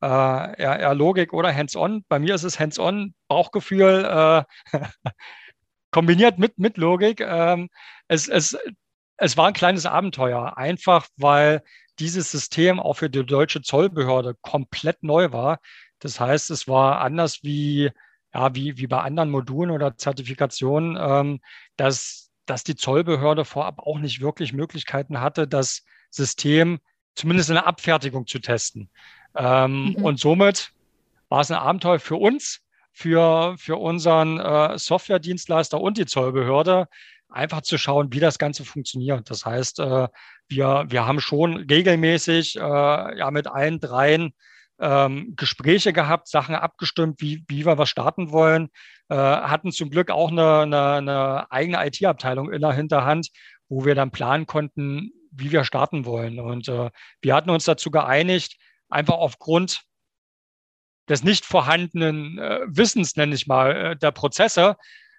äh, 0.00 0.06
eher, 0.06 0.78
eher 0.78 0.94
Logik 0.94 1.34
oder 1.34 1.54
Hands-on. 1.54 2.02
Bei 2.08 2.18
mir 2.18 2.34
ist 2.34 2.44
es 2.44 2.58
Hands-on, 2.58 3.14
Bauchgefühl 3.28 4.46
äh, 4.72 4.78
kombiniert 5.90 6.38
mit, 6.38 6.58
mit 6.58 6.78
Logik. 6.78 7.20
Ähm, 7.20 7.68
es, 8.08 8.28
es, 8.28 8.56
es 9.18 9.36
war 9.36 9.48
ein 9.48 9.52
kleines 9.52 9.84
Abenteuer, 9.84 10.56
einfach 10.56 11.06
weil 11.18 11.62
dieses 11.98 12.30
System 12.30 12.80
auch 12.80 12.94
für 12.94 13.10
die 13.10 13.24
deutsche 13.24 13.62
Zollbehörde 13.62 14.36
komplett 14.40 15.02
neu 15.02 15.32
war. 15.32 15.60
Das 15.98 16.20
heißt, 16.20 16.50
es 16.50 16.68
war 16.68 17.00
anders 17.00 17.42
wie, 17.42 17.90
ja, 18.34 18.54
wie, 18.54 18.76
wie 18.76 18.86
bei 18.86 19.00
anderen 19.00 19.30
Modulen 19.30 19.70
oder 19.70 19.96
Zertifikationen, 19.96 20.96
ähm, 21.00 21.40
dass, 21.76 22.30
dass 22.44 22.64
die 22.64 22.76
Zollbehörde 22.76 23.44
vorab 23.44 23.78
auch 23.80 23.98
nicht 23.98 24.20
wirklich 24.20 24.52
Möglichkeiten 24.52 25.20
hatte, 25.20 25.48
das 25.48 25.84
System 26.10 26.78
zumindest 27.14 27.48
in 27.48 27.54
der 27.54 27.66
Abfertigung 27.66 28.26
zu 28.26 28.38
testen. 28.38 28.90
Ähm, 29.34 29.90
mhm. 29.90 29.94
Und 29.96 30.20
somit 30.20 30.72
war 31.28 31.40
es 31.40 31.50
ein 31.50 31.56
Abenteuer 31.56 31.98
für 31.98 32.16
uns, 32.16 32.60
für, 32.92 33.56
für 33.58 33.76
unseren 33.76 34.38
äh, 34.38 34.78
Software-Dienstleister 34.78 35.80
und 35.80 35.98
die 35.98 36.06
Zollbehörde, 36.06 36.88
einfach 37.36 37.62
zu 37.62 37.78
schauen, 37.78 38.12
wie 38.12 38.20
das 38.20 38.38
Ganze 38.38 38.64
funktioniert. 38.64 39.30
Das 39.30 39.44
heißt, 39.44 39.78
äh, 39.80 40.08
wir, 40.48 40.84
wir 40.88 41.06
haben 41.06 41.20
schon 41.20 41.56
regelmäßig 41.56 42.56
äh, 42.56 42.60
ja, 42.60 43.30
mit 43.30 43.46
allen 43.46 43.78
dreien 43.78 44.32
ähm, 44.78 45.34
Gespräche 45.36 45.92
gehabt, 45.92 46.28
Sachen 46.28 46.54
abgestimmt, 46.54 47.20
wie, 47.20 47.44
wie 47.48 47.64
wir 47.64 47.78
was 47.78 47.88
starten 47.88 48.30
wollen, 48.30 48.68
äh, 49.08 49.14
hatten 49.14 49.72
zum 49.72 49.90
Glück 49.90 50.10
auch 50.10 50.30
eine, 50.30 50.60
eine, 50.60 50.92
eine 50.94 51.50
eigene 51.50 51.86
IT-Abteilung 51.86 52.52
in 52.52 52.60
der 52.60 52.72
Hinterhand, 52.72 53.28
wo 53.68 53.84
wir 53.84 53.94
dann 53.94 54.10
planen 54.10 54.46
konnten, 54.46 55.12
wie 55.30 55.52
wir 55.52 55.64
starten 55.64 56.04
wollen. 56.04 56.40
Und 56.40 56.68
äh, 56.68 56.90
wir 57.20 57.34
hatten 57.34 57.50
uns 57.50 57.64
dazu 57.64 57.90
geeinigt, 57.90 58.56
einfach 58.88 59.14
aufgrund 59.14 59.82
des 61.08 61.22
nicht 61.22 61.44
vorhandenen 61.44 62.38
äh, 62.38 62.60
Wissens, 62.66 63.16
nenne 63.16 63.34
ich 63.34 63.46
mal, 63.46 63.76
äh, 63.76 63.96
der 63.96 64.10
Prozesse, 64.10 64.76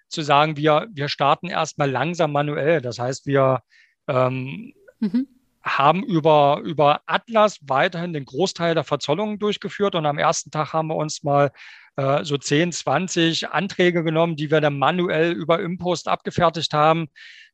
zu 0.10 0.22
sagen, 0.22 0.58
wir, 0.58 0.88
wir 0.91 1.10
starten 1.10 1.48
erstmal 1.48 1.89
langsam 1.89 2.32
manuell. 2.32 2.82
Das 2.82 3.00
heißt, 3.00 3.26
wir 3.26 3.62
ähm, 4.08 4.74
mhm. 5.00 5.28
haben 5.62 6.04
über, 6.04 6.62
über 6.63 7.02
Atlas 7.06 7.60
weiterhin 7.63 8.13
den 8.13 8.26
Großteil 8.26 8.74
der 8.74 8.84
Verzollungen 8.84 9.39
durchgeführt 9.39 9.96
und 9.96 10.06
am 10.06 10.17
ersten 10.17 10.52
Tag 10.52 10.74
haben 10.74 10.88
wir 10.88 10.96
uns 10.96 11.24
mal 11.24 11.52
äh, 11.98 12.24
so 12.24 12.38
10, 12.38 12.72
20 12.72 13.50
Anträge 13.50 14.04
genommen, 14.04 14.36
die 14.36 14.52
wir 14.52 14.62
dann 14.62 14.78
manuell 14.78 15.32
über 15.32 15.60
Impost 15.60 16.08
abgefertigt 16.08 16.74
haben, 16.74 17.08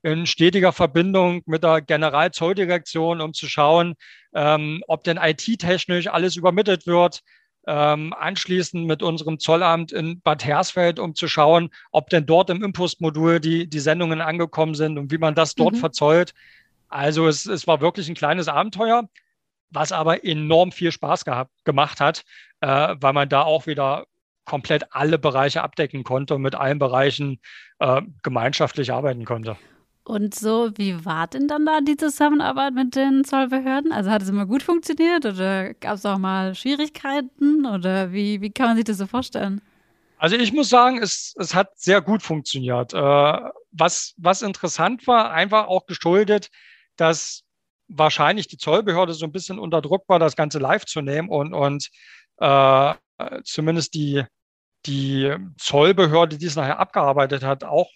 in 0.04 0.26
stetiger 0.26 0.74
Verbindung 0.74 1.42
mit 1.46 1.64
der 1.64 1.82
Generalzolldirektion, 1.82 3.22
um 3.22 3.34
zu 3.34 3.48
schauen, 3.48 3.96
ähm, 4.36 4.84
ob 4.88 5.04
denn 5.06 5.18
IT-technisch 5.18 6.08
alles 6.08 6.36
übermittelt 6.36 6.86
wird. 6.86 7.22
Ähm, 7.66 8.14
anschließend 8.14 8.86
mit 8.86 9.02
unserem 9.02 9.40
Zollamt 9.40 9.92
in 9.92 10.20
Bad 10.22 10.44
Hersfeld, 10.44 11.00
um 11.00 11.16
zu 11.16 11.28
schauen, 11.28 11.70
ob 11.92 12.10
denn 12.10 12.26
dort 12.26 12.50
im 12.50 12.64
Impostmodul 12.64 13.40
die, 13.40 13.70
die 13.70 13.80
Sendungen 13.80 14.20
angekommen 14.20 14.76
sind 14.76 14.98
und 14.98 15.12
wie 15.12 15.18
man 15.18 15.34
das 15.34 15.56
dort 15.56 15.76
mhm. 15.76 15.80
verzollt. 15.80 16.34
Also 16.90 17.28
es, 17.28 17.46
es 17.46 17.66
war 17.66 17.80
wirklich 17.80 18.10
ein 18.10 18.16
kleines 18.16 18.48
Abenteuer, 18.50 19.08
was 19.70 19.92
aber 19.92 20.26
enorm 20.26 20.72
viel 20.72 20.92
Spaß 20.92 21.26
gehabt, 21.26 21.52
gemacht 21.64 22.00
hat, 22.00 22.24
äh, 22.60 22.96
weil 23.00 23.14
man 23.14 23.30
da 23.30 23.44
auch 23.44 23.66
wieder 23.66 24.06
komplett 24.46 24.94
alle 24.94 25.18
Bereiche 25.18 25.64
abdecken 25.64 26.04
konnte 26.04 26.36
und 26.36 26.42
mit 26.42 26.56
allen 26.56 26.80
Bereichen 26.80 27.40
äh, 27.80 28.02
gemeinschaftlich 28.24 28.92
arbeiten 28.92 29.26
konnte. 29.26 29.58
Und 30.06 30.36
so, 30.36 30.72
wie 30.76 31.06
war 31.06 31.28
denn 31.28 31.48
dann 31.48 31.66
da 31.66 31.80
die 31.80 31.96
Zusammenarbeit 31.96 32.74
mit 32.74 32.96
den 32.96 33.24
Zollbehörden? 33.24 33.94
Also 33.94 34.12
hat 34.12 34.22
es 34.22 34.30
immer 34.30 34.46
gut 34.46 34.62
funktioniert 34.62 35.26
oder 35.26 35.74
gab 35.76 35.96
es 35.96 36.06
auch 36.06 36.18
mal 36.18 36.56
Schwierigkeiten 36.56 37.66
oder 37.66 38.12
wie, 38.12 38.42
wie 38.42 38.52
kann 38.52 38.68
man 38.68 38.76
sich 38.76 38.86
das 38.86 38.98
so 38.98 39.08
vorstellen? 39.08 39.62
Also 40.18 40.36
ich 40.36 40.52
muss 40.52 40.70
sagen, 40.70 41.02
es, 41.02 41.34
es 41.38 41.56
hat 41.56 41.78
sehr 41.80 42.02
gut 42.02 42.22
funktioniert. 42.22 42.94
Äh, 42.94 42.98
was, 43.72 44.14
was 44.18 44.42
interessant 44.42 45.08
war, 45.08 45.32
einfach 45.32 45.68
auch 45.68 45.86
geschuldet, 45.86 46.50
dass 46.98 47.44
wahrscheinlich 47.88 48.48
die 48.48 48.58
Zollbehörde 48.58 49.14
so 49.14 49.26
ein 49.26 49.32
bisschen 49.32 49.58
unter 49.58 49.82
Druck 49.82 50.08
war, 50.10 50.20
das 50.20 50.36
Ganze 50.36 50.60
live 50.60 50.86
zu 50.86 51.02
nehmen 51.02 51.30
und, 51.30 51.54
und 51.54 51.90
äh, 52.38 52.94
zumindest 53.44 53.94
die, 53.94 54.24
die 54.86 55.34
Zollbehörde, 55.58 56.38
die 56.38 56.46
es 56.46 56.56
nachher 56.56 56.80
abgearbeitet 56.80 57.44
hat, 57.44 57.64
auch 57.64 57.92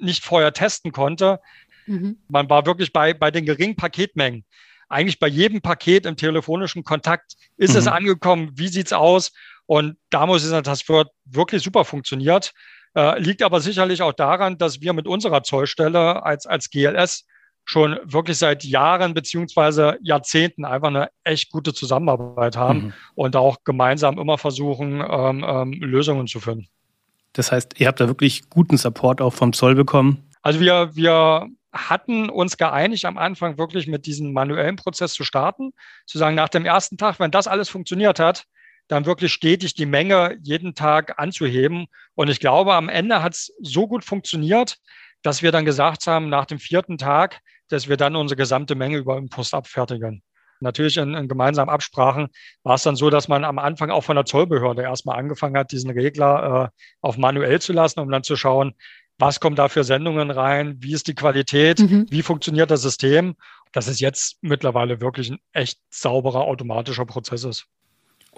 nicht 0.00 0.24
vorher 0.24 0.52
testen 0.52 0.92
konnte. 0.92 1.40
Mhm. 1.86 2.18
Man 2.28 2.48
war 2.50 2.66
wirklich 2.66 2.92
bei, 2.92 3.14
bei 3.14 3.30
den 3.30 3.46
geringen 3.46 3.76
Paketmengen. 3.76 4.44
Eigentlich 4.88 5.18
bei 5.18 5.28
jedem 5.28 5.60
Paket 5.60 6.06
im 6.06 6.16
telefonischen 6.16 6.84
Kontakt 6.84 7.34
ist 7.56 7.72
mhm. 7.72 7.78
es 7.78 7.86
angekommen, 7.86 8.50
wie 8.54 8.68
sieht 8.68 8.86
es 8.86 8.92
aus? 8.92 9.32
Und 9.66 9.96
da 10.10 10.26
muss 10.26 10.42
ich 10.42 10.48
sagen, 10.48 10.64
das 10.64 10.88
wird 10.88 11.08
wirklich 11.24 11.62
super 11.62 11.84
funktioniert. 11.84 12.52
Äh, 12.94 13.20
liegt 13.20 13.42
aber 13.42 13.60
sicherlich 13.60 14.00
auch 14.00 14.14
daran, 14.14 14.56
dass 14.56 14.80
wir 14.80 14.92
mit 14.94 15.06
unserer 15.06 15.42
Zollstelle 15.42 16.24
als, 16.24 16.46
als 16.46 16.70
GLS 16.70 17.26
schon 17.66 17.98
wirklich 18.04 18.38
seit 18.38 18.64
Jahren 18.64 19.12
beziehungsweise 19.12 19.98
Jahrzehnten 20.02 20.64
einfach 20.64 20.88
eine 20.88 21.10
echt 21.22 21.50
gute 21.50 21.74
Zusammenarbeit 21.74 22.56
haben 22.56 22.78
mhm. 22.78 22.92
und 23.14 23.36
auch 23.36 23.58
gemeinsam 23.64 24.18
immer 24.18 24.38
versuchen, 24.38 25.04
ähm, 25.06 25.44
ähm, 25.46 25.72
Lösungen 25.72 26.26
zu 26.26 26.40
finden. 26.40 26.68
Das 27.32 27.52
heißt, 27.52 27.78
ihr 27.78 27.86
habt 27.86 28.00
da 28.00 28.08
wirklich 28.08 28.48
guten 28.50 28.76
Support 28.76 29.20
auch 29.20 29.32
vom 29.32 29.52
Zoll 29.52 29.74
bekommen? 29.74 30.28
Also 30.42 30.60
wir, 30.60 30.94
wir 30.94 31.48
hatten 31.72 32.30
uns 32.30 32.56
geeinigt, 32.56 33.04
am 33.04 33.18
Anfang 33.18 33.58
wirklich 33.58 33.86
mit 33.86 34.06
diesem 34.06 34.32
manuellen 34.32 34.76
Prozess 34.76 35.12
zu 35.12 35.24
starten, 35.24 35.72
zu 36.06 36.18
sagen, 36.18 36.34
nach 36.34 36.48
dem 36.48 36.64
ersten 36.64 36.96
Tag, 36.96 37.20
wenn 37.20 37.30
das 37.30 37.46
alles 37.46 37.68
funktioniert 37.68 38.18
hat, 38.18 38.44
dann 38.88 39.04
wirklich 39.04 39.32
stetig 39.32 39.74
die 39.74 39.86
Menge 39.86 40.38
jeden 40.42 40.74
Tag 40.74 41.18
anzuheben. 41.18 41.86
Und 42.14 42.28
ich 42.30 42.40
glaube, 42.40 42.74
am 42.74 42.88
Ende 42.88 43.22
hat 43.22 43.34
es 43.34 43.52
so 43.60 43.86
gut 43.86 44.04
funktioniert, 44.04 44.78
dass 45.22 45.42
wir 45.42 45.52
dann 45.52 45.64
gesagt 45.64 46.06
haben, 46.06 46.28
nach 46.30 46.46
dem 46.46 46.58
vierten 46.58 46.96
Tag, 46.96 47.40
dass 47.68 47.88
wir 47.88 47.98
dann 47.98 48.16
unsere 48.16 48.36
gesamte 48.36 48.74
Menge 48.74 48.96
über 48.96 49.18
Impost 49.18 49.52
abfertigen. 49.52 50.22
Natürlich 50.60 50.96
in, 50.96 51.14
in 51.14 51.28
gemeinsamen 51.28 51.70
Absprachen 51.70 52.28
war 52.62 52.74
es 52.74 52.82
dann 52.82 52.96
so, 52.96 53.10
dass 53.10 53.28
man 53.28 53.44
am 53.44 53.58
Anfang 53.58 53.90
auch 53.90 54.04
von 54.04 54.16
der 54.16 54.24
Zollbehörde 54.24 54.82
erstmal 54.82 55.18
angefangen 55.18 55.56
hat, 55.56 55.72
diesen 55.72 55.90
Regler 55.90 56.72
äh, 56.72 56.78
auf 57.00 57.16
manuell 57.16 57.60
zu 57.60 57.72
lassen, 57.72 58.00
um 58.00 58.10
dann 58.10 58.22
zu 58.22 58.36
schauen, 58.36 58.74
was 59.18 59.40
kommt 59.40 59.58
da 59.58 59.68
für 59.68 59.84
Sendungen 59.84 60.30
rein, 60.30 60.76
wie 60.80 60.92
ist 60.92 61.08
die 61.08 61.14
Qualität, 61.14 61.80
mhm. 61.80 62.06
wie 62.08 62.22
funktioniert 62.22 62.70
das 62.70 62.82
System, 62.82 63.34
dass 63.72 63.88
es 63.88 64.00
jetzt 64.00 64.38
mittlerweile 64.42 65.00
wirklich 65.00 65.30
ein 65.30 65.38
echt 65.52 65.80
sauberer 65.90 66.42
automatischer 66.42 67.04
Prozess 67.04 67.44
ist. 67.44 67.66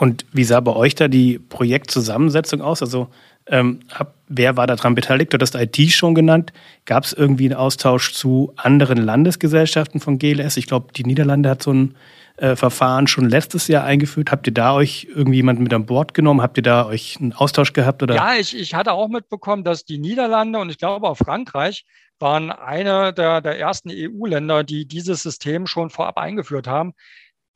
Und 0.01 0.25
wie 0.33 0.45
sah 0.45 0.61
bei 0.61 0.75
euch 0.75 0.95
da 0.95 1.09
die 1.09 1.39
Projektzusammensetzung 1.39 2.63
aus? 2.63 2.81
Also 2.81 3.09
ähm, 3.47 3.81
hab, 3.93 4.15
wer 4.29 4.57
war 4.57 4.67
daran 4.67 4.95
beteiligt? 4.95 5.31
Du 5.31 5.37
hast 5.39 5.55
IT 5.55 5.79
schon 5.91 6.15
genannt. 6.15 6.55
Gab 6.87 7.05
es 7.05 7.13
irgendwie 7.13 7.45
einen 7.45 7.59
Austausch 7.59 8.15
zu 8.15 8.55
anderen 8.57 8.97
Landesgesellschaften 8.97 10.01
von 10.01 10.19
GLS? 10.19 10.57
Ich 10.57 10.67
glaube, 10.67 10.95
die 10.95 11.05
Niederlande 11.05 11.51
hat 11.51 11.63
so 11.63 11.75
ein 11.75 11.97
äh, 12.39 12.57
Verfahren 12.57 13.09
schon 13.09 13.29
letztes 13.29 13.69
Jahr 13.69 13.85
eingeführt. 13.85 14.31
Habt 14.31 14.47
ihr 14.47 14.55
da 14.55 14.73
euch 14.73 15.07
irgendwie 15.15 15.37
jemanden 15.37 15.65
mit 15.65 15.75
an 15.75 15.85
Bord 15.85 16.15
genommen? 16.15 16.41
Habt 16.41 16.57
ihr 16.57 16.63
da 16.63 16.87
euch 16.87 17.19
einen 17.21 17.35
Austausch 17.35 17.75
gehabt? 17.75 18.03
Oder? 18.03 18.15
Ja, 18.15 18.37
ich, 18.37 18.59
ich 18.59 18.73
hatte 18.73 18.95
auch 18.95 19.09
mitbekommen, 19.09 19.65
dass 19.65 19.85
die 19.85 19.99
Niederlande 19.99 20.61
und 20.61 20.71
ich 20.71 20.79
glaube 20.79 21.11
auch 21.11 21.19
Frankreich 21.19 21.85
waren 22.19 22.51
eine 22.51 23.13
der, 23.13 23.43
der 23.43 23.59
ersten 23.59 23.91
EU-Länder, 23.91 24.65
die 24.65 24.87
dieses 24.87 25.23
System 25.23 25.67
schon 25.67 25.91
vorab 25.91 26.17
eingeführt 26.17 26.67
haben 26.67 26.95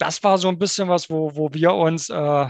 das 0.05 0.23
war 0.23 0.37
so 0.39 0.49
ein 0.49 0.59
bisschen 0.59 0.89
was, 0.89 1.09
wo, 1.09 1.35
wo 1.35 1.53
wir 1.55 1.73
uns, 1.73 2.11
äh, 2.11 2.47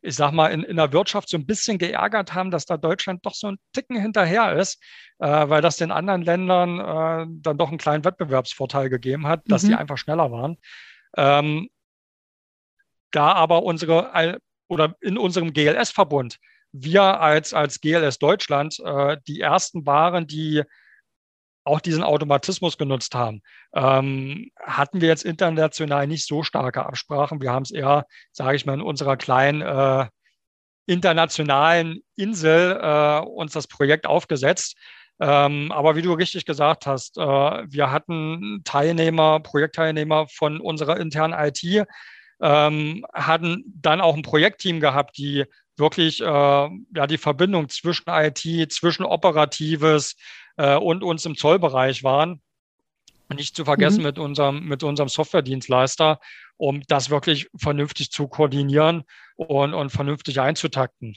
ich 0.00 0.14
sag 0.14 0.32
mal, 0.32 0.48
in, 0.48 0.62
in 0.62 0.76
der 0.76 0.92
Wirtschaft 0.92 1.28
so 1.28 1.36
ein 1.36 1.46
bisschen 1.46 1.76
geärgert 1.76 2.32
haben, 2.32 2.50
dass 2.50 2.64
da 2.64 2.76
Deutschland 2.76 3.24
doch 3.26 3.34
so 3.34 3.48
ein 3.48 3.58
Ticken 3.72 4.00
hinterher 4.00 4.54
ist, 4.56 4.82
äh, 5.18 5.26
weil 5.48 5.60
das 5.60 5.76
den 5.76 5.90
anderen 5.90 6.22
Ländern 6.22 6.80
äh, 6.80 7.26
dann 7.42 7.58
doch 7.58 7.68
einen 7.68 7.78
kleinen 7.78 8.04
Wettbewerbsvorteil 8.04 8.88
gegeben 8.88 9.26
hat, 9.26 9.42
dass 9.46 9.62
mhm. 9.62 9.68
die 9.68 9.74
einfach 9.74 9.98
schneller 9.98 10.30
waren. 10.32 10.56
Ähm, 11.16 11.68
da 13.10 13.32
aber 13.32 13.62
unsere 13.62 14.40
oder 14.68 14.96
in 15.00 15.18
unserem 15.18 15.52
GLS-Verbund 15.52 16.38
wir 16.72 17.20
als, 17.20 17.54
als 17.54 17.80
GLS 17.80 18.18
Deutschland 18.18 18.78
äh, 18.84 19.16
die 19.26 19.40
ersten 19.40 19.86
waren, 19.86 20.26
die 20.26 20.62
auch 21.66 21.80
diesen 21.80 22.02
Automatismus 22.02 22.78
genutzt 22.78 23.14
haben. 23.14 23.42
Ähm, 23.74 24.50
hatten 24.62 25.00
wir 25.00 25.08
jetzt 25.08 25.24
international 25.24 26.06
nicht 26.06 26.26
so 26.26 26.42
starke 26.42 26.86
Absprachen. 26.86 27.40
Wir 27.40 27.52
haben 27.52 27.64
es 27.64 27.72
eher, 27.72 28.06
sage 28.32 28.56
ich 28.56 28.66
mal, 28.66 28.74
in 28.74 28.80
unserer 28.80 29.16
kleinen 29.16 29.62
äh, 29.62 30.06
internationalen 30.86 32.00
Insel 32.14 32.78
äh, 32.80 33.20
uns 33.20 33.52
das 33.52 33.66
Projekt 33.66 34.06
aufgesetzt. 34.06 34.76
Ähm, 35.18 35.72
aber 35.72 35.96
wie 35.96 36.02
du 36.02 36.12
richtig 36.12 36.44
gesagt 36.44 36.86
hast, 36.86 37.16
äh, 37.18 37.20
wir 37.20 37.90
hatten 37.90 38.60
Teilnehmer, 38.64 39.40
Projektteilnehmer 39.40 40.28
von 40.28 40.60
unserer 40.60 41.00
internen 41.00 41.34
IT, 41.34 41.86
ähm, 42.40 43.06
hatten 43.14 43.64
dann 43.66 44.00
auch 44.00 44.14
ein 44.14 44.22
Projektteam 44.22 44.78
gehabt, 44.78 45.16
die 45.16 45.44
wirklich 45.78 46.20
äh, 46.20 46.24
ja, 46.24 47.06
die 47.08 47.18
Verbindung 47.18 47.68
zwischen 47.68 48.04
IT, 48.08 48.72
zwischen 48.72 49.04
Operatives, 49.04 50.16
äh, 50.56 50.76
und 50.76 51.02
uns 51.02 51.24
im 51.24 51.36
Zollbereich 51.36 52.04
waren. 52.04 52.40
Nicht 53.34 53.56
zu 53.56 53.64
vergessen 53.64 53.98
mhm. 53.98 54.04
mit 54.04 54.18
unserem, 54.18 54.64
mit 54.64 54.82
unserem 54.84 55.08
Softwaredienstleister, 55.08 56.20
um 56.58 56.82
das 56.86 57.10
wirklich 57.10 57.48
vernünftig 57.56 58.10
zu 58.12 58.28
koordinieren 58.28 59.02
und, 59.34 59.74
und 59.74 59.90
vernünftig 59.90 60.40
einzutakten. 60.40 61.16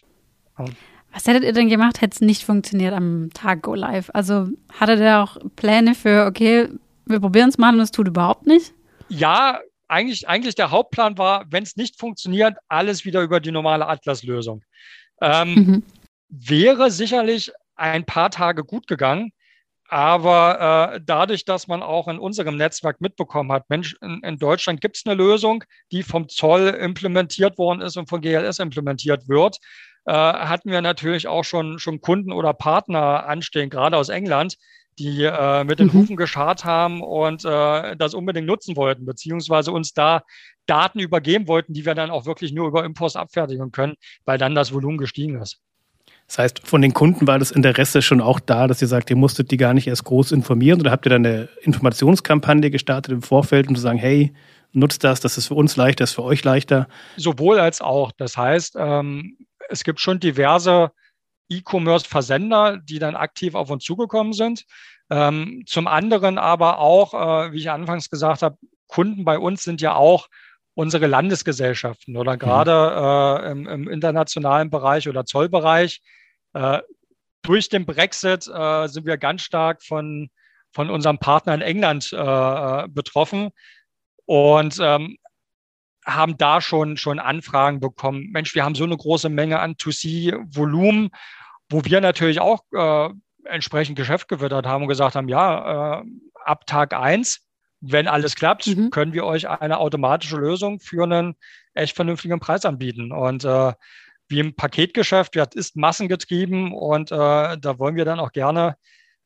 Was 1.14 1.28
hättet 1.28 1.44
ihr 1.44 1.54
denn 1.54 1.70
gemacht, 1.70 2.02
hätte 2.02 2.16
es 2.16 2.22
nicht 2.22 2.44
funktioniert 2.44 2.94
am 2.94 3.30
Tag 3.34 3.62
Go 3.62 3.76
Live? 3.76 4.10
Also 4.14 4.48
hattet 4.80 5.00
ihr 5.00 5.20
auch 5.20 5.38
Pläne 5.56 5.96
für, 5.96 6.26
okay, 6.26 6.70
wir 7.06 7.20
probieren 7.20 7.50
es 7.50 7.58
mal 7.58 7.74
und 7.74 7.80
es 7.80 7.92
tut 7.92 8.08
überhaupt 8.08 8.46
nicht? 8.46 8.74
Ja, 9.08 9.60
eigentlich, 9.88 10.28
eigentlich 10.28 10.56
der 10.56 10.72
Hauptplan 10.72 11.18
war, 11.18 11.46
wenn 11.50 11.64
es 11.64 11.76
nicht 11.76 12.00
funktioniert, 12.00 12.58
alles 12.68 13.06
wieder 13.06 13.22
über 13.22 13.40
die 13.40 13.52
normale 13.52 13.88
Atlas-Lösung. 13.88 14.64
Ähm, 15.22 15.54
mhm. 15.54 15.84
Wäre 16.30 16.92
sicherlich 16.92 17.52
ein 17.80 18.06
paar 18.06 18.30
Tage 18.30 18.64
gut 18.64 18.88
gegangen. 18.88 19.32
Aber 19.92 20.94
äh, 20.94 21.02
dadurch, 21.04 21.46
dass 21.46 21.68
man 21.68 21.82
auch 21.82 22.08
in 22.08 22.20
unserem 22.20 22.58
Netzwerk 22.58 23.02
mitbekommen 23.02 23.52
hat, 23.52 23.70
Mensch, 23.70 23.98
in, 24.02 24.22
in 24.24 24.38
Deutschland 24.38 24.82
gibt 24.82 24.98
es 24.98 25.06
eine 25.06 25.16
Lösung, 25.16 25.64
die 25.92 26.04
vom 26.04 26.30
Zoll 26.30 26.68
implementiert 26.68 27.58
worden 27.58 27.82
ist 27.82 27.98
und 27.98 28.08
von 28.08 28.22
GLS 28.22 28.60
implementiert 28.60 29.28
wird, 29.28 29.58
äh, 30.06 30.12
hatten 30.12 30.70
wir 30.70 30.82
natürlich 30.82 31.28
auch 31.28 31.44
schon, 31.44 31.80
schon 31.80 32.02
Kunden 32.02 32.32
oder 32.32 32.54
Partner 32.54 33.26
anstehen, 33.26 33.72
gerade 33.72 33.98
aus 33.98 34.10
England, 34.10 34.58
die 35.00 35.24
äh, 35.24 35.64
mit 35.64 35.80
den 35.80 35.88
mhm. 35.88 35.94
Hufen 35.94 36.16
geschart 36.18 36.66
haben 36.66 37.02
und 37.02 37.44
äh, 37.46 37.96
das 37.96 38.14
unbedingt 38.14 38.46
nutzen 38.46 38.76
wollten, 38.76 39.06
beziehungsweise 39.06 39.72
uns 39.72 39.94
da 39.94 40.22
Daten 40.68 41.00
übergeben 41.00 41.48
wollten, 41.48 41.74
die 41.74 41.86
wir 41.86 41.96
dann 41.96 42.12
auch 42.12 42.28
wirklich 42.28 42.52
nur 42.52 42.68
über 42.68 42.86
Impost 42.86 43.18
abfertigen 43.18 43.72
können, 43.72 43.96
weil 44.26 44.38
dann 44.38 44.54
das 44.54 44.72
Volumen 44.72 45.00
gestiegen 45.00 45.42
ist. 45.42 45.60
Das 46.30 46.38
heißt, 46.38 46.68
von 46.68 46.84
den 46.84 46.94
Kunden 46.94 47.26
war 47.26 47.40
das 47.40 47.50
Interesse 47.50 48.04
schon 48.04 48.22
auch 48.22 48.40
da, 48.40 48.68
dass 48.68 48.84
ihr 48.84 48.88
sagt, 48.88 49.10
ihr 49.10 49.16
musstet 49.16 49.50
die 49.50 49.58
gar 49.58 49.74
nicht 49.74 49.88
erst 49.88 50.04
groß 50.04 50.32
informieren 50.32 50.80
oder 50.80 50.92
habt 50.92 51.08
ihr 51.08 51.10
dann 51.10 51.26
eine 51.26 51.50
Informationskampagne 51.62 52.70
gestartet 52.70 53.12
im 53.12 53.24
Vorfeld, 53.24 53.68
um 53.68 53.76
zu 53.76 53.82
sagen, 53.82 53.98
hey, 53.98 54.32
nutzt 54.72 55.04
das, 55.04 55.22
das 55.22 55.40
ist 55.40 55.48
für 55.48 55.56
uns 55.56 55.76
leichter, 55.76 56.04
das 56.04 56.12
ist 56.12 56.16
für 56.16 56.24
euch 56.24 56.44
leichter? 56.44 56.88
Sowohl 57.18 57.60
als 57.60 57.82
auch. 57.82 58.12
Das 58.12 58.38
heißt, 58.38 58.76
ähm, 58.78 59.38
es 59.70 59.84
gibt 59.84 60.00
schon 60.00 60.20
diverse 60.20 60.92
E-Commerce-Versender, 61.50 62.78
die 62.78 63.00
dann 63.00 63.16
aktiv 63.16 63.56
auf 63.56 63.72
uns 63.72 63.84
zugekommen 63.84 64.34
sind. 64.34 64.66
Ähm, 65.10 65.64
zum 65.66 65.88
anderen 65.88 66.38
aber 66.38 66.78
auch, 66.78 67.16
äh, 67.16 67.54
wie 67.54 67.58
ich 67.58 67.72
anfangs 67.72 68.12
gesagt 68.12 68.44
habe, 68.44 68.56
Kunden 68.86 69.26
bei 69.26 69.40
uns 69.40 69.64
sind 69.64 69.82
ja 69.82 69.96
auch 69.96 70.28
unsere 70.76 71.08
Landesgesellschaften 71.08 72.16
oder 72.16 72.34
mhm. 72.34 72.40
gerade 72.40 73.46
äh, 73.48 73.52
im, 73.52 73.68
im, 73.68 73.90
internationalen 73.90 74.70
Bereich 74.70 75.10
oder 75.10 75.26
Zollbereich. 75.26 76.02
Äh, 76.60 76.82
durch 77.42 77.70
den 77.70 77.86
Brexit 77.86 78.48
äh, 78.48 78.88
sind 78.88 79.06
wir 79.06 79.18
ganz 79.18 79.44
stark 79.44 79.82
von, 79.82 80.30
von 80.72 80.90
unserem 80.90 81.18
Partner 81.18 81.54
in 81.54 81.62
England 81.62 82.12
äh, 82.12 82.88
betroffen 82.90 83.52
und 84.26 84.78
ähm, 84.82 85.18
haben 86.06 86.38
da 86.38 86.60
schon, 86.60 86.98
schon 86.98 87.20
Anfragen 87.20 87.80
bekommen. 87.80 88.30
Mensch, 88.32 88.56
wir 88.56 88.66
haben 88.66 88.76
so 88.76 88.84
eine 88.84 88.98
große 88.98 89.30
Menge 89.30 89.60
an 89.60 89.76
2C-Volumen, 89.76 91.12
wo 91.70 91.86
wir 91.86 92.02
natürlich 92.02 92.42
auch 92.42 92.64
äh, 92.74 93.10
entsprechend 93.46 93.98
Geschäft 93.98 94.28
gewittert 94.28 94.66
haben 94.66 94.84
und 94.84 94.90
gesagt 94.90 95.16
haben, 95.16 95.30
ja, 95.30 96.02
äh, 96.02 96.04
ab 96.44 96.66
Tag 96.66 96.94
eins 96.94 97.46
wenn 97.82 98.08
alles 98.08 98.36
klappt, 98.36 98.68
mhm. 98.68 98.90
können 98.90 99.14
wir 99.14 99.26
euch 99.26 99.48
eine 99.48 99.78
automatische 99.78 100.38
Lösung 100.38 100.80
für 100.80 101.04
einen 101.04 101.36
echt 101.74 101.96
vernünftigen 101.96 102.40
Preis 102.40 102.66
anbieten. 102.66 103.12
Und 103.12 103.46
äh, 103.46 103.74
wie 104.30 104.40
im 104.40 104.56
Paketgeschäft, 104.56 105.36
das 105.36 105.50
ist 105.56 105.76
massengetrieben 105.76 106.72
und 106.72 107.12
äh, 107.12 107.16
da 107.16 107.80
wollen 107.80 107.96
wir 107.96 108.06
dann 108.06 108.20
auch 108.20 108.32
gerne 108.32 108.78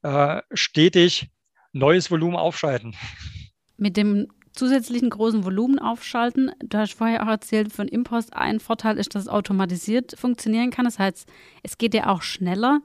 äh, 0.01 0.41
stetig 0.53 1.29
neues 1.73 2.09
Volumen 2.09 2.35
aufschalten. 2.35 2.95
Mit 3.77 3.97
dem 3.97 4.27
zusätzlichen 4.53 5.09
großen 5.09 5.43
Volumen 5.43 5.79
aufschalten, 5.79 6.51
du 6.63 6.77
hast 6.77 6.93
vorher 6.93 7.23
auch 7.23 7.27
erzählt, 7.27 7.73
von 7.73 7.87
Impost 7.87 8.33
ein 8.33 8.59
Vorteil 8.59 8.97
ist, 8.97 9.15
dass 9.15 9.23
es 9.23 9.27
automatisiert 9.27 10.15
funktionieren 10.17 10.69
kann. 10.69 10.85
Das 10.85 10.99
heißt, 10.99 11.27
es 11.63 11.77
geht 11.77 11.93
ja 11.93 12.07
auch 12.07 12.21
schneller. 12.21 12.81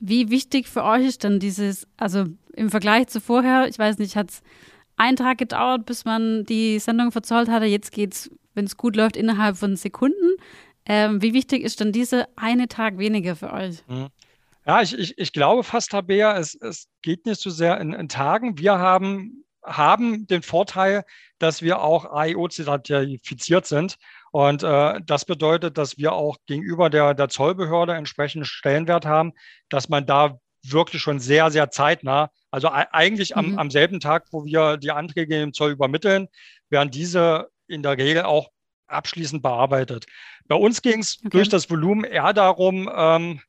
Wie 0.00 0.30
wichtig 0.30 0.68
für 0.68 0.84
euch 0.84 1.06
ist 1.06 1.24
denn 1.24 1.40
dieses, 1.40 1.86
also 1.96 2.24
im 2.54 2.70
Vergleich 2.70 3.08
zu 3.08 3.20
vorher, 3.20 3.68
ich 3.68 3.78
weiß 3.78 3.98
nicht, 3.98 4.16
hat 4.16 4.30
es 4.30 4.42
einen 4.96 5.16
Tag 5.16 5.38
gedauert, 5.38 5.86
bis 5.86 6.04
man 6.04 6.44
die 6.44 6.78
Sendung 6.78 7.12
verzollt 7.12 7.48
hatte. 7.48 7.66
Jetzt 7.66 7.92
geht 7.92 8.14
es, 8.14 8.30
wenn 8.54 8.64
es 8.64 8.76
gut 8.76 8.96
läuft, 8.96 9.16
innerhalb 9.16 9.56
von 9.56 9.76
Sekunden. 9.76 10.36
Ähm, 10.86 11.22
wie 11.22 11.34
wichtig 11.34 11.62
ist 11.62 11.80
denn 11.80 11.92
diese 11.92 12.26
eine 12.36 12.68
Tag 12.68 12.98
weniger 12.98 13.36
für 13.36 13.52
euch? 13.52 13.82
Mhm. 13.86 14.08
Ja, 14.66 14.80
ich, 14.80 14.96
ich, 14.96 15.18
ich 15.18 15.32
glaube 15.32 15.64
fast, 15.64 15.90
Tabea, 15.90 16.38
es, 16.38 16.54
es 16.54 16.88
geht 17.02 17.26
nicht 17.26 17.40
so 17.40 17.50
sehr 17.50 17.80
in, 17.80 17.92
in 17.92 18.08
Tagen. 18.08 18.58
Wir 18.58 18.78
haben, 18.78 19.44
haben 19.64 20.26
den 20.26 20.42
Vorteil, 20.42 21.04
dass 21.38 21.62
wir 21.62 21.80
auch 21.80 22.04
AIO-zertifiziert 22.04 23.66
sind. 23.66 23.96
Und 24.30 24.62
äh, 24.62 25.00
das 25.04 25.24
bedeutet, 25.24 25.78
dass 25.78 25.98
wir 25.98 26.12
auch 26.12 26.36
gegenüber 26.46 26.90
der, 26.90 27.14
der 27.14 27.28
Zollbehörde 27.28 27.94
entsprechenden 27.94 28.44
Stellenwert 28.44 29.04
haben, 29.04 29.32
dass 29.68 29.88
man 29.88 30.06
da 30.06 30.38
wirklich 30.64 31.02
schon 31.02 31.18
sehr, 31.18 31.50
sehr 31.50 31.70
zeitnah 31.70 32.30
also 32.52 32.68
eigentlich 32.70 33.34
am, 33.34 33.52
mhm. 33.52 33.58
am 33.58 33.70
selben 33.70 33.98
Tag, 33.98 34.26
wo 34.30 34.44
wir 34.44 34.76
die 34.76 34.90
Anträge 34.90 35.40
im 35.40 35.54
Zoll 35.54 35.72
übermitteln, 35.72 36.28
werden 36.68 36.90
diese 36.90 37.48
in 37.66 37.82
der 37.82 37.96
Regel 37.96 38.24
auch 38.24 38.50
abschließend 38.92 39.42
bearbeitet. 39.42 40.06
Bei 40.46 40.56
uns 40.56 40.82
ging 40.82 41.00
es 41.00 41.18
okay. 41.20 41.30
durch 41.30 41.48
das 41.48 41.70
Volumen 41.70 42.04
eher 42.04 42.32
darum, 42.32 42.90
ähm, 42.94 43.40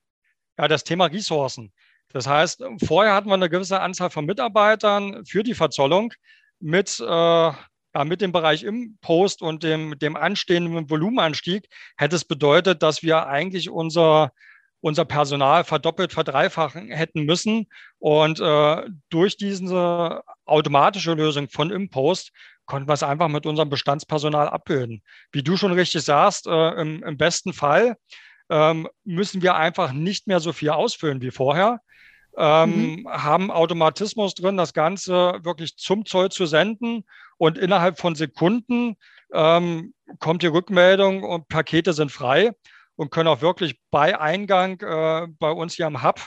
ja, 0.57 0.67
das 0.67 0.83
Thema 0.83 1.05
Ressourcen. 1.05 1.71
Das 2.13 2.27
heißt, 2.27 2.63
vorher 2.85 3.13
hatten 3.13 3.27
wir 3.27 3.33
eine 3.33 3.49
gewisse 3.49 3.81
Anzahl 3.81 4.11
von 4.11 4.25
Mitarbeitern 4.25 5.25
für 5.25 5.43
die 5.43 5.55
Verzollung 5.55 6.13
mit, 6.59 6.99
äh, 6.99 7.03
ja, 7.05 8.03
mit 8.05 8.21
dem 8.21 8.31
Bereich 8.31 8.63
Impost 8.63 9.41
und 9.41 9.63
dem, 9.63 9.97
dem 9.97 10.15
anstehenden 10.15 10.89
Volumenanstieg 10.89 11.67
hätte 11.97 12.15
es 12.15 12.23
bedeutet, 12.23 12.83
dass 12.83 13.01
wir 13.01 13.27
eigentlich 13.27 13.69
unser, 13.69 14.31
unser 14.79 15.05
Personal 15.05 15.63
verdoppelt, 15.63 16.13
verdreifachen 16.13 16.89
hätten 16.91 17.23
müssen. 17.23 17.67
Und 17.97 18.39
äh, 18.39 18.87
durch 19.09 19.37
diese 19.37 20.23
automatische 20.45 21.13
Lösung 21.13 21.49
von 21.49 21.71
Impost 21.71 22.31
konnten 22.65 22.87
wir 22.87 22.93
es 22.93 23.03
einfach 23.03 23.27
mit 23.27 23.45
unserem 23.45 23.69
Bestandspersonal 23.69 24.47
abbilden. 24.47 25.01
Wie 25.31 25.43
du 25.43 25.57
schon 25.57 25.73
richtig 25.73 26.03
sagst, 26.03 26.47
äh, 26.47 26.81
im, 26.81 27.03
im, 27.03 27.17
besten 27.17 27.53
Fall 27.53 27.97
ähm, 28.49 28.87
müssen 29.03 29.41
wir 29.41 29.55
einfach 29.55 29.91
nicht 29.91 30.27
mehr 30.27 30.39
so 30.39 30.53
viel 30.53 30.69
ausfüllen 30.69 31.21
wie 31.21 31.31
vorher 31.31 31.81
ähm, 32.37 32.95
mhm. 33.03 33.09
haben 33.09 33.51
Automatismus 33.51 34.33
drin, 34.35 34.57
das 34.57 34.73
Ganze 34.73 35.39
wirklich 35.43 35.77
zum 35.77 36.05
Zoll 36.05 36.29
zu 36.29 36.45
senden 36.45 37.03
und 37.37 37.57
innerhalb 37.57 37.99
von 37.99 38.15
Sekunden 38.15 38.95
ähm, 39.33 39.93
kommt 40.19 40.41
die 40.41 40.47
Rückmeldung 40.47 41.23
und 41.23 41.47
Pakete 41.47 41.93
sind 41.93 42.11
frei 42.11 42.51
und 42.95 43.11
können 43.11 43.27
auch 43.27 43.41
wirklich 43.41 43.79
bei 43.91 44.19
Eingang 44.19 44.79
äh, 44.81 45.27
bei 45.39 45.51
uns 45.51 45.75
hier 45.75 45.87
am 45.87 46.03
Hub 46.03 46.19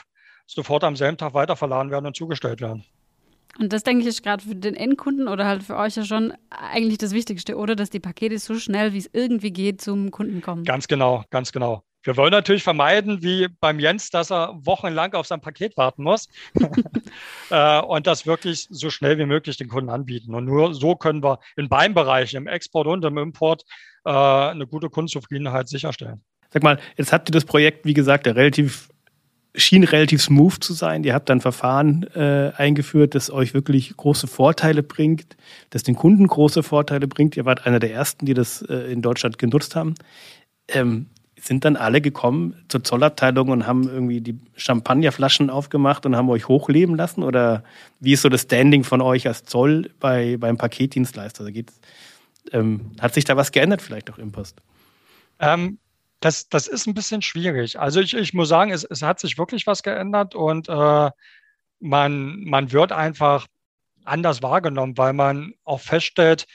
sofort 0.45 0.83
am 0.83 0.95
selben 0.95 1.17
Tag 1.17 1.33
weiterverladen 1.33 1.91
werden 1.91 2.05
und 2.05 2.15
zugestellt 2.15 2.61
werden. 2.61 2.85
Und 3.59 3.73
das 3.73 3.83
denke 3.83 4.01
ich 4.01 4.07
ist 4.07 4.23
gerade 4.23 4.43
für 4.43 4.55
den 4.55 4.75
Endkunden 4.75 5.27
oder 5.27 5.45
halt 5.45 5.63
für 5.63 5.75
euch 5.75 5.95
ja 5.95 6.03
schon 6.03 6.33
eigentlich 6.49 6.97
das 6.97 7.11
Wichtigste, 7.13 7.57
oder? 7.57 7.75
Dass 7.75 7.89
die 7.89 7.99
Pakete 7.99 8.37
so 8.39 8.55
schnell 8.55 8.93
wie 8.93 8.99
es 8.99 9.09
irgendwie 9.13 9.51
geht 9.51 9.81
zum 9.81 10.11
Kunden 10.11 10.41
kommen. 10.41 10.63
Ganz 10.63 10.87
genau, 10.87 11.23
ganz 11.29 11.51
genau. 11.51 11.83
Wir 12.03 12.15
wollen 12.15 12.31
natürlich 12.31 12.63
vermeiden, 12.63 13.21
wie 13.21 13.47
beim 13.59 13.79
Jens, 13.79 14.09
dass 14.09 14.31
er 14.31 14.53
wochenlang 14.61 15.13
auf 15.13 15.27
sein 15.27 15.41
Paket 15.41 15.75
warten 15.75 16.03
muss 16.03 16.29
äh, 17.49 17.81
und 17.81 18.07
das 18.07 18.25
wirklich 18.25 18.67
so 18.69 18.89
schnell 18.89 19.17
wie 19.17 19.25
möglich 19.25 19.57
den 19.57 19.67
Kunden 19.67 19.89
anbieten. 19.89 20.33
Und 20.33 20.45
nur 20.45 20.73
so 20.73 20.95
können 20.95 21.23
wir 21.23 21.39
in 21.57 21.67
beiden 21.67 21.93
Bereichen, 21.93 22.37
im 22.37 22.47
Export 22.47 22.87
und 22.87 23.03
im 23.03 23.17
Import, 23.17 23.63
äh, 24.05 24.09
eine 24.09 24.67
gute 24.67 24.89
Kundenzufriedenheit 24.89 25.67
sicherstellen. 25.67 26.23
Sag 26.49 26.63
mal, 26.63 26.79
jetzt 26.95 27.11
habt 27.11 27.29
ihr 27.29 27.33
das 27.33 27.43
Projekt, 27.43 27.85
wie 27.85 27.93
gesagt, 27.93 28.25
relativ 28.25 28.89
schien 29.57 29.83
relativ 29.83 30.21
smooth 30.21 30.63
zu 30.63 30.73
sein. 30.73 31.03
Ihr 31.03 31.13
habt 31.13 31.29
dann 31.29 31.41
Verfahren 31.41 32.03
äh, 32.15 32.51
eingeführt, 32.55 33.15
das 33.15 33.31
euch 33.31 33.53
wirklich 33.53 33.95
große 33.97 34.27
Vorteile 34.27 34.83
bringt, 34.83 35.35
das 35.71 35.83
den 35.83 35.95
Kunden 35.95 36.27
große 36.27 36.63
Vorteile 36.63 37.07
bringt. 37.07 37.35
Ihr 37.35 37.45
wart 37.45 37.65
einer 37.65 37.79
der 37.79 37.91
ersten, 37.91 38.25
die 38.25 38.33
das 38.33 38.61
äh, 38.61 38.91
in 38.91 39.01
Deutschland 39.01 39.37
genutzt 39.37 39.75
haben. 39.75 39.95
Ähm, 40.67 41.07
sind 41.39 41.65
dann 41.65 41.75
alle 41.75 42.01
gekommen 42.01 42.55
zur 42.67 42.83
Zollabteilung 42.83 43.49
und 43.49 43.67
haben 43.67 43.87
irgendwie 43.87 44.21
die 44.21 44.39
Champagnerflaschen 44.55 45.49
aufgemacht 45.49 46.05
und 46.05 46.15
haben 46.15 46.29
euch 46.29 46.47
hochleben 46.47 46.95
lassen? 46.95 47.23
Oder 47.23 47.63
wie 47.99 48.13
ist 48.13 48.21
so 48.21 48.29
das 48.29 48.41
Standing 48.43 48.83
von 48.83 49.01
euch 49.01 49.27
als 49.27 49.43
Zoll 49.43 49.91
bei, 49.99 50.37
beim 50.37 50.57
Paketdienstleister? 50.57 51.41
Also 51.41 51.53
geht's, 51.53 51.79
ähm, 52.51 52.91
hat 52.99 53.13
sich 53.13 53.23
da 53.23 53.37
was 53.37 53.51
geändert 53.51 53.81
vielleicht 53.81 54.11
auch 54.11 54.17
im 54.17 54.31
Post? 54.31 54.61
Ähm, 55.39 55.77
das, 56.19 56.49
das 56.49 56.67
ist 56.67 56.87
ein 56.87 56.93
bisschen 56.93 57.21
schwierig. 57.21 57.79
Also 57.79 57.99
ich, 57.99 58.13
ich 58.13 58.33
muss 58.33 58.49
sagen, 58.49 58.71
es, 58.71 58.83
es 58.83 59.01
hat 59.01 59.19
sich 59.19 59.37
wirklich 59.37 59.67
was 59.67 59.83
geändert 59.83 60.35
und 60.35 60.67
äh, 60.69 61.11
man, 61.79 62.43
man 62.43 62.71
wird 62.71 62.91
einfach 62.91 63.47
anders 64.03 64.41
wahrgenommen, 64.41 64.97
weil 64.97 65.13
man 65.13 65.53
auch 65.63 65.81
feststellt, 65.81 66.47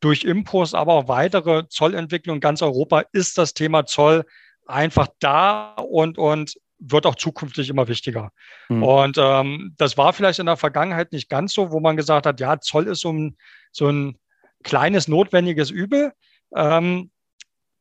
durch 0.00 0.24
Impos, 0.24 0.74
aber 0.74 0.94
auch 0.94 1.08
weitere 1.08 1.68
Zollentwicklung 1.68 2.36
in 2.36 2.40
ganz 2.40 2.62
Europa 2.62 3.04
ist 3.12 3.36
das 3.36 3.52
Thema 3.54 3.84
Zoll 3.84 4.24
einfach 4.66 5.08
da 5.18 5.74
und, 5.74 6.16
und 6.16 6.54
wird 6.78 7.04
auch 7.04 7.16
zukünftig 7.16 7.68
immer 7.68 7.88
wichtiger. 7.88 8.32
Mhm. 8.70 8.82
Und 8.82 9.18
ähm, 9.18 9.74
das 9.76 9.98
war 9.98 10.14
vielleicht 10.14 10.38
in 10.38 10.46
der 10.46 10.56
Vergangenheit 10.56 11.12
nicht 11.12 11.28
ganz 11.28 11.52
so, 11.52 11.70
wo 11.70 11.80
man 11.80 11.96
gesagt 11.96 12.24
hat, 12.24 12.40
ja, 12.40 12.58
Zoll 12.60 12.86
ist 12.86 13.00
so 13.00 13.12
ein, 13.12 13.36
so 13.72 13.88
ein 13.88 14.16
kleines 14.62 15.06
notwendiges 15.06 15.70
Übel. 15.70 16.12
Ähm, 16.54 17.10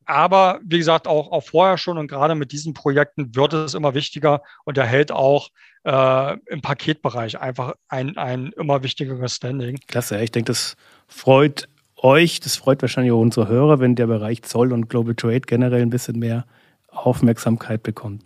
aber 0.05 0.59
wie 0.63 0.77
gesagt, 0.77 1.07
auch, 1.07 1.31
auch 1.31 1.43
vorher 1.43 1.77
schon 1.77 1.97
und 1.97 2.07
gerade 2.07 2.35
mit 2.35 2.51
diesen 2.51 2.73
Projekten 2.73 3.35
wird 3.35 3.53
es 3.53 3.73
immer 3.73 3.93
wichtiger 3.93 4.41
und 4.65 4.77
erhält 4.77 5.11
auch 5.11 5.49
äh, 5.83 6.37
im 6.47 6.61
Paketbereich 6.61 7.39
einfach 7.39 7.73
ein, 7.87 8.17
ein 8.17 8.51
immer 8.57 8.83
wichtigeres 8.83 9.35
Standing. 9.35 9.79
Klasse, 9.87 10.21
ich 10.21 10.31
denke, 10.31 10.51
das 10.51 10.75
freut 11.07 11.69
euch, 11.95 12.39
das 12.39 12.55
freut 12.55 12.81
wahrscheinlich 12.81 13.11
auch 13.11 13.19
unsere 13.19 13.47
Hörer, 13.47 13.79
wenn 13.79 13.95
der 13.95 14.07
Bereich 14.07 14.41
Zoll 14.43 14.73
und 14.73 14.89
Global 14.89 15.15
Trade 15.15 15.41
generell 15.41 15.81
ein 15.81 15.89
bisschen 15.89 16.19
mehr 16.19 16.45
Aufmerksamkeit 16.87 17.83
bekommt. 17.83 18.23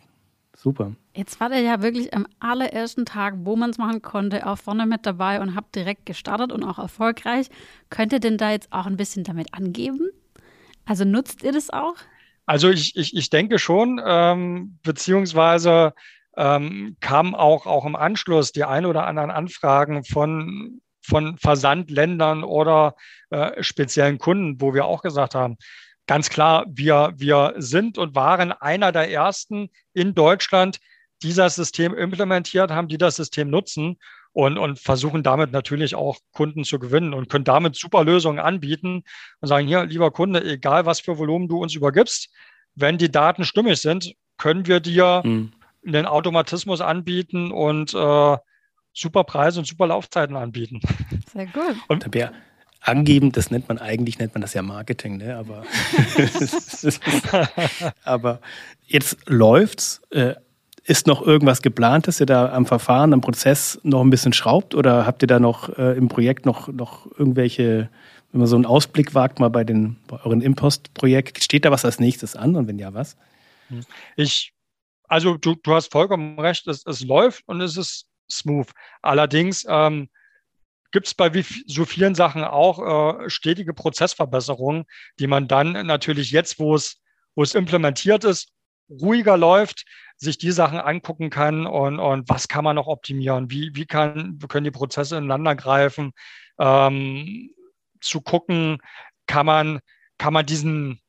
Super. 0.55 0.93
Jetzt 1.15 1.39
war 1.39 1.49
der 1.49 1.59
ja 1.59 1.81
wirklich 1.81 2.13
am 2.13 2.25
allerersten 2.39 3.05
Tag, 3.05 3.35
wo 3.39 3.55
man 3.55 3.69
es 3.69 3.77
machen 3.77 4.01
konnte, 4.01 4.47
auch 4.47 4.57
vorne 4.57 4.85
mit 4.85 5.05
dabei 5.05 5.41
und 5.41 5.55
habt 5.55 5.75
direkt 5.75 6.05
gestartet 6.05 6.51
und 6.51 6.63
auch 6.63 6.79
erfolgreich. 6.79 7.49
Könnt 7.89 8.13
ihr 8.13 8.19
denn 8.19 8.37
da 8.37 8.51
jetzt 8.51 8.71
auch 8.71 8.85
ein 8.85 8.97
bisschen 8.97 9.23
damit 9.23 9.53
angeben? 9.53 10.09
Also 10.85 11.05
nutzt 11.05 11.43
ihr 11.43 11.51
das 11.51 11.69
auch? 11.69 11.95
Also 12.45 12.69
ich, 12.69 12.95
ich, 12.95 13.15
ich 13.15 13.29
denke 13.29 13.57
schon, 13.57 14.01
ähm, 14.05 14.79
beziehungsweise 14.83 15.93
ähm, 16.35 16.97
kamen 16.99 17.35
auch, 17.35 17.65
auch 17.65 17.85
im 17.85 17.95
Anschluss 17.95 18.51
die 18.51 18.63
ein 18.63 18.85
oder 18.85 19.05
anderen 19.07 19.31
Anfragen 19.31 20.03
von 20.03 20.81
von 21.05 21.37
Versandländern 21.37 22.43
oder 22.43 22.95
äh, 23.29 23.61
speziellen 23.61 24.17
Kunden, 24.17 24.61
wo 24.61 24.73
wir 24.73 24.85
auch 24.85 25.01
gesagt 25.01 25.35
haben, 25.35 25.57
ganz 26.07 26.29
klar, 26.29 26.65
wir, 26.69 27.13
wir 27.17 27.53
sind 27.57 27.97
und 27.97 28.15
waren 28.15 28.51
einer 28.51 28.91
der 28.91 29.11
ersten 29.11 29.69
in 29.93 30.15
Deutschland, 30.15 30.79
die 31.21 31.33
das 31.33 31.55
System 31.55 31.93
implementiert 31.93 32.71
haben, 32.71 32.87
die 32.87 32.97
das 32.97 33.15
System 33.15 33.49
nutzen 33.49 33.97
und, 34.33 34.57
und 34.57 34.79
versuchen 34.79 35.23
damit 35.23 35.51
natürlich 35.51 35.95
auch 35.95 36.17
Kunden 36.31 36.63
zu 36.63 36.79
gewinnen 36.79 37.13
und 37.13 37.29
können 37.29 37.45
damit 37.45 37.75
super 37.75 38.03
Lösungen 38.03 38.39
anbieten 38.39 39.03
und 39.39 39.47
sagen, 39.47 39.67
hier, 39.67 39.85
lieber 39.85 40.11
Kunde, 40.11 40.43
egal 40.43 40.85
was 40.85 40.99
für 40.99 41.17
Volumen 41.17 41.47
du 41.47 41.61
uns 41.61 41.75
übergibst, 41.75 42.29
wenn 42.75 42.97
die 42.97 43.11
Daten 43.11 43.45
stimmig 43.45 43.79
sind, 43.79 44.15
können 44.37 44.65
wir 44.65 44.79
dir 44.79 45.21
mhm. 45.23 45.53
einen 45.85 46.07
Automatismus 46.07 46.81
anbieten 46.81 47.51
und 47.51 47.93
äh, 47.93 48.37
super 48.91 49.23
Preise 49.23 49.59
und 49.59 49.65
super 49.65 49.87
Laufzeiten 49.87 50.35
anbieten. 50.35 50.81
Sehr 51.31 51.45
gut. 51.45 51.75
Und 51.87 52.03
angeben, 52.81 53.31
das 53.31 53.51
nennt 53.51 53.69
man 53.69 53.77
eigentlich, 53.77 54.19
nennt 54.19 54.33
man 54.33 54.41
das 54.41 54.53
ja 54.53 54.61
Marketing, 54.61 55.17
ne? 55.17 55.37
aber, 55.37 55.63
aber 58.03 58.41
jetzt 58.85 59.17
läuft's. 59.27 60.01
Äh, 60.09 60.35
ist 60.85 61.07
noch 61.07 61.21
irgendwas 61.21 61.61
geplant, 61.61 62.07
dass 62.07 62.19
ihr 62.19 62.25
da 62.25 62.51
am 62.51 62.65
Verfahren, 62.65 63.13
am 63.13 63.21
Prozess 63.21 63.79
noch 63.83 64.01
ein 64.01 64.09
bisschen 64.09 64.33
schraubt 64.33 64.75
oder 64.75 65.05
habt 65.05 65.21
ihr 65.21 65.27
da 65.27 65.39
noch 65.39 65.77
äh, 65.77 65.97
im 65.97 66.09
Projekt 66.09 66.45
noch, 66.45 66.67
noch 66.67 67.07
irgendwelche, 67.17 67.89
wenn 68.31 68.39
man 68.39 68.47
so 68.47 68.55
einen 68.55 68.65
Ausblick 68.65 69.15
wagt, 69.15 69.39
mal 69.39 69.49
bei, 69.49 69.63
den, 69.63 69.97
bei 70.07 70.19
euren 70.23 70.41
Impost-Projekt, 70.41 71.41
steht 71.41 71.63
da 71.63 71.71
was 71.71 71.85
als 71.85 71.99
nächstes 71.99 72.35
an 72.35 72.55
und 72.55 72.67
wenn 72.67 72.79
ja, 72.79 72.93
was? 72.93 73.15
Ich, 74.17 74.53
also 75.07 75.37
du, 75.37 75.55
du 75.55 75.73
hast 75.73 75.91
vollkommen 75.91 76.37
recht, 76.37 76.67
es, 76.67 76.85
es 76.85 77.01
läuft 77.01 77.43
und 77.47 77.61
es 77.61 77.77
ist 77.77 78.05
smooth. 78.29 78.67
Allerdings 79.01 79.65
ähm, 79.69 80.09
gibt 80.91 81.07
es 81.07 81.13
bei 81.13 81.31
so 81.65 81.85
vielen 81.85 82.13
Sachen 82.13 82.43
auch 82.43 83.21
äh, 83.23 83.29
stetige 83.29 83.73
Prozessverbesserungen, 83.73 84.83
die 85.19 85.27
man 85.27 85.47
dann 85.47 85.85
natürlich 85.85 86.31
jetzt, 86.31 86.59
wo 86.59 86.75
es, 86.75 87.01
wo 87.35 87.43
es 87.43 87.55
implementiert 87.55 88.25
ist, 88.25 88.49
ruhiger 88.89 89.37
läuft, 89.37 89.85
sich 90.23 90.37
die 90.37 90.51
Sachen 90.51 90.79
angucken 90.79 91.29
kann 91.29 91.65
und, 91.65 91.99
und 91.99 92.29
was 92.29 92.47
kann 92.47 92.63
man 92.63 92.75
noch 92.75 92.87
optimieren, 92.87 93.51
wie, 93.51 93.71
wie, 93.73 93.85
kann, 93.85 94.39
können 94.47 94.63
die 94.63 94.71
Prozesse 94.71 95.17
ineinander 95.17 95.55
greifen, 95.55 96.13
ähm, 96.59 97.51
zu 98.01 98.21
gucken, 98.21 98.79
kann 99.27 99.45
man, 99.45 99.79
kann 100.17 100.33
man 100.33 100.45
diesen, 100.45 100.99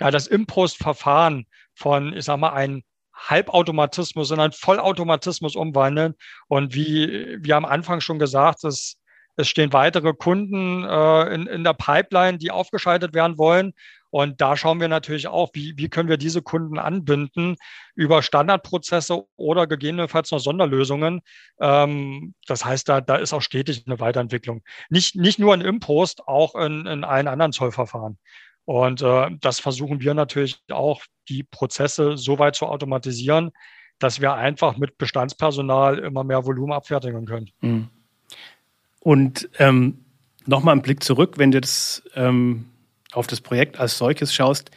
ja, 0.00 0.10
das 0.10 0.26
Impost-Verfahren 0.26 1.46
von, 1.74 2.12
ich 2.14 2.24
sag 2.24 2.38
mal, 2.38 2.52
ein 2.52 2.82
Halbautomatismus 3.14 4.30
in 4.30 4.40
einen 4.40 4.52
Vollautomatismus 4.52 5.56
umwandeln. 5.56 6.14
Und 6.48 6.74
wie, 6.74 7.38
wie 7.40 7.52
am 7.52 7.64
Anfang 7.64 8.00
schon 8.00 8.18
gesagt, 8.18 8.64
es, 8.64 8.96
es 9.36 9.48
stehen 9.48 9.72
weitere 9.72 10.12
Kunden 10.12 10.84
äh, 10.84 11.34
in, 11.34 11.46
in 11.46 11.64
der 11.64 11.74
Pipeline, 11.74 12.38
die 12.38 12.50
aufgeschaltet 12.50 13.14
werden 13.14 13.38
wollen. 13.38 13.72
Und 14.14 14.40
da 14.40 14.56
schauen 14.56 14.78
wir 14.78 14.86
natürlich 14.86 15.26
auch, 15.26 15.50
wie, 15.54 15.76
wie 15.76 15.88
können 15.88 16.08
wir 16.08 16.18
diese 16.18 16.40
Kunden 16.40 16.78
anbinden 16.78 17.56
über 17.96 18.22
Standardprozesse 18.22 19.24
oder 19.34 19.66
gegebenenfalls 19.66 20.30
noch 20.30 20.38
Sonderlösungen. 20.38 21.20
Ähm, 21.58 22.32
das 22.46 22.64
heißt, 22.64 22.88
da, 22.88 23.00
da 23.00 23.16
ist 23.16 23.32
auch 23.32 23.42
stetig 23.42 23.82
eine 23.88 23.98
Weiterentwicklung. 23.98 24.62
Nicht, 24.88 25.16
nicht 25.16 25.40
nur 25.40 25.52
in 25.52 25.62
Impost, 25.62 26.28
auch 26.28 26.54
in, 26.54 26.86
in 26.86 27.02
allen 27.02 27.26
anderen 27.26 27.50
Zollverfahren. 27.50 28.18
Und 28.64 29.02
äh, 29.02 29.30
das 29.40 29.58
versuchen 29.58 30.00
wir 30.00 30.14
natürlich 30.14 30.62
auch, 30.70 31.02
die 31.28 31.42
Prozesse 31.42 32.16
so 32.16 32.38
weit 32.38 32.54
zu 32.54 32.66
automatisieren, 32.66 33.50
dass 33.98 34.20
wir 34.20 34.34
einfach 34.34 34.76
mit 34.76 34.96
Bestandspersonal 34.96 35.98
immer 35.98 36.22
mehr 36.22 36.46
Volumen 36.46 36.72
abfertigen 36.72 37.26
können. 37.26 37.50
Mhm. 37.62 37.88
Und 39.00 39.48
ähm, 39.58 40.04
nochmal 40.46 40.74
einen 40.74 40.82
Blick 40.82 41.02
zurück, 41.02 41.36
wenn 41.36 41.50
du 41.50 41.60
das, 41.60 42.04
ähm, 42.14 42.66
auf 43.14 43.26
das 43.26 43.40
Projekt 43.40 43.78
als 43.78 43.98
solches 43.98 44.34
schaust, 44.34 44.70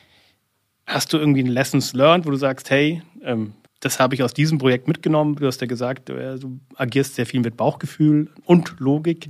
hast 0.85 1.11
du 1.11 1.17
irgendwie 1.17 1.43
ein 1.43 1.47
Lessons 1.47 1.93
learned, 1.93 2.25
wo 2.25 2.31
du 2.31 2.37
sagst, 2.37 2.69
hey, 2.69 3.01
ähm, 3.23 3.53
das 3.79 3.99
habe 3.99 4.15
ich 4.15 4.23
aus 4.23 4.33
diesem 4.33 4.57
Projekt 4.57 4.87
mitgenommen. 4.87 5.35
Du 5.35 5.45
hast 5.45 5.61
ja 5.61 5.67
gesagt, 5.67 6.09
äh, 6.09 6.39
du 6.39 6.59
agierst 6.75 7.15
sehr 7.15 7.25
viel 7.25 7.41
mit 7.41 7.57
Bauchgefühl 7.57 8.31
und 8.45 8.79
Logik. 8.79 9.27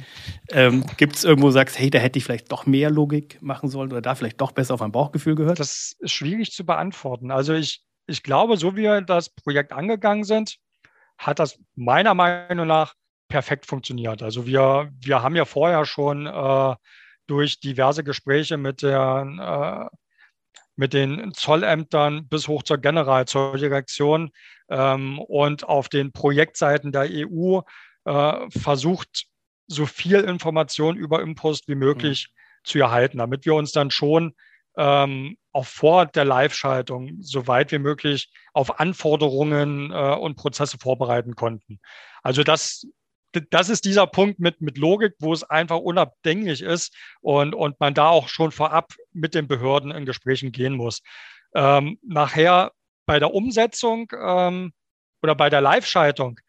Ähm, 0.51 0.85
Gibt 0.97 1.15
es 1.15 1.23
irgendwo, 1.23 1.51
sagst, 1.51 1.77
hey, 1.77 1.89
da 1.89 1.99
hätte 1.99 2.17
ich 2.17 2.25
vielleicht 2.25 2.51
doch 2.51 2.65
mehr 2.65 2.89
Logik 2.89 3.41
machen 3.41 3.69
sollen 3.69 3.91
oder 3.91 4.01
da 4.01 4.15
vielleicht 4.15 4.39
doch 4.39 4.51
besser 4.51 4.75
auf 4.75 4.79
mein 4.79 4.91
Bauchgefühl 4.91 5.35
gehört? 5.35 5.59
Das 5.59 5.95
ist 5.99 6.11
schwierig 6.11 6.51
zu 6.51 6.65
beantworten. 6.65 7.31
Also 7.31 7.53
ich, 7.53 7.81
ich 8.05 8.23
glaube, 8.23 8.55
so 8.55 8.75
wie 8.77 8.83
wir 8.83 9.01
das 9.01 9.29
Projekt 9.29 9.73
angegangen 9.73 10.23
sind, 10.23 10.57
hat 11.17 11.39
das 11.39 11.59
meiner 11.75 12.13
Meinung 12.13 12.67
nach 12.67 12.93
perfekt 13.27 13.65
funktioniert. 13.65 14.23
Also 14.23 14.47
wir, 14.47 14.91
wir 15.01 15.21
haben 15.21 15.35
ja 15.35 15.43
vorher 15.43 15.85
schon 15.85 16.25
äh, 16.25 16.75
durch 17.27 17.59
diverse 17.59 18.03
Gespräche 18.03 18.57
mit 18.57 18.81
der 18.81 19.89
äh, 19.91 19.97
mit 20.77 20.93
den 20.93 21.33
Zollämtern 21.33 22.27
bis 22.27 22.47
hoch 22.47 22.63
zur 22.63 22.77
Generalzolldirektion 22.77 24.31
ähm, 24.69 25.19
und 25.19 25.63
auf 25.63 25.89
den 25.89 26.11
Projektseiten 26.11 26.91
der 26.91 27.09
EU 27.11 27.61
äh, 28.05 28.49
versucht, 28.51 29.25
so 29.65 29.85
viel 29.85 30.21
Information 30.21 30.95
über 30.95 31.21
Impost 31.21 31.67
wie 31.67 31.75
möglich 31.75 32.29
mhm. 32.29 32.63
zu 32.63 32.79
erhalten, 32.79 33.17
damit 33.17 33.45
wir 33.45 33.55
uns 33.55 33.71
dann 33.71 33.91
schon 33.91 34.35
ähm, 34.77 35.37
auch 35.51 35.65
vor 35.65 36.05
der 36.05 36.23
Live-Schaltung 36.23 37.17
so 37.21 37.47
weit 37.47 37.71
wie 37.71 37.79
möglich 37.79 38.29
auf 38.53 38.79
Anforderungen 38.79 39.91
äh, 39.91 40.15
und 40.15 40.35
Prozesse 40.35 40.77
vorbereiten 40.77 41.35
konnten. 41.35 41.79
Also 42.21 42.43
das 42.43 42.85
das 43.41 43.69
ist 43.69 43.85
dieser 43.85 44.07
Punkt 44.07 44.39
mit, 44.39 44.61
mit 44.61 44.77
Logik, 44.77 45.13
wo 45.19 45.33
es 45.33 45.43
einfach 45.43 45.77
unabdinglich 45.77 46.61
ist 46.61 46.95
und, 47.21 47.55
und 47.55 47.79
man 47.79 47.93
da 47.93 48.09
auch 48.09 48.27
schon 48.27 48.51
vorab 48.51 48.93
mit 49.13 49.33
den 49.33 49.47
Behörden 49.47 49.91
in 49.91 50.05
Gesprächen 50.05 50.51
gehen 50.51 50.73
muss. 50.73 51.01
Ähm, 51.55 51.99
nachher 52.03 52.71
bei 53.05 53.19
der 53.19 53.33
Umsetzung 53.33 54.11
ähm, 54.19 54.73
oder 55.21 55.35
bei 55.35 55.49
der 55.49 55.61
Live-Schaltung, 55.61 56.39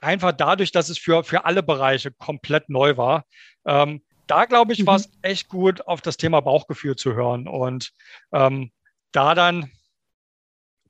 einfach 0.00 0.32
dadurch, 0.32 0.72
dass 0.72 0.88
es 0.88 0.98
für, 0.98 1.24
für 1.24 1.44
alle 1.44 1.62
Bereiche 1.62 2.10
komplett 2.10 2.68
neu 2.68 2.96
war, 2.96 3.24
ähm, 3.64 4.02
da 4.26 4.44
glaube 4.46 4.72
ich, 4.72 4.80
mhm. 4.80 4.86
war 4.86 4.96
es 4.96 5.10
echt 5.22 5.48
gut, 5.48 5.86
auf 5.86 6.00
das 6.00 6.16
Thema 6.16 6.40
Bauchgefühl 6.40 6.96
zu 6.96 7.14
hören 7.14 7.46
und 7.46 7.92
ähm, 8.32 8.70
da 9.12 9.34
dann 9.34 9.70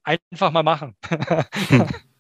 einfach 0.05 0.51
mal 0.51 0.63
machen. 0.63 0.97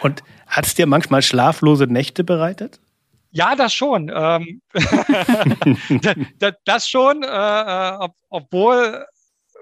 Und 0.00 0.22
hat 0.46 0.66
es 0.66 0.74
dir 0.74 0.86
manchmal 0.86 1.22
schlaflose 1.22 1.86
Nächte 1.86 2.24
bereitet? 2.24 2.80
Ja, 3.30 3.56
das 3.56 3.74
schon. 3.74 4.10
Ähm, 4.14 4.62
das 6.64 6.88
schon, 6.88 7.22
äh, 7.22 7.26
äh, 7.26 7.96
ob, 7.98 8.14
obwohl 8.28 9.06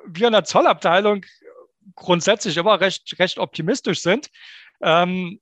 wir 0.06 0.26
in 0.26 0.32
der 0.32 0.44
Zollabteilung 0.44 1.24
grundsätzlich 1.94 2.56
immer 2.56 2.80
recht, 2.80 3.18
recht 3.18 3.38
optimistisch 3.38 4.02
sind, 4.02 4.28
ähm, 4.82 5.40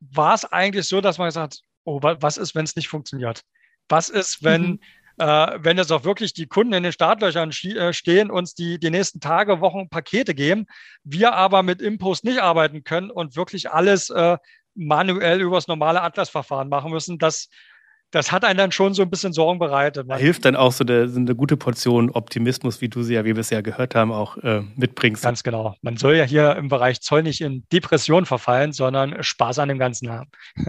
war 0.00 0.34
es 0.34 0.44
eigentlich 0.44 0.86
so, 0.86 1.00
dass 1.00 1.18
man 1.18 1.28
gesagt 1.28 1.54
hat, 1.54 1.60
oh, 1.84 2.00
was 2.02 2.36
ist, 2.36 2.54
wenn 2.54 2.64
es 2.64 2.76
nicht 2.76 2.88
funktioniert? 2.88 3.42
Was 3.88 4.08
ist, 4.08 4.42
wenn, 4.42 4.62
mhm 4.62 4.80
äh, 5.18 5.24
wenn 5.58 5.78
jetzt 5.78 5.92
auch 5.92 6.04
wirklich 6.04 6.32
die 6.32 6.46
Kunden 6.46 6.72
in 6.72 6.82
den 6.82 6.92
Startlöchern 6.92 7.50
äh, 7.50 7.92
stehen, 7.92 8.30
uns 8.30 8.54
die, 8.54 8.78
die 8.78 8.90
nächsten 8.90 9.20
Tage, 9.20 9.60
Wochen 9.60 9.88
Pakete 9.88 10.34
geben, 10.34 10.66
wir 11.04 11.34
aber 11.34 11.62
mit 11.62 11.80
Impost 11.80 12.24
nicht 12.24 12.40
arbeiten 12.40 12.84
können 12.84 13.10
und 13.10 13.36
wirklich 13.36 13.70
alles 13.70 14.10
äh, 14.10 14.36
manuell 14.74 15.40
übers 15.40 15.68
normale 15.68 16.02
Atlas-Verfahren 16.02 16.68
machen 16.68 16.90
müssen, 16.90 17.18
das, 17.18 17.48
das 18.10 18.32
hat 18.32 18.44
einen 18.44 18.58
dann 18.58 18.72
schon 18.72 18.94
so 18.94 19.02
ein 19.02 19.10
bisschen 19.10 19.32
Sorgen 19.32 19.58
bereitet. 19.58 20.08
Da 20.08 20.16
hilft 20.16 20.44
dann 20.44 20.56
auch 20.56 20.72
so 20.72 20.84
eine, 20.84 21.10
eine, 21.14 21.34
gute 21.34 21.56
Portion 21.56 22.10
Optimismus, 22.10 22.80
wie 22.80 22.88
du 22.88 23.02
sie 23.02 23.14
ja, 23.14 23.24
wie 23.24 23.34
wir 23.34 23.40
es 23.40 23.50
ja 23.50 23.60
gehört 23.60 23.94
haben, 23.94 24.12
auch 24.12 24.36
äh, 24.38 24.62
mitbringst. 24.76 25.22
Ganz 25.22 25.42
genau. 25.42 25.76
Man 25.82 25.96
soll 25.96 26.16
ja 26.16 26.24
hier 26.24 26.56
im 26.56 26.68
Bereich 26.68 27.00
Zoll 27.00 27.22
nicht 27.22 27.40
in 27.40 27.64
Depression 27.72 28.26
verfallen, 28.26 28.72
sondern 28.72 29.22
Spaß 29.22 29.60
an 29.60 29.68
dem 29.68 29.78
Ganzen 29.78 30.10
haben. 30.10 30.30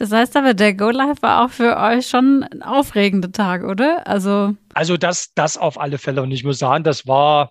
Das 0.00 0.12
heißt 0.12 0.34
aber, 0.38 0.54
der 0.54 0.72
Go 0.72 0.88
Live 0.88 1.20
war 1.20 1.44
auch 1.44 1.50
für 1.50 1.76
euch 1.76 2.06
schon 2.06 2.42
ein 2.42 2.62
aufregender 2.62 3.30
Tag, 3.32 3.64
oder? 3.64 4.06
Also, 4.06 4.54
also 4.72 4.96
das, 4.96 5.34
das 5.34 5.58
auf 5.58 5.78
alle 5.78 5.98
Fälle. 5.98 6.22
Und 6.22 6.32
ich 6.32 6.42
muss 6.42 6.58
sagen, 6.58 6.84
das 6.84 7.06
war, 7.06 7.50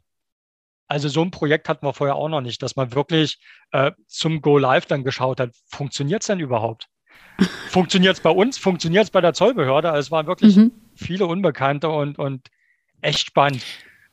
also 0.88 1.10
so 1.10 1.22
ein 1.22 1.30
Projekt 1.30 1.70
hatten 1.70 1.86
wir 1.86 1.93
vorher 1.93 2.16
auch 2.16 2.28
noch 2.28 2.41
nicht, 2.41 2.64
dass 2.64 2.76
man 2.76 2.95
wirklich 2.95 3.38
äh, 3.72 3.91
zum 4.08 4.41
Go 4.41 4.58
Live 4.58 4.88
dann 4.88 5.04
geschaut 5.04 5.39
hat, 5.39 5.52
funktioniert 5.68 6.24
es 6.24 6.28
denn 6.28 6.39
überhaupt? 6.39 6.88
funktioniert 7.70 8.16
es 8.16 8.24
bei 8.24 8.32
uns? 8.32 8.58
Funktioniert 8.58 9.04
es 9.04 9.12
bei 9.12 9.22
der 9.22 9.34
Zollbehörde? 9.34 9.91
Also 9.91 10.08
es 10.08 10.12
waren 10.12 10.26
wirklich 10.26 10.56
mhm. 10.56 10.72
viele 10.95 11.28
Unbekannte 11.28 11.89
und, 11.89 12.18
und 12.18 12.47
echt 13.02 13.28
spannend. 13.28 13.64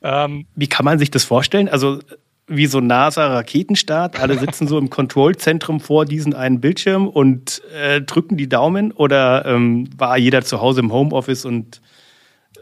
Ähm, 0.03 0.45
Wie 0.53 0.69
kann 0.69 0.85
man 0.85 0.99
sich 0.99 1.09
das 1.09 1.23
vorstellen? 1.23 1.69
Also 1.69 2.01
wie 2.47 2.65
so 2.65 2.79
NASA-Raketenstart. 2.79 4.19
Alle 4.19 4.37
sitzen 4.37 4.67
so 4.67 4.77
im 4.77 4.89
Kontrollzentrum 4.89 5.79
vor 5.79 6.05
diesen 6.05 6.33
einen 6.33 6.61
Bildschirm 6.61 7.07
und 7.07 7.61
äh, 7.73 8.01
drücken 8.01 8.37
die 8.37 8.47
Daumen 8.47 8.91
oder 8.93 9.45
ähm, 9.45 9.89
war 9.97 10.17
jeder 10.17 10.41
zu 10.43 10.61
Hause 10.61 10.79
im 10.79 10.91
Homeoffice 10.93 11.45
und 11.45 11.81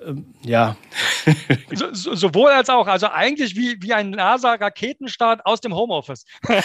ähm, 0.06 0.34
ja. 0.42 0.76
so, 1.74 1.94
so, 1.94 2.16
sowohl 2.16 2.52
als 2.52 2.70
auch. 2.70 2.88
Also 2.88 3.10
eigentlich 3.10 3.56
wie, 3.56 3.78
wie 3.82 3.94
ein 3.94 4.10
NASA-Raketenstart 4.12 5.46
aus 5.46 5.62
dem 5.62 5.76
Homeoffice. 5.76 6.26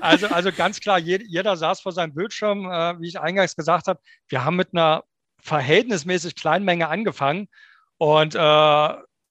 also, 0.00 0.28
also 0.28 0.52
ganz 0.52 0.80
klar, 0.80 0.98
jeder, 0.98 1.24
jeder 1.26 1.56
saß 1.56 1.80
vor 1.80 1.92
seinem 1.92 2.14
Bildschirm, 2.14 2.66
äh, 2.70 3.00
wie 3.00 3.08
ich 3.08 3.20
eingangs 3.20 3.56
gesagt 3.56 3.88
habe. 3.88 4.00
Wir 4.28 4.44
haben 4.44 4.56
mit 4.56 4.68
einer 4.72 5.02
verhältnismäßig 5.42 6.36
kleinen 6.36 6.64
Menge 6.64 6.88
angefangen 6.88 7.48
und 7.98 8.34
äh, 8.34 8.38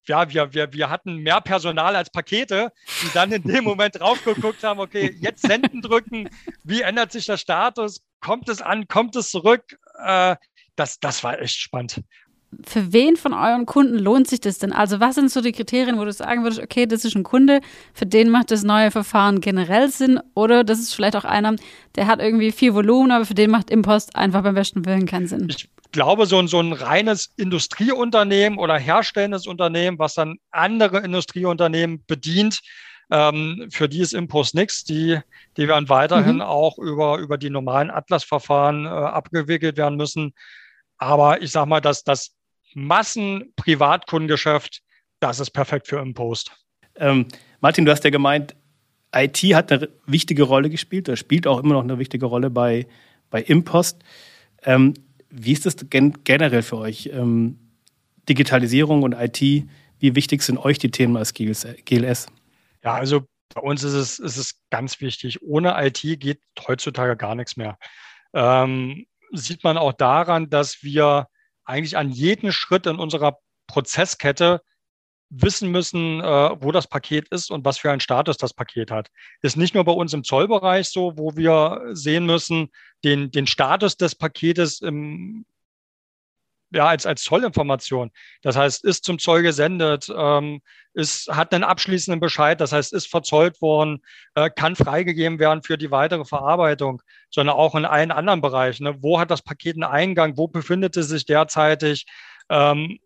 ja, 0.08 0.30
wir, 0.32 0.54
wir, 0.54 0.74
wir 0.74 0.90
hatten 0.90 1.18
mehr 1.18 1.42
Personal 1.42 1.96
als 1.96 2.10
Pakete, 2.10 2.72
die 3.02 3.12
dann 3.14 3.32
in 3.32 3.44
dem 3.44 3.64
Moment 3.64 4.00
draufgeguckt 4.00 4.64
haben, 4.64 4.80
okay, 4.80 5.16
jetzt 5.20 5.42
senden 5.42 5.82
drücken, 5.82 6.30
wie 6.64 6.82
ändert 6.82 7.12
sich 7.12 7.26
der 7.26 7.38
Status, 7.38 8.02
kommt 8.20 8.50
es 8.50 8.62
an, 8.62 8.88
kommt 8.88 9.16
es 9.16 9.30
zurück? 9.30 9.78
Äh, 10.04 10.36
das, 10.76 11.00
das 11.00 11.24
war 11.24 11.40
echt 11.40 11.58
spannend. 11.58 12.02
Für 12.66 12.94
wen 12.94 13.16
von 13.16 13.34
euren 13.34 13.66
Kunden 13.66 13.98
lohnt 13.98 14.28
sich 14.28 14.42
das 14.42 14.60
denn? 14.60 14.74
Also 14.74 15.00
was 15.00 15.16
sind 15.16 15.32
so 15.32 15.42
die 15.42 15.52
Kriterien, 15.52 15.98
wo 15.98 16.06
du 16.06 16.12
sagen 16.12 16.44
würdest, 16.44 16.62
okay, 16.62 16.86
das 16.86 17.06
ist 17.06 17.16
ein 17.16 17.24
Kunde, 17.24 17.62
für 17.94 18.06
den 18.06 18.30
macht 18.30 18.52
das 18.52 18.64
neue 18.64 18.92
Verfahren 18.92 19.42
generell 19.42 19.90
Sinn 19.90 20.20
oder 20.34 20.64
das 20.64 20.80
ist 20.80 20.94
vielleicht 20.94 21.16
auch 21.16 21.26
einer, 21.26 21.56
der 21.96 22.08
hat 22.08 22.20
irgendwie 22.20 22.52
viel 22.52 22.74
Volumen, 22.74 23.12
aber 23.12 23.26
für 23.26 23.34
den 23.34 23.52
macht 23.52 23.70
Impost 23.70 24.16
einfach 24.16 24.44
beim 24.44 24.56
besten 24.56 24.86
Willen 24.86 25.06
keinen 25.06 25.28
Sinn. 25.28 25.48
Ich 25.50 25.70
glaube, 25.92 26.26
so 26.26 26.40
ein, 26.40 26.48
so 26.48 26.60
ein 26.60 26.74
reines 26.74 27.32
Industrieunternehmen 27.38 28.60
oder 28.60 28.78
herstellendes 28.78 29.48
Unternehmen, 29.48 30.00
was 30.00 30.16
dann 30.16 30.38
andere 30.52 31.00
Industrieunternehmen 31.00 32.04
bedient, 32.08 32.62
ähm, 33.12 33.68
für 33.70 33.88
die 33.88 34.00
ist 34.00 34.14
Impost 34.14 34.56
nichts. 34.56 34.84
Die, 34.84 35.20
die 35.58 35.68
werden 35.68 35.90
weiterhin 35.90 36.38
mhm. 36.38 36.42
auch 36.42 36.78
über, 36.80 37.18
über 37.20 37.38
die 37.38 37.50
normalen 37.50 37.92
Atlas-Verfahren 37.92 38.86
äh, 38.86 38.90
abgewickelt 38.90 39.78
werden 39.78 39.98
müssen. 39.98 40.34
Aber 40.98 41.42
ich 41.42 41.52
sage 41.52 41.70
mal, 41.70 41.82
dass 41.82 42.04
das 42.04 42.32
Massen-Privatkundengeschäft, 42.76 44.82
das 45.20 45.40
ist 45.40 45.52
perfekt 45.52 45.88
für 45.88 46.00
Impost. 46.00 46.52
Ähm, 46.96 47.28
Martin, 47.62 47.86
du 47.86 47.92
hast 47.92 48.04
ja 48.04 48.10
gemeint, 48.10 48.56
IT 49.16 49.38
hat 49.54 49.72
eine 49.72 49.90
wichtige 50.06 50.44
Rolle 50.44 50.70
gespielt, 50.70 51.08
oder 51.08 51.18
spielt 51.18 51.48
auch 51.48 51.64
immer 51.64 51.74
noch 51.74 51.84
eine 51.84 52.00
wichtige 52.00 52.26
Rolle 52.26 52.50
bei, 52.50 52.88
bei 53.30 53.42
Impost. 53.42 54.04
Ähm, 54.64 54.94
wie 55.30 55.54
ist 55.54 55.66
das 55.66 55.76
gen 55.90 56.24
generell 56.24 56.62
für 56.62 56.78
euch? 56.78 57.10
Ähm, 57.14 57.60
Digitalisierung 58.30 59.04
und 59.04 59.14
IT, 59.14 59.42
wie 59.42 60.16
wichtig 60.16 60.44
sind 60.44 60.58
euch 60.58 60.80
die 60.80 60.92
Themen 60.92 61.18
als 61.18 61.34
GLS? 61.34 62.28
Ja, 62.84 62.94
also 62.94 63.26
bei 63.54 63.62
uns 63.62 63.84
ist 63.84 63.94
es, 63.94 64.20
ist 64.20 64.38
es 64.38 64.60
ganz 64.70 65.00
wichtig. 65.02 65.42
Ohne 65.42 65.76
IT 65.86 66.02
geht 66.20 66.40
heutzutage 66.68 67.16
gar 67.16 67.36
nichts 67.36 67.56
mehr. 67.56 67.78
Ähm, 68.34 69.06
sieht 69.32 69.64
man 69.64 69.78
auch 69.78 69.94
daran, 69.94 70.50
dass 70.50 70.84
wir 70.84 71.28
eigentlich 71.66 71.98
an 71.98 72.10
jedem 72.10 72.52
Schritt 72.52 72.86
in 72.86 72.98
unserer 72.98 73.40
Prozesskette 73.68 74.62
wissen 75.30 75.72
müssen, 75.72 76.22
äh, 76.22 76.24
wo 76.62 76.72
das 76.72 76.88
Paket 76.88 77.28
ist 77.30 77.50
und 77.50 77.66
was 77.66 77.80
für 77.80 77.92
einen 77.92 78.00
Status 78.00 78.38
das 78.38 78.54
Paket 78.54 78.92
hat. 78.92 79.10
Ist 79.42 79.58
nicht 79.58 79.74
nur 79.74 79.84
bei 79.84 79.92
uns 79.92 80.14
im 80.14 80.24
Zollbereich 80.24 80.90
so, 80.90 81.18
wo 81.18 81.36
wir 81.36 81.82
sehen 81.94 82.26
müssen, 82.26 82.70
den, 83.04 83.32
den 83.32 83.48
Status 83.48 83.98
des 83.98 84.16
Paketes 84.16 84.82
im, 84.82 85.46
ja, 86.74 86.88
als, 86.88 87.06
als 87.06 87.24
Zollinformation. 87.24 88.12
Das 88.42 88.56
heißt, 88.56 88.84
ist 88.84 89.06
zum 89.06 89.20
Zoll 89.20 89.44
gesendet, 89.44 90.12
ähm, 90.16 90.62
ist, 90.94 91.30
hat 91.30 91.54
einen 91.54 91.64
abschließenden 91.64 92.20
Bescheid, 92.20 92.60
das 92.60 92.72
heißt, 92.72 92.94
ist 92.94 93.08
verzollt 93.08 93.62
worden, 93.62 94.02
äh, 94.36 94.50
kann 94.50 94.76
freigegeben 94.76 95.40
werden 95.40 95.64
für 95.64 95.78
die 95.78 95.92
weitere 95.92 96.26
Verarbeitung, 96.26 97.02
sondern 97.30 97.56
auch 97.56 97.76
in 97.76 97.86
allen 97.86 98.12
anderen 98.12 98.42
Bereichen. 98.42 98.84
Ne? 98.84 98.96
Wo 99.02 99.20
hat 99.20 99.32
das 99.32 99.42
Paket 99.42 99.76
einen 99.76 99.84
Eingang? 99.84 100.38
Wo 100.38 100.48
befindet 100.48 100.98
es 100.98 101.08
sich 101.08 101.26
derzeitig? 101.26 102.06
Ähm, 102.50 103.00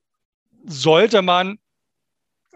sollte 0.66 1.22
man 1.22 1.60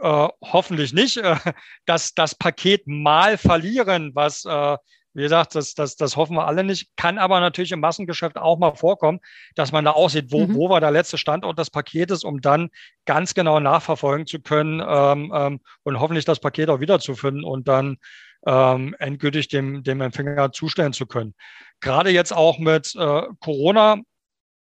äh, 0.02 0.28
hoffentlich 0.42 0.94
nicht, 0.94 1.18
äh, 1.18 1.36
dass 1.86 2.14
das 2.14 2.36
Paket 2.36 2.88
mal 2.88 3.38
verlieren, 3.38 4.12
was, 4.16 4.46
äh, 4.46 4.78
Wie 5.14 5.24
gesagt, 5.24 5.56
das, 5.56 5.74
das, 5.74 5.98
das 5.98 6.16
hoffen 6.16 6.36
wir 6.36 6.48
alle 6.48 6.64
nicht. 6.64 6.96
Kann 6.96 7.18
aber 7.18 7.40
natürlich 7.40 7.74
im 7.74 7.82
Massengeschäft 7.82 8.38
auch 8.38 8.58
mal 8.58 8.76
vorkommen, 8.76 9.20
dass 9.56 9.72
man 9.72 9.84
da 9.84 9.92
aussieht, 9.92 10.32
wo, 10.32 10.48
mhm. 10.48 10.56
wo 10.56 10.70
war 10.70 10.80
der 10.80 10.92
letzte 10.92 11.18
Standort 11.18 11.60
des 11.60 11.70
Paketes, 11.70 12.24
um 12.24 12.40
dann 12.40 12.70
ganz 13.06 13.34
genau 13.34 13.60
nachverfolgen 13.60 14.26
zu 14.26 14.40
können 14.40 14.82
ähm, 14.86 15.32
ähm, 15.36 15.60
und 15.84 16.00
hoffentlich 16.00 16.26
das 16.26 16.40
Paket 16.40 16.70
auch 16.70 16.80
wiederzufinden 16.80 17.44
und 17.44 17.68
dann 17.68 17.98
ähm, 18.48 18.96
endgültig 19.00 19.50
dem, 19.50 19.84
dem 19.84 20.02
Empfänger 20.02 20.52
zustellen 20.54 20.94
zu 20.94 21.06
können. 21.06 21.36
Gerade 21.82 22.10
jetzt 22.10 22.34
auch 22.34 22.58
mit 22.58 22.96
äh, 22.96 23.24
Corona 23.40 23.98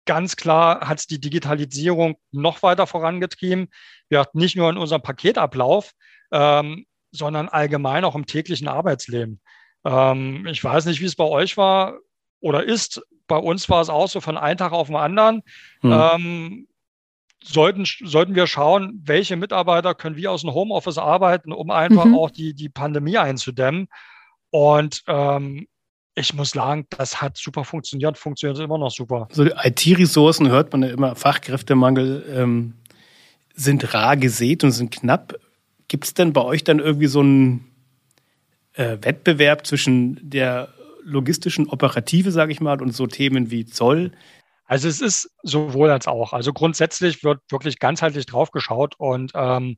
ganz 0.06 0.36
klar 0.36 0.88
hat 0.88 1.00
es 1.00 1.08
die 1.08 1.20
Digitalisierung 1.20 2.16
noch 2.32 2.64
weiter 2.64 2.88
vorangetrieben. 2.88 3.70
Wir 4.10 4.20
hatten 4.20 4.40
nicht 4.40 4.56
nur 4.56 4.70
in 4.70 4.78
unserem 4.78 5.02
Paketablauf, 5.02 5.92
ähm, 6.32 6.86
sondern 7.12 7.50
allgemein 7.50 8.06
auch 8.06 8.16
im 8.16 8.26
täglichen 8.26 8.68
Arbeitsleben. 8.68 9.42
Ähm, 9.86 10.46
ich 10.48 10.64
weiß 10.64 10.86
nicht, 10.86 11.02
wie 11.02 11.06
es 11.06 11.16
bei 11.16 11.26
euch 11.26 11.58
war 11.58 11.98
oder 12.40 12.64
ist. 12.64 13.02
Bei 13.28 13.38
uns 13.38 13.70
war 13.70 13.82
es 13.82 13.90
auch 13.90 14.08
so 14.08 14.22
von 14.22 14.38
einem 14.38 14.58
Tag 14.58 14.72
auf 14.74 14.88
den 14.88 14.96
anderen. 14.96 15.44
Hm. 15.82 15.92
Ähm, 15.92 16.68
sollten, 17.44 17.86
sollten 17.86 18.36
wir 18.36 18.48
schauen, 18.48 19.02
welche 19.04 19.36
Mitarbeiter 19.36 19.96
können 19.96 20.16
wir 20.16 20.32
aus 20.32 20.42
dem 20.42 20.54
Homeoffice 20.54 20.98
arbeiten, 20.98 21.52
um 21.52 21.72
einfach 21.72 22.06
mhm. 22.06 22.16
auch 22.16 22.30
die, 22.30 22.54
die 22.54 22.70
Pandemie 22.70 23.18
einzudämmen. 23.18 23.88
Und 24.52 25.04
ähm, 25.08 25.68
ich 26.14 26.34
muss 26.34 26.52
sagen, 26.52 26.86
das 26.90 27.22
hat 27.22 27.38
super 27.38 27.64
funktioniert, 27.64 28.18
funktioniert 28.18 28.60
immer 28.60 28.78
noch 28.78 28.92
super. 28.92 29.28
So 29.32 29.46
IT-Ressourcen 29.46 30.50
hört 30.50 30.72
man 30.72 30.84
ja 30.84 30.90
immer, 30.90 31.16
Fachkräftemangel 31.16 32.26
ähm, 32.36 32.74
sind 33.56 33.94
rar 33.94 34.18
gesät 34.18 34.64
und 34.64 34.72
sind 34.72 34.92
knapp. 34.92 35.36
Gibt 35.88 36.06
es 36.06 36.14
denn 36.14 36.34
bei 36.34 36.42
euch 36.42 36.64
dann 36.64 36.80
irgendwie 36.80 37.08
so 37.08 37.22
einen 37.22 37.71
äh, 38.74 38.98
Wettbewerb 39.02 39.66
zwischen 39.66 40.20
der 40.22 40.70
logistischen 41.04 41.68
Operative, 41.68 42.32
sage 42.32 42.52
ich 42.52 42.62
mal, 42.62 42.82
und 42.82 42.92
so 42.92 43.08
Themen 43.08 43.52
wie 43.52 43.66
Zoll? 43.66 44.12
Also 44.66 44.88
es 44.88 45.02
ist 45.02 45.30
sowohl 45.44 45.90
als 45.90 46.08
auch. 46.08 46.34
Also 46.34 46.54
grundsätzlich 46.54 47.24
wird 47.24 47.42
wirklich 47.50 47.80
ganzheitlich 47.80 48.26
drauf 48.26 48.52
geschaut 48.52 48.96
und 48.98 49.32
ähm, 49.36 49.78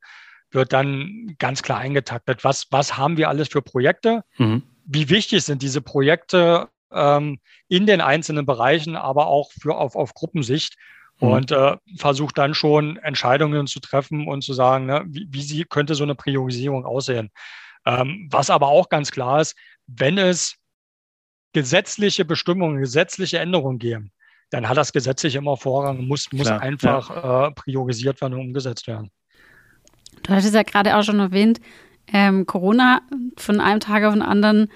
wird 0.52 0.72
dann 0.72 1.36
ganz 1.39 1.64
klar 1.64 1.80
eingetaktet, 1.80 2.44
was, 2.44 2.68
was 2.70 2.98
haben 2.98 3.18
wir 3.18 3.30
alles 3.30 3.48
für 3.48 3.62
Projekte, 3.62 4.24
mhm. 4.38 4.62
wie 4.86 5.10
wichtig 5.10 5.44
sind 5.44 5.62
diese 5.62 5.82
Projekte 5.82 6.70
ähm, 6.91 7.39
in 7.68 7.88
den 7.88 8.02
einzelnen 8.02 8.46
Bereichen, 8.46 8.96
aber 8.96 9.28
auch 9.28 9.52
für 9.52 9.76
auf, 9.76 9.96
auf 9.96 10.14
Gruppensicht 10.14 10.76
mhm. 11.20 11.28
und 11.28 11.52
äh, 11.52 11.76
versucht 11.98 12.38
dann 12.38 12.54
schon 12.54 12.98
Entscheidungen 12.98 13.66
zu 13.68 13.80
treffen 13.80 14.28
und 14.28 14.44
zu 14.44 14.54
sagen, 14.54 14.86
ne, 14.86 15.04
wie, 15.08 15.28
wie 15.30 15.41
sie, 15.41 15.64
könnte 15.64 15.96
so 15.96 16.04
eine 16.04 16.16
Priorisierung 16.16 16.86
aussehen. 16.86 17.32
Ähm, 17.86 18.28
was 18.32 18.50
aber 18.50 18.68
auch 18.68 18.90
ganz 18.90 19.12
klar 19.12 19.42
ist, 19.42 19.56
wenn 19.88 20.18
es 20.18 20.56
gesetzliche 21.54 22.26
Bestimmungen, 22.26 22.80
gesetzliche 22.80 23.40
Änderungen 23.40 23.80
geben, 23.80 24.12
dann 24.50 24.70
hat 24.70 24.78
das 24.78 24.94
gesetzlich 24.94 25.36
immer 25.36 25.58
Vorrang, 25.58 26.06
muss, 26.06 26.32
muss 26.32 26.48
Klar, 26.48 26.62
einfach 26.62 27.10
ja. 27.10 27.48
äh, 27.48 27.52
priorisiert 27.52 28.22
werden 28.22 28.36
und 28.36 28.42
umgesetzt 28.42 28.88
werden. 28.88 29.12
Du 30.24 30.34
hattest 30.34 30.54
ja 30.54 30.64
gerade 30.64 30.96
auch 30.96 31.04
schon 31.04 31.20
erwähnt, 31.20 31.60
ähm, 32.08 32.46
Corona 32.46 33.02
von 33.38 33.60
einem 33.60 33.80
Tag 33.80 34.04
auf 34.04 34.14
den 34.14 34.22
anderen, 34.22 34.70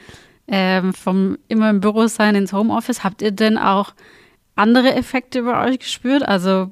ähm, 0.47 0.93
vom 0.93 1.38
immer 1.47 1.70
im 1.70 1.80
Büro 1.80 2.08
sein 2.08 2.36
ins 2.36 2.53
Homeoffice. 2.53 3.03
Habt 3.03 3.22
ihr 3.22 3.32
denn 3.32 3.58
auch 3.58 3.93
andere 4.55 4.95
Effekte 4.95 5.43
bei 5.43 5.68
euch 5.68 5.80
gespürt? 5.80 6.24
Also 6.24 6.72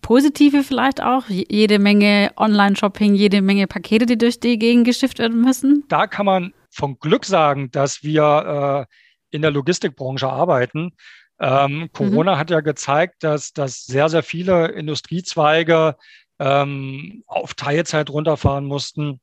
positive 0.00 0.62
vielleicht 0.62 1.02
auch? 1.02 1.24
Jede 1.28 1.78
Menge 1.78 2.32
Online-Shopping, 2.36 3.14
jede 3.14 3.42
Menge 3.42 3.66
Pakete, 3.66 4.06
die 4.06 4.18
durch 4.18 4.40
die 4.40 4.58
Gegend 4.58 4.86
geschifft 4.86 5.18
werden 5.18 5.40
müssen? 5.40 5.84
Da 5.88 6.06
kann 6.06 6.26
man 6.26 6.54
vom 6.70 6.98
Glück 6.98 7.24
sagen, 7.24 7.70
dass 7.70 8.02
wir 8.02 8.86
äh, 8.88 8.94
in 9.34 9.42
der 9.42 9.50
Logistikbranche 9.50 10.28
arbeiten. 10.28 10.92
Ähm, 11.40 11.78
mhm. 11.78 11.92
Corona 11.92 12.34
mhm. 12.34 12.38
hat 12.38 12.50
ja 12.50 12.60
gezeigt, 12.60 13.22
dass, 13.22 13.52
dass 13.52 13.84
sehr, 13.84 14.08
sehr 14.08 14.22
viele 14.22 14.68
Industriezweige 14.68 15.96
ähm, 16.38 17.22
auf 17.26 17.54
Teilzeit 17.54 18.10
runterfahren 18.10 18.64
mussten. 18.64 19.20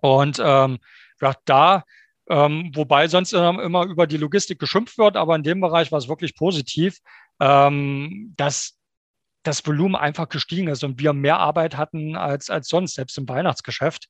Und 0.00 0.40
ähm, 0.42 0.78
da, 1.44 1.84
ähm, 2.28 2.70
wobei 2.74 3.08
sonst 3.08 3.32
immer 3.32 3.84
über 3.84 4.06
die 4.06 4.16
Logistik 4.16 4.58
geschimpft 4.58 4.98
wird, 4.98 5.16
aber 5.16 5.36
in 5.36 5.42
dem 5.42 5.60
Bereich 5.60 5.92
war 5.92 5.98
es 5.98 6.08
wirklich 6.08 6.34
positiv, 6.34 6.98
ähm, 7.40 8.32
dass 8.36 8.79
das 9.42 9.66
Volumen 9.66 9.96
einfach 9.96 10.28
gestiegen 10.28 10.68
ist 10.68 10.84
und 10.84 11.00
wir 11.00 11.12
mehr 11.12 11.38
Arbeit 11.38 11.76
hatten 11.76 12.16
als, 12.16 12.50
als 12.50 12.68
sonst, 12.68 12.94
selbst 12.94 13.16
im 13.18 13.28
Weihnachtsgeschäft 13.28 14.08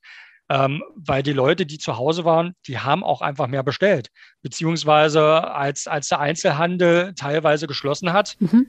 ähm, 0.51 0.83
weil 0.95 1.23
die 1.23 1.31
Leute, 1.31 1.65
die 1.65 1.77
zu 1.77 1.95
Hause 1.95 2.25
waren, 2.25 2.55
die 2.67 2.77
haben 2.77 3.05
auch 3.05 3.21
einfach 3.21 3.47
mehr 3.47 3.63
bestellt. 3.63 4.09
Beziehungsweise 4.41 5.49
als, 5.49 5.87
als 5.87 6.09
der 6.09 6.19
Einzelhandel 6.19 7.13
teilweise 7.15 7.67
geschlossen 7.67 8.11
hat, 8.11 8.35
mhm. 8.39 8.67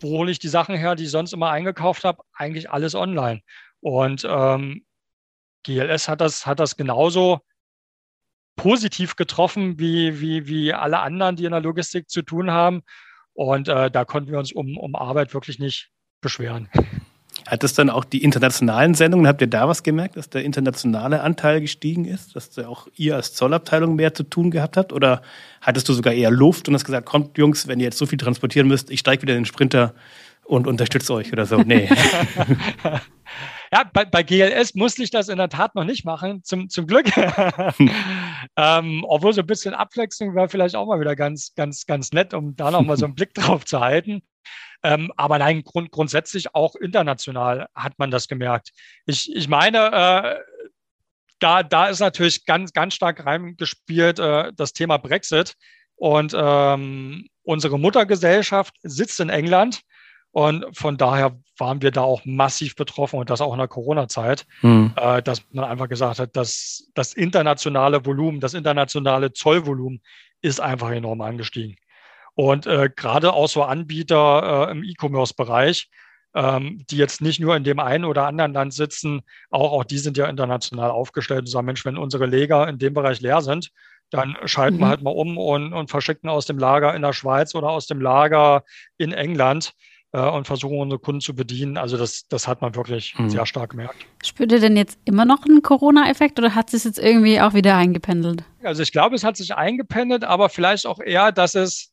wo 0.00 0.18
hole 0.18 0.30
ich 0.32 0.38
die 0.38 0.48
Sachen 0.48 0.74
her, 0.74 0.94
die 0.94 1.04
ich 1.04 1.10
sonst 1.10 1.34
immer 1.34 1.50
eingekauft 1.50 2.04
habe? 2.04 2.22
Eigentlich 2.32 2.70
alles 2.70 2.94
online. 2.94 3.42
Und 3.80 4.26
ähm, 4.26 4.86
GLS 5.64 6.08
hat 6.08 6.22
das, 6.22 6.46
hat 6.46 6.60
das 6.60 6.78
genauso 6.78 7.40
positiv 8.56 9.14
getroffen 9.16 9.78
wie, 9.78 10.18
wie, 10.18 10.46
wie 10.46 10.72
alle 10.72 11.00
anderen, 11.00 11.36
die 11.36 11.44
in 11.44 11.52
der 11.52 11.60
Logistik 11.60 12.08
zu 12.08 12.22
tun 12.22 12.50
haben. 12.50 12.80
Und 13.34 13.68
äh, 13.68 13.90
da 13.90 14.04
konnten 14.04 14.30
wir 14.30 14.38
uns 14.38 14.52
um, 14.52 14.76
um 14.76 14.94
Arbeit 14.94 15.34
wirklich 15.34 15.58
nicht 15.58 15.90
beschweren. 16.20 16.68
Hat 17.46 17.62
das 17.62 17.74
dann 17.74 17.90
auch 17.90 18.04
die 18.04 18.22
internationalen 18.22 18.94
Sendungen, 18.94 19.26
habt 19.26 19.40
ihr 19.40 19.46
da 19.46 19.66
was 19.66 19.82
gemerkt, 19.82 20.16
dass 20.16 20.28
der 20.30 20.44
internationale 20.44 21.22
Anteil 21.22 21.60
gestiegen 21.60 22.04
ist, 22.04 22.36
dass 22.36 22.56
auch 22.58 22.88
ihr 22.94 23.16
als 23.16 23.34
Zollabteilung 23.34 23.96
mehr 23.96 24.14
zu 24.14 24.22
tun 24.22 24.50
gehabt 24.50 24.76
habt? 24.76 24.92
Oder 24.92 25.22
hattest 25.60 25.88
du 25.88 25.92
sogar 25.92 26.12
eher 26.12 26.30
Luft 26.30 26.68
und 26.68 26.74
hast 26.74 26.84
gesagt, 26.84 27.06
kommt 27.06 27.38
Jungs, 27.38 27.66
wenn 27.66 27.80
ihr 27.80 27.84
jetzt 27.84 27.98
so 27.98 28.06
viel 28.06 28.18
transportieren 28.18 28.68
müsst, 28.68 28.90
ich 28.90 29.00
steige 29.00 29.22
wieder 29.22 29.32
in 29.34 29.40
den 29.40 29.46
Sprinter 29.46 29.94
und 30.44 30.66
unterstütze 30.66 31.14
euch 31.14 31.32
oder 31.32 31.46
so? 31.46 31.56
Nee. 31.56 31.88
Ja, 33.72 33.84
bei, 33.90 34.04
bei, 34.04 34.22
GLS 34.22 34.74
musste 34.74 35.02
ich 35.02 35.10
das 35.10 35.28
in 35.28 35.38
der 35.38 35.48
Tat 35.48 35.74
noch 35.74 35.84
nicht 35.84 36.04
machen, 36.04 36.44
zum, 36.44 36.68
zum 36.68 36.86
Glück. 36.86 37.06
ähm, 38.56 39.04
obwohl 39.08 39.32
so 39.32 39.40
ein 39.40 39.46
bisschen 39.46 39.72
Abwechslung 39.72 40.34
wäre 40.34 40.50
vielleicht 40.50 40.76
auch 40.76 40.86
mal 40.86 41.00
wieder 41.00 41.16
ganz, 41.16 41.54
ganz, 41.54 41.86
ganz 41.86 42.12
nett, 42.12 42.34
um 42.34 42.54
da 42.54 42.70
noch 42.70 42.82
mal 42.82 42.98
so 42.98 43.06
einen 43.06 43.14
Blick 43.16 43.32
drauf 43.32 43.64
zu 43.64 43.80
halten. 43.80 44.22
Ähm, 44.82 45.10
aber 45.16 45.38
nein, 45.38 45.62
grund, 45.62 45.90
grundsätzlich 45.90 46.54
auch 46.54 46.74
international 46.74 47.68
hat 47.74 47.98
man 47.98 48.10
das 48.10 48.28
gemerkt. 48.28 48.72
Ich, 49.06 49.34
ich 49.34 49.48
meine, 49.48 49.78
äh, 49.78 50.38
da, 51.38 51.62
da 51.62 51.86
ist 51.86 52.00
natürlich 52.00 52.44
ganz, 52.44 52.74
ganz 52.74 52.94
stark 52.94 53.24
reingespielt 53.24 54.18
äh, 54.18 54.52
das 54.54 54.74
Thema 54.74 54.98
Brexit. 54.98 55.54
Und 55.96 56.34
ähm, 56.36 57.26
unsere 57.42 57.78
Muttergesellschaft 57.78 58.74
sitzt 58.82 59.18
in 59.20 59.30
England. 59.30 59.80
Und 60.32 60.64
von 60.76 60.96
daher 60.96 61.38
waren 61.58 61.82
wir 61.82 61.90
da 61.90 62.00
auch 62.00 62.24
massiv 62.24 62.74
betroffen 62.74 63.18
und 63.18 63.28
das 63.28 63.42
auch 63.42 63.52
in 63.52 63.58
der 63.58 63.68
Corona-Zeit, 63.68 64.46
hm. 64.60 64.92
äh, 64.96 65.22
dass 65.22 65.42
man 65.52 65.64
einfach 65.66 65.88
gesagt 65.88 66.18
hat, 66.18 66.34
dass 66.34 66.90
das 66.94 67.12
internationale 67.12 68.04
Volumen, 68.04 68.40
das 68.40 68.54
internationale 68.54 69.32
Zollvolumen 69.32 70.00
ist 70.40 70.60
einfach 70.60 70.90
enorm 70.90 71.20
angestiegen. 71.20 71.76
Und 72.34 72.66
äh, 72.66 72.88
gerade 72.94 73.34
auch 73.34 73.48
so 73.48 73.62
Anbieter 73.62 74.68
äh, 74.68 74.70
im 74.72 74.82
E-Commerce-Bereich, 74.82 75.90
ähm, 76.34 76.82
die 76.88 76.96
jetzt 76.96 77.20
nicht 77.20 77.40
nur 77.40 77.54
in 77.54 77.64
dem 77.64 77.78
einen 77.78 78.06
oder 78.06 78.26
anderen 78.26 78.54
Land 78.54 78.72
sitzen, 78.72 79.20
auch, 79.50 79.72
auch 79.72 79.84
die 79.84 79.98
sind 79.98 80.16
ja 80.16 80.26
international 80.26 80.90
aufgestellt 80.90 81.40
und 81.40 81.48
sagen, 81.48 81.66
Mensch, 81.66 81.84
wenn 81.84 81.98
unsere 81.98 82.24
Lager 82.24 82.66
in 82.68 82.78
dem 82.78 82.94
Bereich 82.94 83.20
leer 83.20 83.42
sind, 83.42 83.70
dann 84.08 84.36
schalten 84.46 84.76
mhm. 84.76 84.80
wir 84.80 84.88
halt 84.88 85.02
mal 85.02 85.10
um 85.10 85.36
und, 85.36 85.74
und 85.74 85.90
verschicken 85.90 86.30
aus 86.30 86.46
dem 86.46 86.58
Lager 86.58 86.94
in 86.94 87.02
der 87.02 87.12
Schweiz 87.12 87.54
oder 87.54 87.68
aus 87.68 87.86
dem 87.86 88.00
Lager 88.00 88.64
in 88.96 89.12
England 89.12 89.74
äh, 90.12 90.28
und 90.28 90.46
versuchen 90.46 90.78
unsere 90.78 91.00
Kunden 91.00 91.20
zu 91.20 91.34
bedienen. 91.34 91.76
Also 91.76 91.96
das, 91.96 92.28
das 92.28 92.46
hat 92.46 92.60
man 92.60 92.74
wirklich 92.74 93.18
mhm. 93.18 93.30
sehr 93.30 93.46
stark 93.46 93.70
gemerkt. 93.70 94.06
Spürt 94.22 94.52
ihr 94.52 94.60
denn 94.60 94.76
jetzt 94.76 94.98
immer 95.04 95.24
noch 95.24 95.44
einen 95.44 95.62
Corona-Effekt 95.62 96.38
oder 96.38 96.54
hat 96.54 96.72
es 96.72 96.84
jetzt 96.84 96.98
irgendwie 96.98 97.40
auch 97.40 97.54
wieder 97.54 97.76
eingependelt? 97.76 98.44
Also 98.62 98.82
ich 98.82 98.92
glaube, 98.92 99.16
es 99.16 99.24
hat 99.24 99.36
sich 99.36 99.54
eingependelt, 99.54 100.24
aber 100.24 100.48
vielleicht 100.48 100.86
auch 100.86 101.00
eher, 101.00 101.32
dass 101.32 101.54
es 101.54 101.92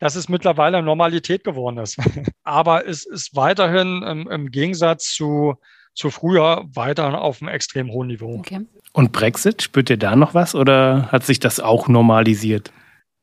dass 0.00 0.16
es 0.16 0.28
mittlerweile 0.28 0.82
Normalität 0.82 1.44
geworden 1.44 1.78
ist. 1.78 1.96
Aber 2.44 2.86
es 2.86 3.06
ist 3.06 3.36
weiterhin 3.36 4.02
im, 4.02 4.28
im 4.28 4.50
Gegensatz 4.50 5.14
zu, 5.14 5.54
zu 5.94 6.10
früher 6.10 6.64
weiterhin 6.74 7.14
auf 7.14 7.40
einem 7.40 7.48
extrem 7.54 7.90
hohen 7.90 8.08
Niveau. 8.08 8.34
Okay. 8.34 8.66
Und 8.92 9.12
Brexit, 9.12 9.62
spürt 9.62 9.90
ihr 9.90 9.96
da 9.96 10.14
noch 10.14 10.34
was 10.34 10.54
oder 10.54 11.10
hat 11.10 11.24
sich 11.24 11.38
das 11.38 11.58
auch 11.58 11.88
normalisiert? 11.88 12.72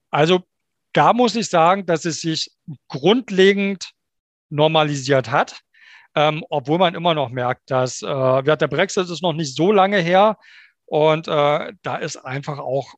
Also 0.09 0.43
da 0.93 1.13
muss 1.13 1.35
ich 1.35 1.49
sagen, 1.49 1.85
dass 1.85 2.05
es 2.05 2.21
sich 2.21 2.51
grundlegend 2.87 3.91
normalisiert 4.51 5.31
hat. 5.31 5.61
Ähm, 6.13 6.43
obwohl 6.49 6.77
man 6.77 6.93
immer 6.93 7.13
noch 7.13 7.29
merkt, 7.29 7.71
dass 7.71 8.01
äh, 8.01 8.43
der 8.43 8.67
Brexit 8.67 9.09
ist 9.09 9.23
noch 9.23 9.33
nicht 9.33 9.55
so 9.55 9.71
lange 9.71 9.97
her 9.97 10.37
und 10.85 11.29
äh, 11.29 11.73
da 11.83 11.95
ist 11.95 12.17
einfach 12.17 12.59
auch 12.59 12.95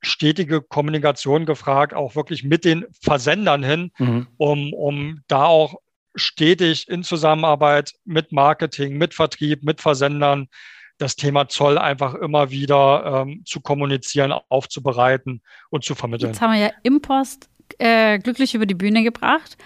stetige 0.00 0.60
Kommunikation 0.60 1.46
gefragt, 1.46 1.94
auch 1.94 2.16
wirklich 2.16 2.42
mit 2.42 2.64
den 2.64 2.84
Versendern 3.00 3.62
hin, 3.62 3.92
mhm. 3.98 4.26
um, 4.36 4.72
um 4.72 5.20
da 5.28 5.44
auch 5.44 5.76
stetig 6.16 6.88
in 6.88 7.04
Zusammenarbeit 7.04 7.92
mit 8.04 8.32
Marketing, 8.32 8.96
mit 8.96 9.14
Vertrieb, 9.14 9.62
mit 9.62 9.80
Versendern 9.80 10.48
das 10.98 11.14
Thema 11.14 11.48
Zoll 11.48 11.78
einfach 11.78 12.14
immer 12.14 12.50
wieder 12.50 13.22
ähm, 13.22 13.42
zu 13.44 13.60
kommunizieren, 13.60 14.32
aufzubereiten 14.48 15.42
und 15.70 15.84
zu 15.84 15.94
vermitteln. 15.94 16.32
Jetzt 16.32 16.40
haben 16.40 16.52
wir 16.52 16.60
ja 16.60 16.70
Impost 16.82 17.48
äh, 17.78 18.18
glücklich 18.18 18.54
über 18.54 18.66
die 18.66 18.74
Bühne 18.74 19.04
gebracht. 19.04 19.56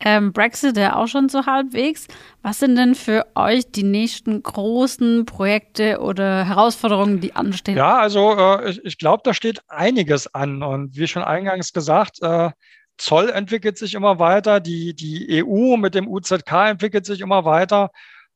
Ähm, 0.00 0.32
Brexit 0.32 0.76
ja 0.76 0.96
auch 0.96 1.08
schon 1.08 1.28
so 1.28 1.46
halbwegs. 1.46 2.06
Was 2.42 2.60
sind 2.60 2.76
denn 2.76 2.94
für 2.94 3.26
euch 3.34 3.70
die 3.72 3.82
nächsten 3.82 4.42
großen 4.42 5.26
Projekte 5.26 6.00
oder 6.00 6.44
Herausforderungen, 6.44 7.20
die 7.20 7.34
anstehen? 7.34 7.76
Ja, 7.76 7.98
also 7.98 8.36
äh, 8.36 8.70
ich, 8.70 8.84
ich 8.84 8.98
glaube, 8.98 9.22
da 9.24 9.34
steht 9.34 9.60
einiges 9.68 10.32
an. 10.34 10.62
Und 10.62 10.96
wie 10.96 11.08
schon 11.08 11.22
eingangs 11.24 11.72
gesagt, 11.72 12.22
äh, 12.22 12.50
Zoll 12.96 13.30
entwickelt 13.30 13.78
sich 13.78 13.94
immer 13.94 14.18
weiter, 14.18 14.60
die, 14.60 14.94
die 14.94 15.44
EU 15.44 15.76
mit 15.76 15.94
dem 15.94 16.08
UZK 16.08 16.52
entwickelt 16.70 17.06
sich 17.06 17.20
immer 17.20 17.44
weiter. 17.44 17.90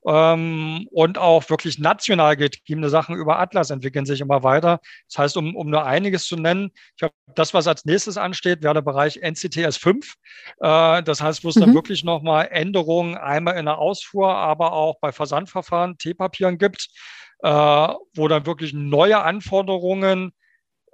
Ähm, 0.04 0.88
und 0.90 1.16
auch 1.16 1.48
wirklich 1.48 1.78
national 1.78 2.36
getriebene 2.36 2.88
Sachen 2.88 3.14
über 3.14 3.38
Atlas 3.38 3.70
entwickeln 3.70 4.04
sich 4.04 4.20
immer 4.20 4.42
weiter. 4.42 4.80
Das 5.08 5.18
heißt, 5.18 5.36
um, 5.36 5.54
um 5.54 5.70
nur 5.70 5.84
einiges 5.84 6.26
zu 6.26 6.36
nennen, 6.36 6.70
ich 6.74 6.96
glaube, 6.96 7.14
das, 7.34 7.54
was 7.54 7.68
als 7.68 7.84
nächstes 7.84 8.16
ansteht, 8.16 8.62
wäre 8.62 8.74
der 8.74 8.82
Bereich 8.82 9.20
NCTS 9.22 9.76
5. 9.76 10.14
Äh, 10.60 11.02
das 11.04 11.22
heißt, 11.22 11.44
wo 11.44 11.50
es 11.50 11.56
mhm. 11.56 11.60
dann 11.60 11.74
wirklich 11.74 12.02
nochmal 12.02 12.48
Änderungen 12.50 13.16
einmal 13.16 13.56
in 13.56 13.66
der 13.66 13.78
Ausfuhr, 13.78 14.34
aber 14.34 14.72
auch 14.72 14.98
bei 15.00 15.12
Versandverfahren, 15.12 15.98
T-Papieren 15.98 16.58
gibt, 16.58 16.88
äh, 17.42 17.48
wo 17.48 18.26
dann 18.26 18.44
wirklich 18.44 18.72
neue 18.72 19.22
Anforderungen 19.22 20.32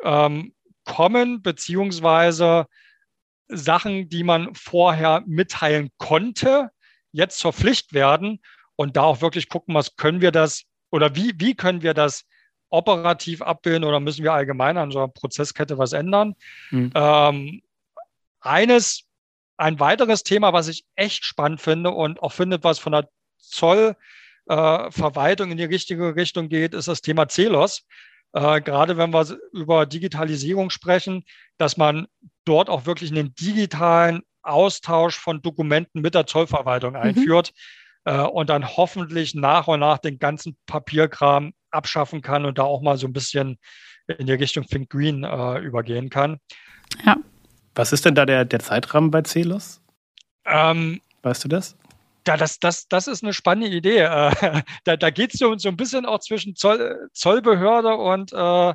ähm, 0.04 0.52
kommen, 0.84 1.40
beziehungsweise 1.40 2.66
Sachen, 3.48 4.10
die 4.10 4.22
man 4.22 4.54
vorher 4.54 5.22
mitteilen 5.26 5.88
konnte, 5.96 6.68
jetzt 7.12 7.38
zur 7.38 7.54
Pflicht 7.54 7.94
werden 7.94 8.40
und 8.78 8.96
da 8.96 9.02
auch 9.02 9.20
wirklich 9.20 9.48
gucken, 9.48 9.74
was 9.74 9.96
können 9.96 10.20
wir 10.20 10.30
das 10.30 10.62
oder 10.90 11.16
wie, 11.16 11.32
wie 11.36 11.56
können 11.56 11.82
wir 11.82 11.94
das 11.94 12.24
operativ 12.70 13.42
abbilden 13.42 13.82
oder 13.82 13.98
müssen 13.98 14.22
wir 14.22 14.32
allgemein 14.32 14.76
an 14.76 14.84
unserer 14.84 15.08
Prozesskette 15.08 15.78
was 15.78 15.92
ändern? 15.92 16.36
Mhm. 16.70 16.92
Ähm, 16.94 17.62
eines, 18.40 19.02
ein 19.56 19.80
weiteres 19.80 20.22
Thema, 20.22 20.52
was 20.52 20.68
ich 20.68 20.84
echt 20.94 21.24
spannend 21.24 21.60
finde 21.60 21.90
und 21.90 22.22
auch 22.22 22.30
finde, 22.32 22.62
was 22.62 22.78
von 22.78 22.92
der 22.92 23.08
Zollverwaltung 23.38 25.48
äh, 25.48 25.50
in 25.50 25.58
die 25.58 25.64
richtige 25.64 26.14
Richtung 26.14 26.48
geht, 26.48 26.72
ist 26.72 26.86
das 26.86 27.00
Thema 27.00 27.28
CELOS. 27.28 27.84
Äh, 28.32 28.60
gerade 28.60 28.96
wenn 28.96 29.12
wir 29.12 29.26
über 29.52 29.86
Digitalisierung 29.86 30.70
sprechen, 30.70 31.24
dass 31.56 31.76
man 31.76 32.06
dort 32.44 32.70
auch 32.70 32.86
wirklich 32.86 33.10
einen 33.10 33.34
digitalen 33.34 34.22
Austausch 34.42 35.18
von 35.18 35.42
Dokumenten 35.42 36.00
mit 36.00 36.14
der 36.14 36.28
Zollverwaltung 36.28 36.92
mhm. 36.92 36.98
Äh, 38.04 38.20
und 38.20 38.50
dann 38.50 38.76
hoffentlich 38.76 39.34
nach 39.34 39.68
und 39.68 39.80
nach 39.80 39.98
den 39.98 40.18
ganzen 40.18 40.56
Papierkram 40.66 41.52
abschaffen 41.70 42.22
kann 42.22 42.44
und 42.44 42.58
da 42.58 42.62
auch 42.62 42.80
mal 42.80 42.96
so 42.96 43.06
ein 43.06 43.12
bisschen 43.12 43.58
in 44.06 44.26
die 44.26 44.32
Richtung 44.32 44.64
Think 44.64 44.90
Green 44.90 45.24
äh, 45.24 45.58
übergehen 45.58 46.08
kann. 46.08 46.38
Ja. 47.04 47.16
Was 47.74 47.92
ist 47.92 48.04
denn 48.04 48.14
da 48.14 48.24
der, 48.24 48.44
der 48.44 48.60
Zeitrahmen 48.60 49.10
bei 49.10 49.22
Celos? 49.22 49.82
Ähm, 50.46 51.00
weißt 51.22 51.44
du 51.44 51.48
das? 51.48 51.76
Ja, 52.26 52.36
das, 52.36 52.58
das, 52.58 52.88
das 52.88 53.06
ist 53.06 53.22
eine 53.22 53.32
spannende 53.32 53.74
Idee. 53.74 54.00
Äh, 54.00 54.62
da 54.84 54.96
da 54.96 55.10
geht 55.10 55.34
es 55.34 55.40
so, 55.40 55.56
so 55.56 55.68
ein 55.68 55.76
bisschen 55.76 56.06
auch 56.06 56.20
zwischen 56.20 56.56
Zoll, 56.56 57.08
Zollbehörde 57.12 57.94
und, 57.96 58.32
äh, 58.32 58.74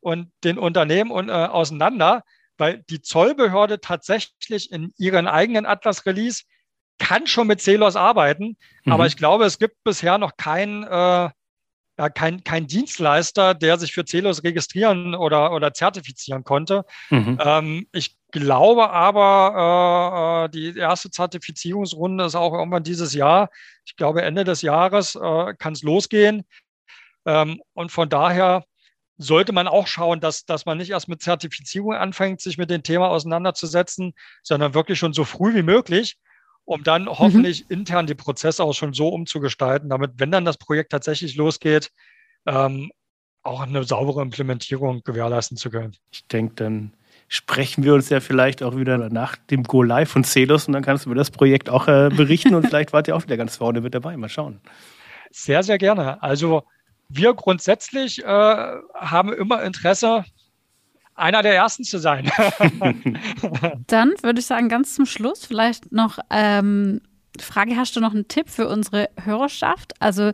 und 0.00 0.32
den 0.44 0.58
Unternehmen 0.58 1.10
und, 1.10 1.28
äh, 1.28 1.32
auseinander, 1.32 2.24
weil 2.58 2.82
die 2.90 3.00
Zollbehörde 3.00 3.80
tatsächlich 3.80 4.72
in 4.72 4.92
ihren 4.98 5.26
eigenen 5.26 5.66
Atlas-Release 5.66 6.42
kann 7.00 7.26
schon 7.26 7.48
mit 7.48 7.60
Celos 7.60 7.96
arbeiten, 7.96 8.56
mhm. 8.84 8.92
aber 8.92 9.06
ich 9.06 9.16
glaube, 9.16 9.44
es 9.44 9.58
gibt 9.58 9.82
bisher 9.82 10.18
noch 10.18 10.36
keinen 10.36 10.84
äh, 10.84 11.30
ja, 12.00 12.08
kein, 12.08 12.42
kein 12.44 12.66
Dienstleister, 12.66 13.52
der 13.52 13.78
sich 13.78 13.92
für 13.92 14.06
Celos 14.06 14.42
registrieren 14.42 15.14
oder, 15.14 15.52
oder 15.52 15.74
zertifizieren 15.74 16.44
konnte. 16.44 16.86
Mhm. 17.10 17.38
Ähm, 17.44 17.86
ich 17.92 18.16
glaube 18.30 18.88
aber, 18.88 20.46
äh, 20.54 20.58
äh, 20.58 20.72
die 20.72 20.78
erste 20.78 21.10
Zertifizierungsrunde 21.10 22.24
ist 22.24 22.36
auch 22.36 22.54
irgendwann 22.54 22.84
dieses 22.84 23.12
Jahr. 23.12 23.50
Ich 23.84 23.96
glaube, 23.96 24.22
Ende 24.22 24.44
des 24.44 24.62
Jahres 24.62 25.14
äh, 25.14 25.54
kann 25.58 25.74
es 25.74 25.82
losgehen. 25.82 26.44
Ähm, 27.26 27.60
und 27.74 27.92
von 27.92 28.08
daher 28.08 28.64
sollte 29.18 29.52
man 29.52 29.68
auch 29.68 29.86
schauen, 29.86 30.20
dass, 30.20 30.46
dass 30.46 30.64
man 30.64 30.78
nicht 30.78 30.92
erst 30.92 31.08
mit 31.08 31.20
Zertifizierung 31.20 31.92
anfängt, 31.92 32.40
sich 32.40 32.56
mit 32.56 32.70
dem 32.70 32.82
Thema 32.82 33.08
auseinanderzusetzen, 33.08 34.14
sondern 34.42 34.72
wirklich 34.72 34.98
schon 34.98 35.12
so 35.12 35.24
früh 35.24 35.54
wie 35.54 35.62
möglich 35.62 36.16
um 36.64 36.82
dann 36.82 37.02
mhm. 37.02 37.18
hoffentlich 37.18 37.64
mhm. 37.64 37.78
intern 37.78 38.06
die 38.06 38.14
Prozesse 38.14 38.62
auch 38.62 38.74
schon 38.74 38.92
so 38.92 39.08
umzugestalten, 39.08 39.88
damit, 39.88 40.12
wenn 40.16 40.30
dann 40.30 40.44
das 40.44 40.58
Projekt 40.58 40.92
tatsächlich 40.92 41.36
losgeht, 41.36 41.90
ähm, 42.46 42.90
auch 43.42 43.60
eine 43.60 43.84
saubere 43.84 44.22
Implementierung 44.22 45.02
gewährleisten 45.02 45.56
zu 45.56 45.70
können. 45.70 45.96
Ich 46.10 46.26
denke, 46.26 46.54
dann 46.56 46.92
sprechen 47.28 47.84
wir 47.84 47.94
uns 47.94 48.08
ja 48.10 48.20
vielleicht 48.20 48.62
auch 48.62 48.76
wieder 48.76 48.98
nach 49.08 49.36
dem 49.36 49.62
Go 49.62 49.82
Live 49.82 50.10
von 50.10 50.24
Celos 50.24 50.66
und 50.66 50.74
dann 50.74 50.82
kannst 50.82 51.06
du 51.06 51.10
über 51.10 51.16
das 51.16 51.30
Projekt 51.30 51.70
auch 51.70 51.88
äh, 51.88 52.10
berichten 52.10 52.54
und 52.54 52.66
vielleicht 52.68 52.92
wart 52.92 53.08
ihr 53.08 53.16
auch 53.16 53.22
wieder 53.22 53.36
ganz 53.36 53.56
vorne 53.56 53.80
mit 53.80 53.94
dabei. 53.94 54.16
Mal 54.16 54.28
schauen. 54.28 54.60
Sehr, 55.30 55.62
sehr 55.62 55.78
gerne. 55.78 56.22
Also 56.22 56.64
wir 57.08 57.34
grundsätzlich 57.34 58.22
äh, 58.22 58.24
haben 58.94 59.32
immer 59.32 59.62
Interesse, 59.62 60.24
einer 61.14 61.42
der 61.42 61.54
ersten 61.54 61.84
zu 61.84 61.98
sein. 61.98 62.30
Dann 63.86 64.14
würde 64.22 64.40
ich 64.40 64.46
sagen, 64.46 64.68
ganz 64.68 64.94
zum 64.94 65.06
Schluss 65.06 65.44
vielleicht 65.44 65.92
noch 65.92 66.18
ähm, 66.30 67.00
Frage, 67.38 67.76
hast 67.76 67.96
du 67.96 68.00
noch 68.00 68.14
einen 68.14 68.28
Tipp 68.28 68.48
für 68.48 68.68
unsere 68.68 69.08
Hörerschaft? 69.22 69.94
Also 70.00 70.32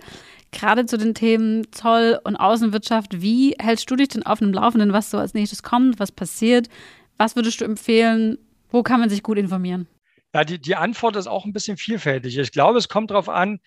gerade 0.52 0.86
zu 0.86 0.96
den 0.96 1.14
Themen 1.14 1.70
Zoll 1.72 2.18
und 2.24 2.36
Außenwirtschaft, 2.36 3.20
wie 3.20 3.54
hältst 3.58 3.90
du 3.90 3.96
dich 3.96 4.08
denn 4.08 4.24
auf 4.24 4.38
dem 4.38 4.52
Laufenden, 4.52 4.92
was 4.92 5.10
so 5.10 5.18
als 5.18 5.34
nächstes 5.34 5.62
kommt, 5.62 5.98
was 5.98 6.12
passiert? 6.12 6.68
Was 7.16 7.36
würdest 7.36 7.60
du 7.60 7.64
empfehlen? 7.64 8.38
Wo 8.70 8.82
kann 8.82 9.00
man 9.00 9.10
sich 9.10 9.22
gut 9.22 9.38
informieren? 9.38 9.86
Ja, 10.34 10.44
die, 10.44 10.58
die 10.58 10.76
Antwort 10.76 11.16
ist 11.16 11.28
auch 11.28 11.44
ein 11.44 11.52
bisschen 11.52 11.76
vielfältig. 11.76 12.36
Ich 12.36 12.52
glaube, 12.52 12.78
es 12.78 12.88
kommt 12.88 13.10
darauf 13.10 13.28
an, 13.28 13.60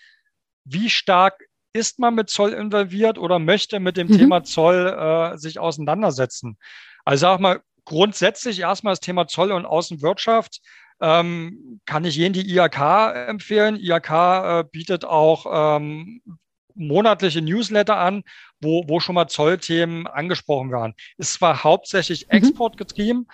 wie 0.66 0.90
stark 0.90 1.46
ist 1.74 2.00
man 2.00 2.16
mit 2.16 2.30
Zoll 2.30 2.54
involviert 2.54 3.18
oder 3.18 3.40
möchte 3.40 3.80
mit 3.80 3.98
dem 3.98 4.08
mhm. 4.08 4.18
Thema 4.18 4.44
Zoll 4.44 4.88
äh, 4.88 5.38
sich 5.38 5.60
auseinandersetzen. 5.60 6.58
Also 7.10 7.22
sag 7.22 7.40
mal, 7.40 7.60
grundsätzlich 7.86 8.60
erstmal 8.60 8.92
das 8.92 9.00
Thema 9.00 9.26
Zoll 9.26 9.52
und 9.52 9.66
Außenwirtschaft. 9.66 10.62
Ähm, 11.02 11.82
kann 11.88 12.06
ich 12.06 12.16
jeden 12.16 12.34
die 12.34 12.48
IAK 12.48 13.30
empfehlen. 13.30 13.78
IAK 13.78 14.12
äh, 14.12 14.64
bietet 14.72 15.06
auch 15.06 15.80
ähm, 15.82 16.22
monatliche 16.76 17.42
Newsletter 17.42 17.98
an, 17.98 18.22
wo, 18.62 18.88
wo 18.88 19.00
schon 19.00 19.16
mal 19.16 19.28
Zollthemen 19.28 20.06
angesprochen 20.06 20.72
werden. 20.72 20.94
Ist 21.18 21.34
zwar 21.34 21.64
hauptsächlich 21.64 22.28
mhm. 22.28 22.38
exportgetrieben, 22.38 23.28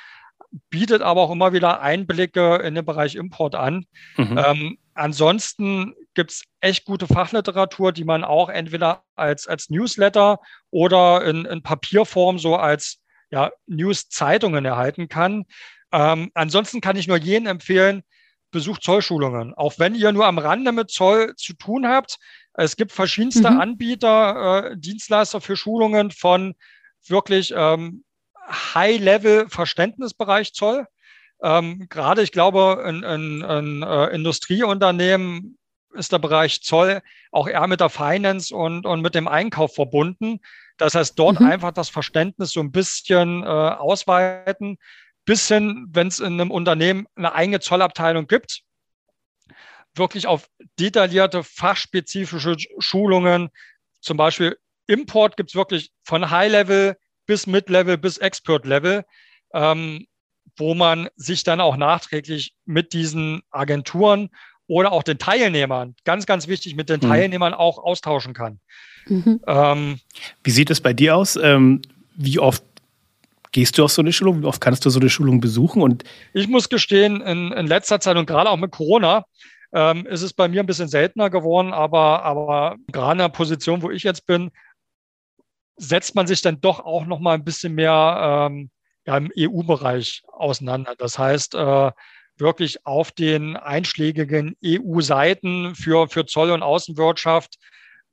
bietet 0.70 1.02
aber 1.02 1.24
auch 1.24 1.32
immer 1.32 1.52
wieder 1.52 1.82
Einblicke 1.82 2.56
in 2.58 2.76
den 2.76 2.86
Bereich 2.86 3.16
Import 3.16 3.56
an. 3.56 3.86
Mhm. 4.16 4.38
Ähm, 4.38 4.78
ansonsten 4.94 5.96
gibt 6.14 6.32
es 6.32 6.44
echt 6.62 6.86
gute 6.86 7.08
Fachliteratur, 7.08 7.92
die 7.92 8.06
man 8.06 8.24
auch 8.24 8.48
entweder 8.48 9.04
als, 9.16 9.48
als 9.48 9.70
Newsletter 9.70 10.40
oder 10.72 11.26
in, 11.26 11.44
in 11.44 11.62
Papierform 11.62 12.40
so 12.40 12.56
als 12.56 13.02
ja, 13.30 13.52
News-Zeitungen 13.68 14.66
erhalten 14.66 15.08
kann. 15.08 15.46
Ähm, 15.92 16.32
ansonsten 16.34 16.82
kann 16.82 16.98
ich 16.98 17.08
nur 17.08 17.18
jenen 17.18 17.48
empfehlen, 17.48 18.04
besucht 18.52 18.84
Zollschulungen. 18.84 19.54
Auch 19.54 19.74
wenn 19.78 19.96
ihr 19.96 20.12
nur 20.12 20.26
am 20.26 20.38
Rande 20.38 20.72
mit 20.72 20.90
Zoll 20.90 21.36
zu 21.36 21.54
tun 21.54 21.88
habt. 21.88 22.18
Es 22.54 22.78
gibt 22.78 22.92
verschiedenste 22.92 23.52
mhm. 23.52 23.60
Anbieter, 23.60 24.72
äh, 24.72 24.78
Dienstleister 24.78 25.42
für 25.42 25.58
Schulungen 25.58 26.12
von 26.12 26.56
wirklich 27.06 27.54
ähm, 27.56 28.04
High-Level-Verständnisbereich 28.50 30.54
Zoll. 30.54 30.88
Ähm, 31.42 31.88
gerade, 31.90 32.22
ich 32.22 32.32
glaube, 32.32 32.84
in, 32.88 33.04
in, 33.04 33.42
in 33.42 33.84
äh, 33.84 34.08
Industrieunternehmen 34.08 35.58
ist 35.94 36.12
der 36.12 36.20
Bereich 36.20 36.62
Zoll 36.62 37.02
auch 37.32 37.48
eher 37.48 37.68
mit 37.68 37.80
der 37.80 37.90
Finance 37.90 38.56
und, 38.56 38.86
und 38.86 39.02
mit 39.02 39.16
dem 39.16 39.28
Einkauf 39.28 39.76
verbunden. 39.76 40.40
Das 40.78 40.96
heißt, 40.96 41.18
dort 41.18 41.40
mhm. 41.40 41.48
einfach 41.48 41.72
das 41.72 41.90
Verständnis 41.90 42.52
so 42.52 42.60
ein 42.60 42.72
bisschen 42.72 43.44
äh, 43.44 43.46
ausweiten, 43.46 44.78
bis 45.26 45.48
hin, 45.48 45.88
wenn 45.90 46.08
es 46.08 46.20
in 46.20 46.40
einem 46.40 46.52
Unternehmen 46.52 47.08
eine 47.16 47.34
eigene 47.34 47.60
Zollabteilung 47.60 48.28
gibt, 48.28 48.62
wirklich 49.96 50.28
auf 50.28 50.48
detaillierte 50.80 51.44
fachspezifische 51.44 52.58
Schulungen, 52.80 53.50
zum 54.02 54.18
Beispiel 54.18 54.58
Import 54.88 55.36
gibt 55.38 55.50
es 55.50 55.56
wirklich 55.56 55.92
von 56.04 56.30
High-Level 56.30 56.96
bis 57.26 57.48
Mid-Level 57.48 57.98
bis 57.98 58.18
Expert-Level, 58.18 59.04
ähm, 59.54 60.06
wo 60.58 60.76
man 60.76 61.10
sich 61.16 61.44
dann 61.44 61.60
auch 61.60 61.76
nachträglich 61.76 62.54
mit 62.66 62.94
diesen 62.94 63.42
Agenturen 63.50 64.30
oder 64.68 64.92
auch 64.92 65.04
den 65.04 65.18
Teilnehmern, 65.18 65.96
ganz, 66.06 66.26
ganz 66.26 66.48
wichtig, 66.48 66.76
mit 66.76 66.90
den 66.90 67.00
mhm. 67.02 67.10
Teilnehmern 67.10 67.54
auch 67.54 67.78
austauschen 67.78 68.34
kann. 68.34 68.60
Mhm. 69.08 69.40
Ähm, 69.46 70.00
wie 70.44 70.52
sieht 70.52 70.70
es 70.70 70.82
bei 70.82 70.94
dir 70.94 71.16
aus? 71.16 71.36
Ähm, 71.36 71.82
wie 72.16 72.40
oft 72.40 72.64
gehst 73.52 73.78
du 73.78 73.84
auf 73.84 73.92
so 73.92 74.02
eine 74.02 74.12
Schulung? 74.12 74.42
Wie 74.42 74.46
oft 74.46 74.62
kannst 74.62 74.86
du 74.86 74.90
so 74.90 75.00
eine 75.00 75.10
Schulung 75.10 75.40
besuchen? 75.40 75.82
Und 75.82 76.04
ich 76.34 76.48
muss 76.48 76.70
gestehen, 76.70 77.22
in, 77.22 77.52
in 77.52 77.68
letzter 77.68 78.00
Zeit 78.00 78.18
und 78.18 78.26
gerade 78.26 78.50
auch 78.50 78.58
mit 78.58 78.72
Corona 78.72 79.26
ähm, 79.74 80.06
ist 80.06 80.22
es 80.22 80.34
bei 80.34 80.48
mir 80.48 80.62
ein 80.62 80.66
bisschen 80.66 80.88
seltener 80.88 81.30
geworden, 81.30 81.74
aber, 81.74 82.24
aber 82.24 82.78
gerade 82.92 83.14
in 83.14 83.18
der 83.20 83.30
Position, 83.30 83.82
wo 83.82 83.92
ich 83.92 84.04
jetzt 84.04 84.26
bin, 84.26 84.52
setzt 85.78 86.16
man 86.16 86.28
sich 86.28 86.42
dann 86.42 86.62
doch 86.62 86.80
auch 86.80 87.06
noch 87.06 87.20
mal 87.20 87.34
ein 87.34 87.44
bisschen 87.44 87.76
mehr 87.76 88.50
ähm, 88.50 88.70
ja, 89.06 89.18
im 89.18 89.32
EU-Bereich 89.38 90.24
auseinander. 90.28 90.96
Das 90.98 91.20
heißt, 91.20 91.56
äh, 91.56 91.92
wirklich 92.38 92.86
auf 92.86 93.12
den 93.12 93.56
einschlägigen 93.56 94.56
EU-Seiten 94.64 95.76
für, 95.76 96.08
für 96.08 96.26
Zoll 96.26 96.52
und 96.52 96.64
Außenwirtschaft 96.64 97.58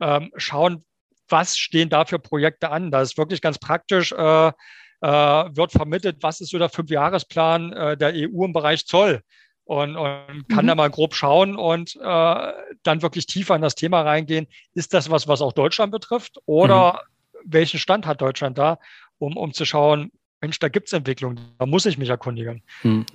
ähm, 0.01 0.31
schauen, 0.37 0.85
was 1.29 1.57
stehen 1.57 1.89
da 1.89 2.05
für 2.05 2.19
Projekte 2.19 2.71
an. 2.71 2.91
Da 2.91 3.01
ist 3.03 3.19
wirklich 3.19 3.41
ganz 3.41 3.59
praktisch, 3.59 4.13
äh, 4.13 4.49
äh, 4.49 4.53
wird 5.01 5.73
vermittelt, 5.73 6.19
was 6.21 6.41
ist 6.41 6.51
so 6.51 6.59
der 6.59 6.69
Fünfjahresplan 6.69 7.73
äh, 7.73 7.97
der 7.97 8.13
EU 8.15 8.45
im 8.45 8.53
Bereich 8.53 8.87
Zoll. 8.87 9.23
Und, 9.65 9.97
und 9.97 10.49
kann 10.49 10.65
mhm. 10.65 10.69
da 10.69 10.75
mal 10.75 10.91
grob 10.91 11.15
schauen 11.15 11.57
und 11.57 11.97
äh, 11.97 12.53
dann 12.83 13.01
wirklich 13.01 13.27
tiefer 13.27 13.55
in 13.55 13.63
das 13.63 13.77
Thema 13.77 14.03
reingehen. 14.03 14.49
Ist 14.75 14.93
das 14.93 15.09
was, 15.09 15.29
was 15.29 15.41
auch 15.41 15.53
Deutschland 15.53 15.93
betrifft? 15.93 16.39
Oder 16.47 17.05
mhm. 17.35 17.39
welchen 17.45 17.79
Stand 17.79 18.05
hat 18.05 18.21
Deutschland 18.21 18.59
da, 18.59 18.79
um, 19.19 19.37
um 19.37 19.53
zu 19.53 19.65
schauen, 19.65 20.11
Mensch, 20.41 20.59
da 20.59 20.69
gibt 20.69 20.89
es 20.89 20.93
Entwicklung, 20.93 21.39
da 21.59 21.67
muss 21.67 21.87
ich 21.87 21.97
mich 21.97 22.09
erkundigen. 22.09 22.63
Mhm 22.83 23.07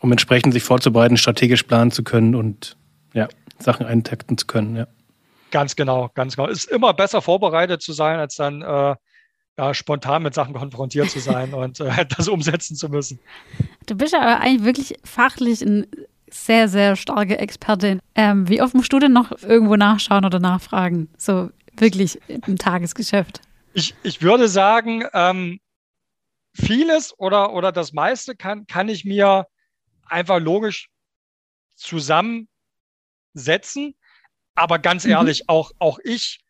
um 0.00 0.10
entsprechend 0.12 0.52
sich 0.52 0.62
vorzubereiten, 0.62 1.16
strategisch 1.16 1.62
planen 1.62 1.90
zu 1.90 2.02
können 2.04 2.34
und 2.34 2.76
ja, 3.12 3.28
Sachen 3.58 3.86
eintakten 3.86 4.38
zu 4.38 4.46
können. 4.46 4.76
Ja. 4.76 4.86
Ganz 5.50 5.76
genau, 5.76 6.10
ganz 6.14 6.36
genau. 6.36 6.48
Ist 6.48 6.70
immer 6.70 6.94
besser 6.94 7.22
vorbereitet 7.22 7.82
zu 7.82 7.92
sein, 7.92 8.18
als 8.18 8.36
dann 8.36 8.62
äh, 8.62 8.96
ja, 9.56 9.72
spontan 9.72 10.22
mit 10.22 10.34
Sachen 10.34 10.54
konfrontiert 10.54 11.10
zu 11.10 11.20
sein 11.20 11.54
und 11.54 11.80
äh, 11.80 12.06
das 12.16 12.28
umsetzen 12.28 12.76
zu 12.76 12.88
müssen. 12.88 13.18
Du 13.86 13.94
bist 13.94 14.14
aber 14.14 14.40
eigentlich 14.40 14.64
wirklich 14.64 14.98
fachlich 15.04 15.62
ein 15.62 15.86
sehr, 16.30 16.68
sehr 16.68 16.96
starke 16.96 17.38
Expertin. 17.38 18.00
Ähm, 18.14 18.48
wie 18.48 18.60
oft 18.60 18.74
musst 18.74 18.92
du 18.92 18.98
denn 18.98 19.12
noch 19.12 19.30
irgendwo 19.42 19.76
nachschauen 19.76 20.24
oder 20.24 20.40
nachfragen? 20.40 21.08
So 21.16 21.50
wirklich 21.76 22.18
im 22.26 22.58
Tagesgeschäft? 22.58 23.40
Ich, 23.74 23.94
ich 24.02 24.22
würde 24.22 24.48
sagen, 24.48 25.04
ähm, 25.12 25.60
vieles 26.52 27.16
oder, 27.18 27.52
oder 27.52 27.72
das 27.72 27.92
meiste 27.92 28.34
kann, 28.34 28.66
kann 28.66 28.88
ich 28.88 29.04
mir 29.04 29.46
einfach 30.06 30.40
logisch 30.40 30.88
zusammensetzen. 31.74 32.48
Aber 34.54 34.78
ganz 34.78 35.04
mhm. 35.04 35.10
ehrlich, 35.10 35.48
auch, 35.48 35.72
auch 35.78 35.98
ich 36.04 36.40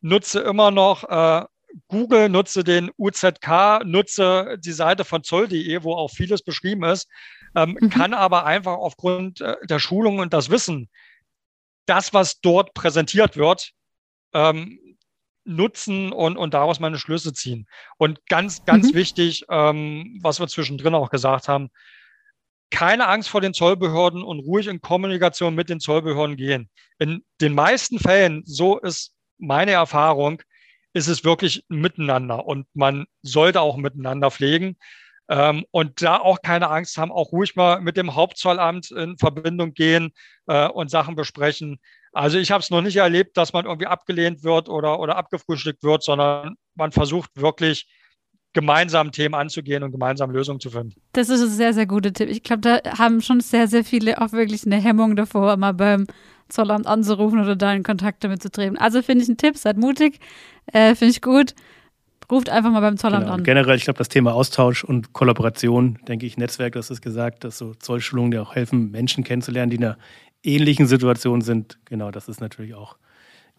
nutze 0.00 0.40
immer 0.40 0.70
noch 0.70 1.04
äh, 1.04 1.44
Google, 1.88 2.28
nutze 2.28 2.62
den 2.62 2.90
UZK, 2.98 3.82
nutze 3.84 4.58
die 4.58 4.72
Seite 4.72 5.04
von 5.04 5.24
zoll.de, 5.24 5.82
wo 5.82 5.94
auch 5.94 6.10
vieles 6.10 6.42
beschrieben 6.42 6.84
ist, 6.84 7.08
ähm, 7.56 7.76
mhm. 7.80 7.90
kann 7.90 8.14
aber 8.14 8.44
einfach 8.46 8.74
aufgrund 8.74 9.40
äh, 9.40 9.56
der 9.64 9.78
Schulung 9.78 10.18
und 10.18 10.32
das 10.32 10.50
Wissen, 10.50 10.88
das, 11.86 12.12
was 12.12 12.40
dort 12.40 12.74
präsentiert 12.74 13.36
wird, 13.36 13.72
ähm, 14.32 14.78
nutzen 15.44 16.12
und, 16.12 16.36
und 16.36 16.54
daraus 16.54 16.80
meine 16.80 16.98
Schlüsse 16.98 17.32
ziehen. 17.32 17.66
Und 17.98 18.24
ganz, 18.26 18.64
ganz 18.64 18.92
mhm. 18.92 18.94
wichtig, 18.94 19.44
ähm, 19.50 20.18
was 20.22 20.40
wir 20.40 20.48
zwischendrin 20.48 20.94
auch 20.94 21.10
gesagt 21.10 21.48
haben, 21.48 21.70
keine 22.74 23.06
Angst 23.06 23.28
vor 23.28 23.40
den 23.40 23.54
Zollbehörden 23.54 24.24
und 24.24 24.40
ruhig 24.40 24.66
in 24.66 24.80
Kommunikation 24.80 25.54
mit 25.54 25.68
den 25.70 25.78
Zollbehörden 25.78 26.36
gehen. 26.36 26.68
In 26.98 27.24
den 27.40 27.54
meisten 27.54 28.00
Fällen, 28.00 28.42
so 28.46 28.80
ist 28.80 29.14
meine 29.38 29.70
Erfahrung, 29.70 30.42
ist 30.92 31.06
es 31.06 31.22
wirklich 31.22 31.64
miteinander 31.68 32.44
und 32.46 32.66
man 32.74 33.06
sollte 33.22 33.60
auch 33.60 33.76
miteinander 33.76 34.32
pflegen. 34.32 34.76
Ähm, 35.28 35.64
und 35.70 36.02
da 36.02 36.18
auch 36.18 36.42
keine 36.42 36.68
Angst 36.68 36.98
haben, 36.98 37.12
auch 37.12 37.30
ruhig 37.30 37.54
mal 37.54 37.80
mit 37.80 37.96
dem 37.96 38.16
Hauptzollamt 38.16 38.90
in 38.90 39.18
Verbindung 39.18 39.72
gehen 39.72 40.12
äh, 40.48 40.66
und 40.66 40.90
Sachen 40.90 41.14
besprechen. 41.14 41.78
Also 42.12 42.38
ich 42.38 42.50
habe 42.50 42.60
es 42.60 42.70
noch 42.70 42.82
nicht 42.82 42.96
erlebt, 42.96 43.36
dass 43.36 43.52
man 43.52 43.66
irgendwie 43.66 43.86
abgelehnt 43.86 44.42
wird 44.42 44.68
oder, 44.68 44.98
oder 44.98 45.16
abgefrühstückt 45.16 45.84
wird, 45.84 46.02
sondern 46.02 46.56
man 46.74 46.90
versucht 46.90 47.30
wirklich 47.36 47.88
gemeinsam 48.54 49.12
Themen 49.12 49.34
anzugehen 49.34 49.82
und 49.82 49.90
gemeinsam 49.90 50.30
Lösungen 50.30 50.60
zu 50.60 50.70
finden. 50.70 50.94
Das 51.12 51.28
ist 51.28 51.42
ein 51.42 51.50
sehr, 51.50 51.74
sehr 51.74 51.86
guter 51.86 52.12
Tipp. 52.12 52.30
Ich 52.30 52.42
glaube, 52.42 52.62
da 52.62 52.98
haben 52.98 53.20
schon 53.20 53.40
sehr, 53.40 53.68
sehr 53.68 53.84
viele 53.84 54.20
auch 54.22 54.32
wirklich 54.32 54.64
eine 54.64 54.76
Hemmung 54.76 55.16
davor, 55.16 55.56
mal 55.56 55.72
beim 55.72 56.06
Zollamt 56.48 56.86
anzurufen 56.86 57.40
oder 57.40 57.56
da 57.56 57.72
in 57.74 57.82
Kontakt 57.82 58.22
damit 58.22 58.42
zu 58.42 58.50
treten. 58.50 58.78
Also 58.78 59.02
finde 59.02 59.24
ich 59.24 59.28
einen 59.28 59.36
Tipp, 59.36 59.56
seid 59.56 59.76
mutig, 59.76 60.20
äh, 60.72 60.94
finde 60.94 61.10
ich 61.10 61.20
gut. 61.20 61.54
Ruft 62.30 62.48
einfach 62.48 62.70
mal 62.70 62.80
beim 62.80 62.96
Zollamt 62.96 63.24
genau. 63.24 63.34
an. 63.34 63.44
Generell, 63.44 63.76
ich 63.76 63.84
glaube, 63.84 63.98
das 63.98 64.08
Thema 64.08 64.32
Austausch 64.32 64.82
und 64.82 65.12
Kollaboration, 65.12 65.98
denke 66.08 66.24
ich, 66.24 66.38
Netzwerk, 66.38 66.72
das 66.72 66.90
ist 66.90 67.02
gesagt, 67.02 67.44
dass 67.44 67.58
so 67.58 67.74
Zollschulungen 67.74 68.30
dir 68.30 68.40
auch 68.40 68.54
helfen, 68.54 68.90
Menschen 68.90 69.24
kennenzulernen, 69.24 69.70
die 69.70 69.76
in 69.76 69.84
einer 69.84 69.98
ähnlichen 70.42 70.86
Situation 70.86 71.42
sind. 71.42 71.78
Genau, 71.84 72.10
das 72.10 72.28
ist 72.28 72.40
natürlich 72.40 72.74
auch, 72.74 72.96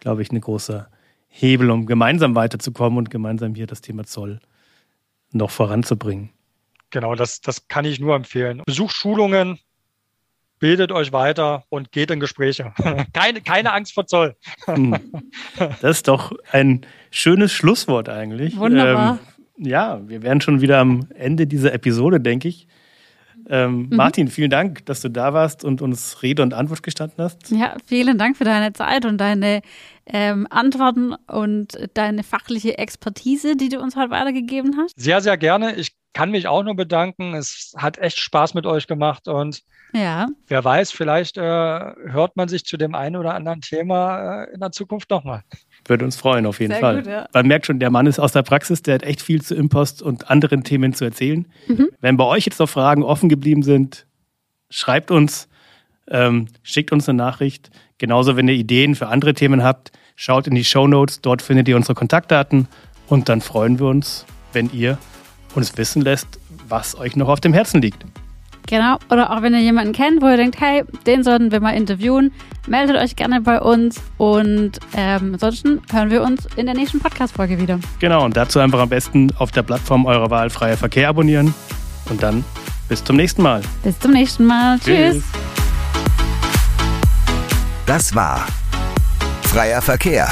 glaube 0.00 0.22
ich, 0.22 0.32
ein 0.32 0.40
großer 0.40 0.88
Hebel, 1.28 1.70
um 1.70 1.86
gemeinsam 1.86 2.34
weiterzukommen 2.34 2.98
und 2.98 3.10
gemeinsam 3.10 3.54
hier 3.54 3.66
das 3.66 3.82
Thema 3.82 4.04
Zoll 4.04 4.40
noch 5.36 5.50
voranzubringen. 5.50 6.30
Genau, 6.90 7.14
das, 7.14 7.40
das 7.40 7.68
kann 7.68 7.84
ich 7.84 8.00
nur 8.00 8.14
empfehlen. 8.14 8.62
Besucht 8.64 8.94
Schulungen, 8.94 9.58
bildet 10.58 10.92
euch 10.92 11.12
weiter 11.12 11.64
und 11.68 11.92
geht 11.92 12.10
in 12.10 12.20
Gespräche. 12.20 12.72
keine, 13.12 13.40
keine 13.42 13.72
Angst 13.72 13.94
vor 13.94 14.06
Zoll. 14.06 14.36
Hm. 14.64 14.96
das 15.58 15.98
ist 15.98 16.08
doch 16.08 16.32
ein 16.52 16.86
schönes 17.10 17.52
Schlusswort 17.52 18.08
eigentlich. 18.08 18.56
Wunderbar. 18.56 19.18
Ähm, 19.58 19.66
ja, 19.66 20.00
wir 20.06 20.22
wären 20.22 20.40
schon 20.40 20.60
wieder 20.60 20.78
am 20.78 21.08
Ende 21.14 21.46
dieser 21.46 21.72
Episode, 21.72 22.20
denke 22.20 22.48
ich. 22.48 22.68
Ähm, 23.48 23.88
mhm. 23.88 23.96
Martin, 23.96 24.28
vielen 24.28 24.50
Dank, 24.50 24.84
dass 24.86 25.00
du 25.00 25.08
da 25.08 25.32
warst 25.32 25.64
und 25.64 25.80
uns 25.82 26.22
Rede 26.22 26.42
und 26.42 26.54
Antwort 26.54 26.82
gestanden 26.82 27.22
hast. 27.22 27.50
Ja, 27.50 27.76
vielen 27.86 28.18
Dank 28.18 28.36
für 28.36 28.44
deine 28.44 28.72
Zeit 28.72 29.04
und 29.04 29.18
deine 29.18 29.62
ähm, 30.06 30.46
Antworten 30.50 31.14
und 31.28 31.78
deine 31.94 32.22
fachliche 32.22 32.78
Expertise, 32.78 33.56
die 33.56 33.68
du 33.68 33.80
uns 33.80 33.96
heute 33.96 34.10
weitergegeben 34.10 34.76
hast. 34.78 34.98
Sehr, 34.98 35.20
sehr 35.20 35.36
gerne. 35.36 35.76
Ich 35.76 35.92
kann 36.12 36.30
mich 36.30 36.48
auch 36.48 36.62
nur 36.62 36.74
bedanken. 36.74 37.34
Es 37.34 37.74
hat 37.76 37.98
echt 37.98 38.18
Spaß 38.18 38.54
mit 38.54 38.64
euch 38.66 38.86
gemacht 38.86 39.28
und 39.28 39.62
ja. 39.92 40.28
wer 40.48 40.64
weiß, 40.64 40.90
vielleicht 40.90 41.36
äh, 41.36 41.42
hört 41.42 42.36
man 42.36 42.48
sich 42.48 42.64
zu 42.64 42.76
dem 42.76 42.94
einen 42.94 43.16
oder 43.16 43.34
anderen 43.34 43.60
Thema 43.60 44.44
äh, 44.44 44.54
in 44.54 44.60
der 44.60 44.72
Zukunft 44.72 45.10
nochmal. 45.10 45.42
Würde 45.88 46.04
uns 46.04 46.16
freuen, 46.16 46.46
auf 46.46 46.60
jeden 46.60 46.72
Sehr 46.72 46.80
Fall. 46.80 46.96
Gut, 46.96 47.06
ja. 47.06 47.28
Man 47.32 47.46
merkt 47.46 47.66
schon, 47.66 47.78
der 47.78 47.90
Mann 47.90 48.06
ist 48.06 48.18
aus 48.18 48.32
der 48.32 48.42
Praxis, 48.42 48.82
der 48.82 48.96
hat 48.96 49.02
echt 49.02 49.22
viel 49.22 49.42
zu 49.42 49.54
Impost 49.54 50.02
und 50.02 50.30
anderen 50.30 50.64
Themen 50.64 50.94
zu 50.94 51.04
erzählen. 51.04 51.46
Mhm. 51.68 51.88
Wenn 52.00 52.16
bei 52.16 52.24
euch 52.24 52.46
jetzt 52.46 52.58
noch 52.58 52.68
Fragen 52.68 53.02
offen 53.02 53.28
geblieben 53.28 53.62
sind, 53.62 54.06
schreibt 54.68 55.10
uns, 55.10 55.48
ähm, 56.08 56.46
schickt 56.62 56.92
uns 56.92 57.08
eine 57.08 57.16
Nachricht. 57.16 57.70
Genauso, 57.98 58.36
wenn 58.36 58.48
ihr 58.48 58.54
Ideen 58.54 58.94
für 58.94 59.08
andere 59.08 59.34
Themen 59.34 59.62
habt, 59.62 59.92
schaut 60.16 60.46
in 60.46 60.54
die 60.54 60.64
Show 60.64 60.86
Notes, 60.86 61.20
dort 61.20 61.42
findet 61.42 61.68
ihr 61.68 61.76
unsere 61.76 61.94
Kontaktdaten 61.94 62.68
und 63.08 63.28
dann 63.28 63.40
freuen 63.40 63.78
wir 63.78 63.86
uns, 63.86 64.26
wenn 64.52 64.70
ihr 64.72 64.98
uns 65.54 65.76
wissen 65.78 66.02
lässt, 66.02 66.40
was 66.68 66.98
euch 66.98 67.16
noch 67.16 67.28
auf 67.28 67.40
dem 67.40 67.52
Herzen 67.52 67.80
liegt. 67.80 68.04
Genau, 68.66 68.98
oder 69.10 69.30
auch 69.30 69.42
wenn 69.42 69.54
ihr 69.54 69.60
jemanden 69.60 69.92
kennt, 69.92 70.20
wo 70.20 70.28
ihr 70.28 70.36
denkt, 70.36 70.60
hey, 70.60 70.84
den 71.06 71.22
sollten 71.22 71.52
wir 71.52 71.60
mal 71.60 71.70
interviewen, 71.70 72.32
meldet 72.66 72.96
euch 72.96 73.14
gerne 73.14 73.40
bei 73.40 73.60
uns 73.60 74.02
und 74.18 74.72
ähm, 74.96 75.34
ansonsten 75.34 75.80
hören 75.92 76.10
wir 76.10 76.22
uns 76.22 76.46
in 76.56 76.66
der 76.66 76.74
nächsten 76.74 76.98
Podcast-Folge 76.98 77.60
wieder. 77.60 77.78
Genau, 78.00 78.24
und 78.24 78.36
dazu 78.36 78.58
einfach 78.58 78.80
am 78.80 78.88
besten 78.88 79.32
auf 79.38 79.52
der 79.52 79.62
Plattform 79.62 80.04
eurer 80.04 80.30
Wahl 80.30 80.50
Freier 80.50 80.76
Verkehr 80.76 81.08
abonnieren 81.08 81.54
und 82.10 82.22
dann 82.22 82.44
bis 82.88 83.04
zum 83.04 83.16
nächsten 83.16 83.42
Mal. 83.42 83.62
Bis 83.82 83.98
zum 83.98 84.12
nächsten 84.12 84.44
Mal. 84.44 84.78
Tschüss. 84.78 85.14
Tschüss. 85.14 85.24
Das 87.86 88.14
war 88.14 88.46
Freier 89.42 89.80
Verkehr, 89.80 90.28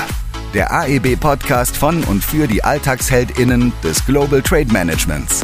der 0.55 0.72
AEB-Podcast 0.72 1.76
von 1.76 2.03
und 2.05 2.24
für 2.24 2.49
die 2.49 2.64
AlltagsheldInnen 2.64 3.72
des 3.82 4.05
Global 4.05 4.43
Trade 4.43 4.72
Managements. 4.72 5.43